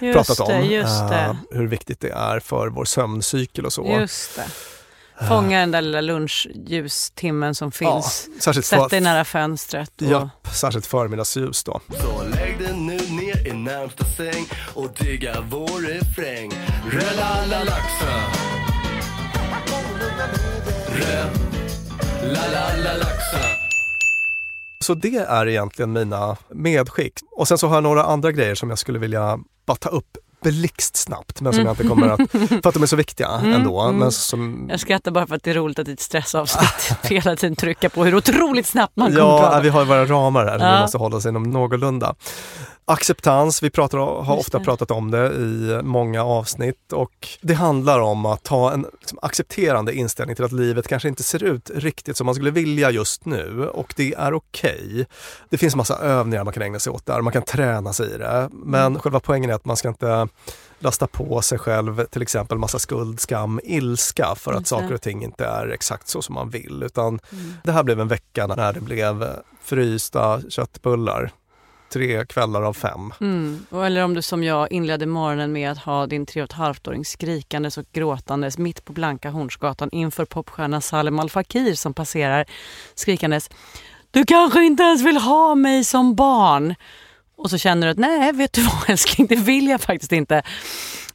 Just 0.02 0.18
pratat 0.18 0.40
om. 0.40 0.48
det, 0.62 0.66
just 0.68 1.10
det. 1.10 1.16
eh, 1.16 1.36
hur 1.52 1.68
viktigt 1.68 2.00
det 2.00 2.10
är 2.12 2.40
för 2.40 2.68
vår 2.68 2.86
sömncykel 2.86 3.66
och 3.66 3.74
så. 3.74 3.88
Just 4.00 4.36
det. 4.36 4.46
Fånga 5.28 5.60
den 5.60 5.72
där 5.72 5.82
lilla 5.82 6.02
lunchljustimmen 6.02 7.56
som 7.56 7.72
finns. 7.72 8.28
särskilt 8.40 8.66
Sätt 8.66 8.80
för- 8.80 8.90
dig 8.90 9.02
nära 9.02 9.26
fönstret. 9.26 9.92
Och... 10.02 10.08
Ja, 10.08 10.30
särskilt 10.54 10.86
förmiddagsljus 10.86 11.64
då. 11.64 11.82
Så 12.02 12.24
lägg 12.36 12.60
dig 12.60 12.74
närmsta 13.64 14.06
säng 14.06 14.46
och 14.74 14.90
digga 15.00 15.36
vår 15.50 15.82
refräng. 15.88 16.52
Rölalalaxa. 16.92 18.22
Rölalalaxa. 22.24 23.38
Så 24.80 24.94
det 24.94 25.16
är 25.18 25.48
egentligen 25.48 25.94
mina 25.94 26.38
medskick. 26.54 27.14
Och 27.38 27.48
sen 27.48 27.58
så 27.58 27.68
har 27.68 27.76
jag 27.76 27.84
några 27.84 28.04
andra 28.04 28.32
grejer 28.32 28.56
som 28.56 28.70
jag 28.70 28.80
skulle 28.80 29.00
vilja 29.00 29.40
bara 29.68 29.78
ta 29.78 29.90
upp 29.90 30.18
blixtsnabbt 30.44 31.42
men 31.42 31.54
som 31.54 31.66
jag 31.66 31.72
inte 31.72 31.88
kommer 31.88 32.08
att, 32.10 32.32
för 32.32 32.68
att 32.68 32.74
de 32.74 32.84
är 32.84 32.88
så 32.88 32.96
viktiga 32.96 33.28
Mm, 33.28 33.54
ändå. 33.54 33.80
mm. 33.82 33.96
Men 34.00 34.12
som, 34.12 34.68
Jag 34.72 34.80
skrattar 34.80 35.12
bara 35.12 35.28
för 35.28 35.36
att 35.36 35.44
det 35.44 35.50
är 35.52 35.56
roligt 35.56 35.80
att 35.80 35.88
i 35.88 35.92
ett 35.92 36.00
stressavsnitt 36.00 36.94
hela 37.04 37.36
tiden 37.36 37.56
trycka 37.56 37.90
på 37.90 38.04
hur 38.06 38.16
otroligt 38.16 38.66
snabbt 38.68 38.96
man 38.96 39.08
kommer 39.08 39.20
Ja, 39.22 39.60
vi 39.64 39.70
har 39.70 39.80
ju 39.82 39.88
våra 39.88 40.06
ramar 40.06 40.46
här 40.46 40.58
som 40.60 40.68
Ja. 40.68 40.76
vi 40.76 40.82
måste 40.82 40.98
hålla 40.98 41.16
oss 41.18 41.26
inom 41.26 41.44
någorlunda. 41.44 42.16
Acceptans, 42.86 43.64
vi 43.64 43.70
pratar, 43.70 43.98
har 43.98 44.38
ofta 44.38 44.60
pratat 44.60 44.92
om 44.92 45.12
det 45.12 45.28
i 45.34 45.80
många 45.84 46.24
avsnitt 46.24 46.94
och 46.94 47.28
det 47.42 47.54
handlar 47.54 48.00
om 48.00 48.26
att 48.26 48.48
ha 48.48 48.74
en 48.74 48.86
liksom, 49.00 49.20
accepterande 49.22 49.94
inställning 49.94 50.36
till 50.36 50.46
att 50.46 50.52
livet 50.52 50.88
kanske 50.88 51.08
inte 51.10 51.24
ser 51.24 51.44
ut 51.44 51.72
riktigt 51.76 52.18
som 52.18 52.26
man 52.26 52.36
skulle 52.36 52.52
vilja 52.52 52.92
just 52.92 53.26
nu 53.26 53.70
och 53.70 53.94
det 53.98 54.14
är 54.14 54.34
okej. 54.34 55.06
Det 55.50 55.58
finns 55.58 55.76
massa 55.76 55.98
övningar 55.98 56.44
man 56.44 56.54
kan 56.54 56.64
ägna 56.64 56.80
sig 56.80 56.92
åt 56.92 57.06
där, 57.06 57.22
man 57.22 57.34
kan 57.34 57.42
träna 57.44 57.94
sig 57.94 58.14
i 58.14 58.18
det. 58.18 58.50
Men 58.52 58.86
Mm. 58.86 59.00
själva 59.00 59.20
poängen 59.20 59.50
är 59.50 59.54
att 59.54 59.66
man 59.66 59.78
ska 59.78 59.88
inte 59.88 60.28
lasta 60.80 61.08
på 61.08 61.42
sig 61.42 61.58
själv 61.60 62.06
till 62.06 62.22
exempel 62.22 62.58
massa 62.58 62.80
skuld, 62.80 63.20
skam, 63.20 63.60
ilska 63.64 64.36
för 64.36 64.54
att 64.54 64.68
saker 64.68 64.94
och 64.94 65.02
ting 65.02 65.24
inte 65.24 65.46
är 65.46 65.68
exakt 65.68 66.08
så 66.08 66.22
som 66.22 66.36
man 66.36 66.50
vill. 66.50 66.84
Utan 66.86 67.08
Mm. 67.32 67.54
det 67.64 67.72
här 67.72 67.84
blev 67.84 68.00
en 68.00 68.08
vecka 68.08 68.48
när 68.48 68.74
det 68.74 68.82
blev 68.82 69.28
frysta 69.64 70.42
köttbullar. 70.50 71.32
Tre 71.94 72.26
kvällar 72.26 72.62
av 72.62 72.74
fem. 72.74 73.14
Mm. 73.22 73.66
Och 73.70 73.86
Eller 73.86 74.04
om 74.04 74.14
du 74.14 74.22
som 74.22 74.44
jag 74.44 74.72
inledde 74.72 75.06
morgonen 75.06 75.52
med 75.52 75.72
att 75.72 75.78
ha 75.78 76.08
din 76.08 76.26
tre 76.26 76.42
och 76.42 76.50
ett 76.50 76.52
halvt-åring 76.52 77.06
skrikandes 77.06 77.78
och 77.78 77.86
gråtandes 77.94 78.58
mitt 78.58 78.86
på 78.86 78.94
Blanka 78.94 79.30
Hornsgatan 79.30 79.90
inför 79.92 80.26
popstjärnan 80.26 80.82
Salem 80.82 81.20
Al 81.20 81.30
Fakir 81.30 81.76
som 81.76 81.94
passerar 81.94 82.46
skrikandes 82.96 83.50
Du 84.12 84.26
kanske 84.26 84.64
inte 84.64 84.84
ens 84.84 85.02
vill 85.02 85.18
ha 85.18 85.56
mig 85.56 85.84
som 85.84 86.16
barn. 86.16 86.76
Och 87.36 87.50
så 87.50 87.58
känner 87.58 87.88
du 87.88 87.92
att 87.92 87.98
nej, 87.98 88.34
vet 88.34 88.54
du 88.54 88.62
vad 88.62 88.74
älskling, 88.88 89.28
det 89.28 89.36
vill 89.36 89.68
jag 89.68 89.82
faktiskt 89.82 90.12
inte. 90.12 90.44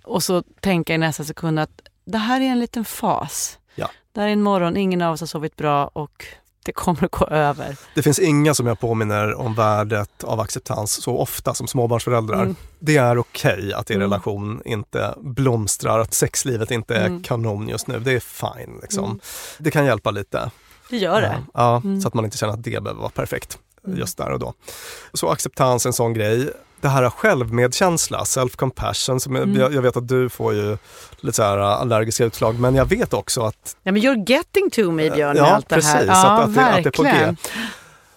Och 0.02 0.22
så 0.22 0.42
tänker 0.60 0.94
jag 0.94 0.98
i 0.98 1.00
nästa 1.00 1.24
sekund 1.24 1.58
att 1.58 1.80
det 2.04 2.18
här 2.18 2.40
är 2.40 2.44
en 2.44 2.58
liten 2.58 2.84
fas. 2.84 3.58
Ja. 3.74 3.90
Det 4.12 4.20
här 4.20 4.28
är 4.28 4.32
en 4.32 4.42
morgon, 4.42 4.76
ingen 4.76 5.02
av 5.02 5.12
oss 5.12 5.20
har 5.20 5.26
sovit 5.26 5.56
bra 5.56 5.86
och 5.86 6.24
det 6.66 6.72
kommer 6.72 7.04
att 7.04 7.10
gå 7.10 7.26
över. 7.26 7.76
Det 7.94 8.02
finns 8.02 8.18
inga 8.18 8.54
som 8.54 8.66
jag 8.66 8.80
påminner 8.80 9.34
om 9.34 9.54
värdet 9.54 10.24
av 10.24 10.40
acceptans 10.40 11.02
så 11.02 11.18
ofta 11.18 11.54
som 11.54 11.66
småbarnsföräldrar. 11.66 12.42
Mm. 12.42 12.56
Det 12.78 12.96
är 12.96 13.18
okej 13.18 13.72
att 13.72 13.90
er 13.90 13.94
Mm. 13.94 14.02
relation 14.10 14.62
inte 14.64 15.14
blomstrar, 15.20 15.98
att 15.98 16.14
sexlivet 16.14 16.70
inte 16.70 16.96
är 16.96 17.06
Mm. 17.06 17.22
kanon 17.22 17.68
just 17.68 17.86
nu. 17.86 18.00
Det 18.00 18.12
är 18.12 18.20
fine. 18.20 18.78
Liksom. 18.82 19.04
Mm. 19.04 19.20
Det 19.58 19.70
kan 19.70 19.84
hjälpa 19.86 20.10
lite. 20.10 20.50
Det 20.90 20.96
gör 20.96 21.20
det. 21.20 21.42
Ja, 21.54 21.76
Mm. 21.84 22.00
så 22.00 22.08
att 22.08 22.14
man 22.14 22.24
inte 22.24 22.36
känner 22.36 22.52
att 22.52 22.62
det 22.62 22.82
behöver 22.82 23.00
vara 23.00 23.10
perfekt 23.10 23.58
Mm. 23.86 23.98
just 23.98 24.18
där 24.18 24.30
och 24.30 24.38
då. 24.38 24.54
Så 25.12 25.28
acceptans 25.28 25.86
en 25.86 25.92
sån 25.92 26.14
grej. 26.14 26.50
Det 26.80 26.88
här 26.88 27.10
självmedkänsla, 27.10 28.24
self-compassion, 28.24 29.18
som 29.18 29.36
Mm. 29.36 29.56
jag, 29.60 29.74
jag 29.74 29.82
vet 29.82 29.96
att 29.96 30.08
du 30.08 30.28
får 30.28 30.54
ju 30.54 30.78
lite 31.20 31.36
så 31.36 31.42
här 31.42 31.58
allergiska 31.58 32.24
utslag, 32.24 32.60
men 32.60 32.74
jag 32.74 32.84
vet 32.86 33.12
också 33.14 33.42
att 33.42 33.76
Ja, 33.82 33.92
men 33.92 34.02
you're 34.02 34.30
getting 34.30 34.70
to 34.70 34.90
me 34.90 35.10
Björn 35.10 35.36
med 35.36 35.42
Ja, 35.42 35.46
allt 35.54 35.68
det 35.68 35.74
här. 35.74 35.82
precis. 35.94 36.08
Ja, 36.08 36.26
att, 36.32 36.44
att, 36.48 36.54
det, 36.54 36.66
att 36.66 36.82
det 36.84 36.88
är 36.88 36.90
på 36.90 37.02
G. 37.02 37.36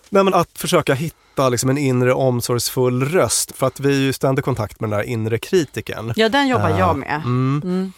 Nej, 0.09 0.23
men 0.23 0.33
att 0.33 0.49
försöka 0.57 0.93
hitta 0.93 1.49
liksom 1.49 1.69
en 1.69 1.77
inre 1.77 2.13
omsorgsfull 2.13 3.03
röst, 3.05 3.55
för 3.57 3.67
att 3.67 3.79
vi 3.79 3.89
är 3.95 3.99
ju 3.99 4.13
ständig 4.13 4.45
kontakt 4.45 4.79
med 4.79 4.89
den 4.89 4.99
där 4.99 5.05
inre 5.05 5.37
kritiken. 5.37 6.13
Ja, 6.15 6.29
den 6.29 6.47
jobbar 6.47 6.69
Eh, 6.69 6.79
jag 6.79 6.97
med. 6.97 7.15
Mm, 7.15 7.61
Mm. 7.63 7.93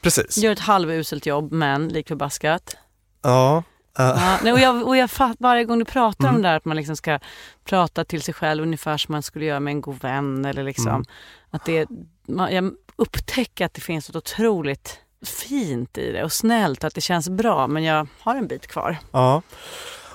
precis. 0.00 0.36
Gör 0.38 0.52
ett 0.52 0.58
halvuselt 0.60 1.26
jobb, 1.26 1.52
men 1.52 1.88
lik 1.88 2.08
förbaskat. 2.08 2.76
Ja. 3.22 3.62
Ja, 3.96 4.38
nej, 4.42 4.52
och 4.52 4.58
jag, 4.60 4.86
och 4.86 4.96
jag 4.96 5.10
fatt, 5.10 5.36
varje 5.40 5.64
gång 5.64 5.78
du 5.78 5.84
pratar 5.84 6.24
om 6.24 6.30
Mm. 6.30 6.42
det 6.42 6.48
där 6.48 6.56
att 6.56 6.64
man 6.64 6.76
liksom 6.76 6.96
ska 6.96 7.18
prata 7.64 8.04
till 8.04 8.22
sig 8.22 8.34
själv 8.34 8.62
ungefär 8.62 8.96
som 8.96 9.12
man 9.12 9.22
skulle 9.22 9.44
göra 9.44 9.60
med 9.60 9.70
en 9.70 9.80
god 9.80 10.00
vän. 10.02 10.44
Eller 10.44 10.64
liksom, 10.64 10.88
Mm. 10.88 11.04
att 11.50 11.64
det, 11.64 11.86
man, 12.28 12.54
jag 12.54 12.72
upptäcker 12.96 13.66
att 13.66 13.74
det 13.74 13.80
finns 13.80 14.08
något 14.08 14.16
otroligt 14.16 14.98
fint 15.26 15.98
i 15.98 16.12
det 16.12 16.24
och 16.24 16.32
snällt, 16.32 16.84
att 16.84 16.94
det 16.94 17.00
känns 17.00 17.28
bra. 17.28 17.66
Men 17.66 17.84
jag 17.84 18.06
har 18.20 18.34
en 18.36 18.46
bit 18.46 18.66
kvar. 18.66 18.96
Ja. 19.12 19.42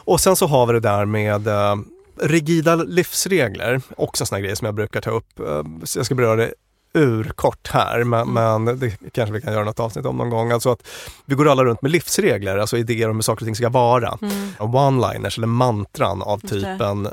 Och 0.03 0.19
sen 0.19 0.35
så 0.35 0.47
har 0.47 0.65
vi 0.67 0.73
det 0.73 0.79
där 0.79 1.05
med 1.05 1.47
eh, 1.47 1.75
rigida 2.21 2.75
livsregler, 2.75 3.81
också 3.97 4.21
en 4.23 4.25
sån 4.27 4.35
här 4.35 4.43
grej 4.43 4.55
som 4.55 4.65
jag 4.65 4.75
brukar 4.75 5.01
ta 5.01 5.09
upp. 5.11 5.39
Eh, 5.39 5.61
jag 5.95 6.05
ska 6.05 6.15
beröra 6.15 6.35
det 6.35 6.53
urkort 6.93 7.67
här, 7.71 8.03
men, 8.03 8.21
Mm. 8.21 8.63
men 8.63 8.79
det 8.79 9.11
kanske 9.13 9.33
vi 9.33 9.41
kan 9.41 9.53
göra 9.53 9.63
något 9.63 9.79
avsnitt 9.79 10.05
om 10.05 10.17
någon 10.17 10.29
gång. 10.29 10.51
Alltså 10.51 10.71
att 10.71 10.87
vi 11.25 11.35
går 11.35 11.49
alla 11.51 11.63
runt 11.63 11.81
med 11.81 11.91
livsregler, 11.91 12.57
alltså 12.57 12.77
idéer 12.77 13.09
om 13.09 13.15
hur 13.15 13.21
saker 13.21 13.41
och 13.43 13.47
ting 13.47 13.55
ska 13.55 13.69
vara. 13.69 14.17
Mm. 14.21 14.53
One-liners 14.59 15.37
eller 15.37 15.47
mantran 15.47 16.21
av 16.21 16.37
typen 16.39 17.07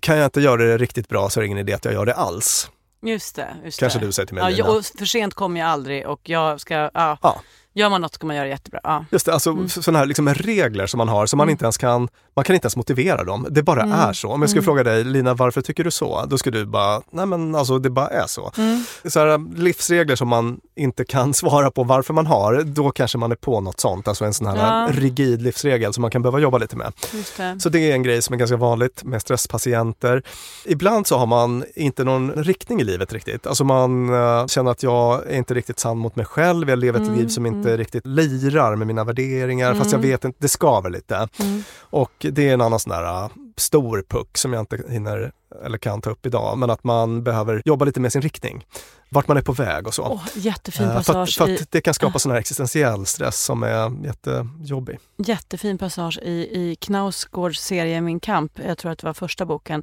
kan 0.00 0.16
jag 0.16 0.26
inte 0.26 0.40
göra 0.40 0.56
det 0.64 0.78
riktigt 0.78 1.08
bra 1.08 1.30
så 1.30 1.40
är 1.40 1.42
det 1.42 1.46
ingen 1.46 1.58
idé 1.58 1.72
att 1.72 1.84
jag 1.84 1.94
gör 1.94 2.06
det 2.06 2.14
alls. 2.14 2.70
Just 3.02 3.36
det. 3.36 3.48
Just 3.64 3.80
Kanske 3.80 3.98
det. 3.98 4.06
du 4.06 4.12
säger 4.12 4.26
till 4.26 4.34
mig 4.34 4.44
Ja, 4.44 4.48
Lina. 4.50 4.68
och 4.68 4.84
för 4.98 5.04
sent 5.04 5.34
kommer 5.34 5.60
jag 5.60 5.68
aldrig 5.68 6.06
och 6.06 6.20
jag 6.22 6.60
ska, 6.60 6.74
ja, 6.94 7.18
Ja. 7.22 7.40
gör 7.74 7.88
man 7.90 8.00
något 8.00 8.14
ska 8.14 8.26
man 8.26 8.36
göra 8.36 8.44
det 8.46 8.50
jättebra. 8.50 8.80
Ja. 8.84 9.04
Just 9.10 9.26
det, 9.26 9.32
alltså 9.32 9.50
Mm. 9.50 9.68
sådana 9.68 9.98
här 9.98 10.06
liksom 10.06 10.34
regler 10.34 10.86
som 10.86 10.98
man 10.98 11.08
har 11.08 11.26
som 11.26 11.36
man 11.36 11.44
Mm. 11.44 11.50
inte 11.52 11.64
ens 11.64 11.78
kan, 11.78 12.08
man 12.40 12.44
kan 12.44 12.54
inte 12.54 12.66
ens 12.66 12.76
motivera 12.76 13.24
dem. 13.24 13.46
Det 13.50 13.62
bara 13.62 13.82
Mm. 13.82 13.98
är 13.98 14.12
så. 14.12 14.28
Om 14.28 14.40
jag 14.42 14.50
skulle 14.50 14.58
Mm. 14.60 14.64
fråga 14.64 14.84
dig, 14.84 15.04
Lina, 15.04 15.34
varför 15.34 15.60
tycker 15.62 15.84
du 15.84 15.90
så? 15.90 16.24
Då 16.28 16.38
skulle 16.38 16.58
du 16.58 16.66
bara, 16.66 17.02
nej 17.10 17.26
men 17.26 17.54
alltså 17.54 17.78
det 17.78 17.90
bara 17.90 18.08
är 18.08 18.26
så. 18.26 18.52
Mm. 18.58 18.84
så 19.08 19.20
här, 19.20 19.56
livsregler 19.58 20.16
som 20.16 20.28
man 20.28 20.60
inte 20.76 21.04
kan 21.04 21.34
svara 21.42 21.70
på 21.70 21.84
varför 21.84 22.14
man 22.14 22.26
har, 22.26 22.62
då 22.62 22.90
kanske 22.90 23.18
man 23.18 23.32
är 23.32 23.36
på 23.36 23.60
något 23.60 23.80
sånt. 23.80 24.08
Alltså 24.08 24.24
en 24.24 24.34
sån 24.34 24.46
här 24.46 24.56
Ja. 24.56 24.88
rigid 24.92 25.42
livsregel 25.42 25.92
som 25.92 26.02
man 26.02 26.10
kan 26.10 26.22
behöva 26.22 26.38
jobba 26.38 26.58
lite 26.58 26.76
med. 26.76 26.92
Det. 27.36 27.60
Så 27.60 27.68
det 27.68 27.90
är 27.90 27.94
en 27.94 28.02
grej 28.02 28.22
som 28.22 28.34
är 28.34 28.38
ganska 28.38 28.56
vanligt 28.56 29.04
med 29.04 29.20
stresspatienter. 29.22 30.22
Ibland 30.66 31.06
så 31.06 31.18
har 31.18 31.26
man 31.26 31.64
inte 31.74 32.04
någon 32.04 32.32
riktning 32.32 32.80
i 32.80 32.84
livet 32.84 33.12
riktigt. 33.12 33.46
Alltså 33.46 33.64
man 33.64 34.14
eh, 34.14 34.46
känner 34.46 34.70
att 34.70 34.82
jag 34.82 35.26
är 35.26 35.36
inte 35.36 35.54
riktigt 35.54 35.78
sann 35.78 35.98
mot 35.98 36.16
mig 36.16 36.26
själv, 36.26 36.68
jag 36.70 36.78
lever 36.78 37.00
ett 37.00 37.06
Mm, 37.06 37.18
liv 37.20 37.28
som 37.28 37.46
inte 37.46 37.68
mm. 37.68 37.76
riktigt 37.78 38.06
lirar 38.06 38.76
med 38.76 38.86
mina 38.86 39.04
värderingar, 39.04 39.74
fast 39.74 39.92
jag 39.92 39.98
Mm. 39.98 40.10
vet 40.10 40.24
inte, 40.24 40.38
det 40.42 40.48
skaver 40.48 40.90
lite. 40.90 41.28
Mm. 41.40 41.62
Och 41.80 42.26
det 42.30 42.48
är 42.48 42.54
en 42.54 42.60
annan 42.60 42.80
sån 42.80 42.90
där 42.90 43.24
äh, 43.24 43.30
stor 43.56 44.04
puck 44.08 44.38
som 44.38 44.52
jag 44.52 44.62
inte 44.62 44.82
hinner 44.88 45.32
eller 45.64 45.78
kan 45.78 46.00
ta 46.00 46.10
upp 46.10 46.26
idag, 46.26 46.58
men 46.58 46.70
att 46.70 46.84
man 46.84 47.24
behöver 47.24 47.62
jobba 47.64 47.84
lite 47.84 48.00
med 48.00 48.12
sin 48.12 48.22
riktning. 48.22 48.66
Vart 49.08 49.28
man 49.28 49.36
är 49.36 49.42
på 49.42 49.52
väg 49.52 49.86
och 49.86 49.94
så. 49.94 50.02
Åh, 50.02 50.26
jättefin 50.34 50.86
Eh, 50.86 50.92
för, 50.92 50.98
att, 51.00 51.06
passage 51.06 51.38
för 51.38 51.54
att 51.54 51.70
det 51.70 51.80
kan 51.80 51.94
skapa 51.94 52.18
sån 52.18 52.32
här 52.32 52.38
existentiell 52.38 53.06
stress 53.06 53.44
som 53.44 53.62
är 53.62 54.06
jättejobbig. 54.06 54.98
Jättefin 55.16 55.78
passage 55.78 56.18
i, 56.22 56.30
i 56.30 56.76
Knausgårds 56.76 57.60
serie 57.60 58.00
Min 58.00 58.20
kamp. 58.20 58.58
Jag 58.66 58.78
tror 58.78 58.92
att 58.92 58.98
det 58.98 59.06
var 59.06 59.14
första 59.14 59.46
boken. 59.46 59.82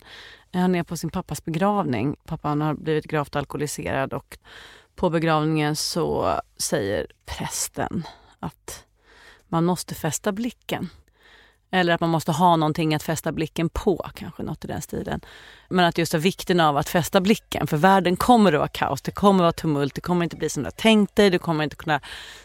Han 0.53 0.75
är 0.75 0.83
på 0.83 0.97
sin 0.97 1.09
pappas 1.09 1.45
begravning. 1.45 2.15
Pappan 2.25 2.61
har 2.61 2.73
blivit 2.73 3.05
gravt 3.05 3.35
alkoholiserad 3.35 4.13
och 4.13 4.37
på 4.95 5.09
begravningen 5.09 5.75
så 5.75 6.39
säger 6.57 7.07
prästen 7.25 8.03
att 8.39 8.85
man 9.47 9.65
måste 9.65 9.95
fästa 9.95 10.31
blicken. 10.31 10.89
Eller 11.71 11.93
att 11.93 12.01
man 12.01 12.09
måste 12.09 12.31
ha 12.31 12.55
någonting 12.55 12.95
att 12.95 13.03
fästa 13.03 13.31
blicken 13.31 13.69
på, 13.69 14.09
kanske 14.15 14.43
något 14.43 14.65
i 14.65 14.67
den 14.67 14.81
stilen. 14.81 15.21
Men 15.69 15.85
att 15.85 15.97
just 15.97 16.13
vikten 16.13 16.59
av 16.59 16.77
att 16.77 16.89
fästa 16.89 17.21
blicken, 17.21 17.67
för 17.67 17.77
världen 17.77 18.15
kommer 18.15 18.53
att 18.53 18.59
vara 18.59 18.67
kaos, 18.67 19.01
det 19.01 19.11
kommer 19.11 19.39
att 19.39 19.43
vara 19.43 19.51
tumult, 19.51 19.95
det 19.95 20.01
kommer 20.01 20.23
inte 20.23 20.35
bli 20.35 20.49
som 20.49 20.63
du 20.63 20.67
har 20.67 20.71
tänkt 20.71 21.15
dig, 21.15 21.29
du 21.29 21.39
kommer 21.39 21.63
inte 21.63 21.75
kunna... 21.75 21.99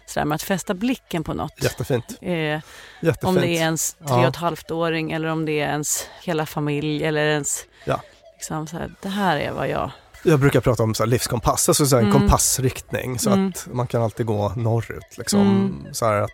Sådär, 0.06 0.24
men 0.24 0.34
att 0.36 0.42
fästa 0.42 0.74
blicken 0.74 1.24
på 1.24 1.34
något. 1.34 1.62
Jättefint. 1.62 2.04
Eh, 2.20 2.32
Jättefint. 2.32 3.24
om 3.24 3.34
det 3.34 3.46
är 3.48 3.60
ens 3.60 3.94
tre 3.94 4.16
och 4.16 4.24
ett 4.24 4.36
halvt 4.36 4.70
åring 4.70 5.12
eller 5.12 5.28
om 5.28 5.44
det 5.46 5.60
är 5.60 5.68
ens 5.68 6.06
hela 6.22 6.46
familj 6.46 7.04
eller 7.04 7.26
ens... 7.26 7.64
Ja. 7.84 8.00
Liksom 8.34 8.66
så 8.66 8.76
här, 8.76 8.94
det 9.02 9.08
här 9.08 9.36
är 9.36 9.52
vad 9.52 9.68
jag 9.68 9.90
Jag 10.24 10.40
brukar 10.40 10.60
prata 10.60 10.82
om 10.82 10.94
så 10.94 11.02
här 11.02 11.10
livskompass, 11.10 11.68
alltså 11.68 11.86
så 11.86 11.96
en 11.96 12.02
Mm. 12.06 12.12
kompassriktning 12.18 13.18
så 13.18 13.30
Mm. 13.30 13.48
att 13.48 13.68
man 13.72 13.86
kan 13.86 14.02
alltid 14.02 14.26
gå 14.26 14.48
norrut. 14.56 15.18
Liksom. 15.18 15.40
Mm. 15.40 15.94
Så 15.94 16.04
att 16.04 16.30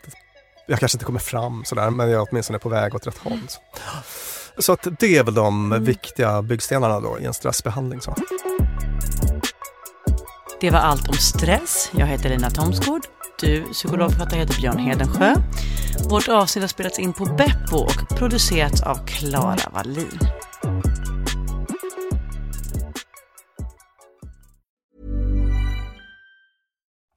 jag 0.68 0.78
kanske 0.78 0.96
inte 0.96 1.04
kommer 1.04 1.20
fram 1.20 1.64
sådär 1.64 1.90
men 1.90 2.10
jag 2.10 2.22
är 2.22 2.26
åtminstone 2.30 2.58
på 2.58 2.68
väg 2.68 2.94
åt 2.94 3.06
rätt 3.06 3.18
håll. 3.18 3.40
Så, 3.48 3.60
så 4.62 4.72
att 4.72 4.86
det 4.98 5.16
är 5.16 5.24
väl 5.24 5.34
de 5.34 5.72
Mm. 5.72 5.84
viktiga 5.84 6.42
byggstenarna 6.42 7.00
då 7.00 7.18
i 7.20 7.24
en 7.24 7.34
stressbehandling. 7.34 8.00
Så. 8.00 8.14
Det 10.60 10.70
var 10.70 10.78
allt 10.78 11.08
om 11.08 11.14
stress. 11.14 11.90
Jag 11.96 12.06
heter 12.06 12.28
Lina 12.28 12.50
Thomsgård. 12.50 13.02
Du, 13.40 13.64
psykologförfattare, 13.72 14.40
heter 14.40 14.60
Björn 14.60 14.78
Hedensjö. 14.78 15.34
Vårt 16.10 16.28
avsnitt 16.28 16.62
har 16.62 16.68
spelats 16.68 16.98
in 16.98 17.12
på 17.12 17.24
Beppo 17.24 17.76
och 17.76 18.08
producerats 18.18 18.82
av 18.82 19.06
Klara 19.06 19.70
Wallin. 19.74 20.18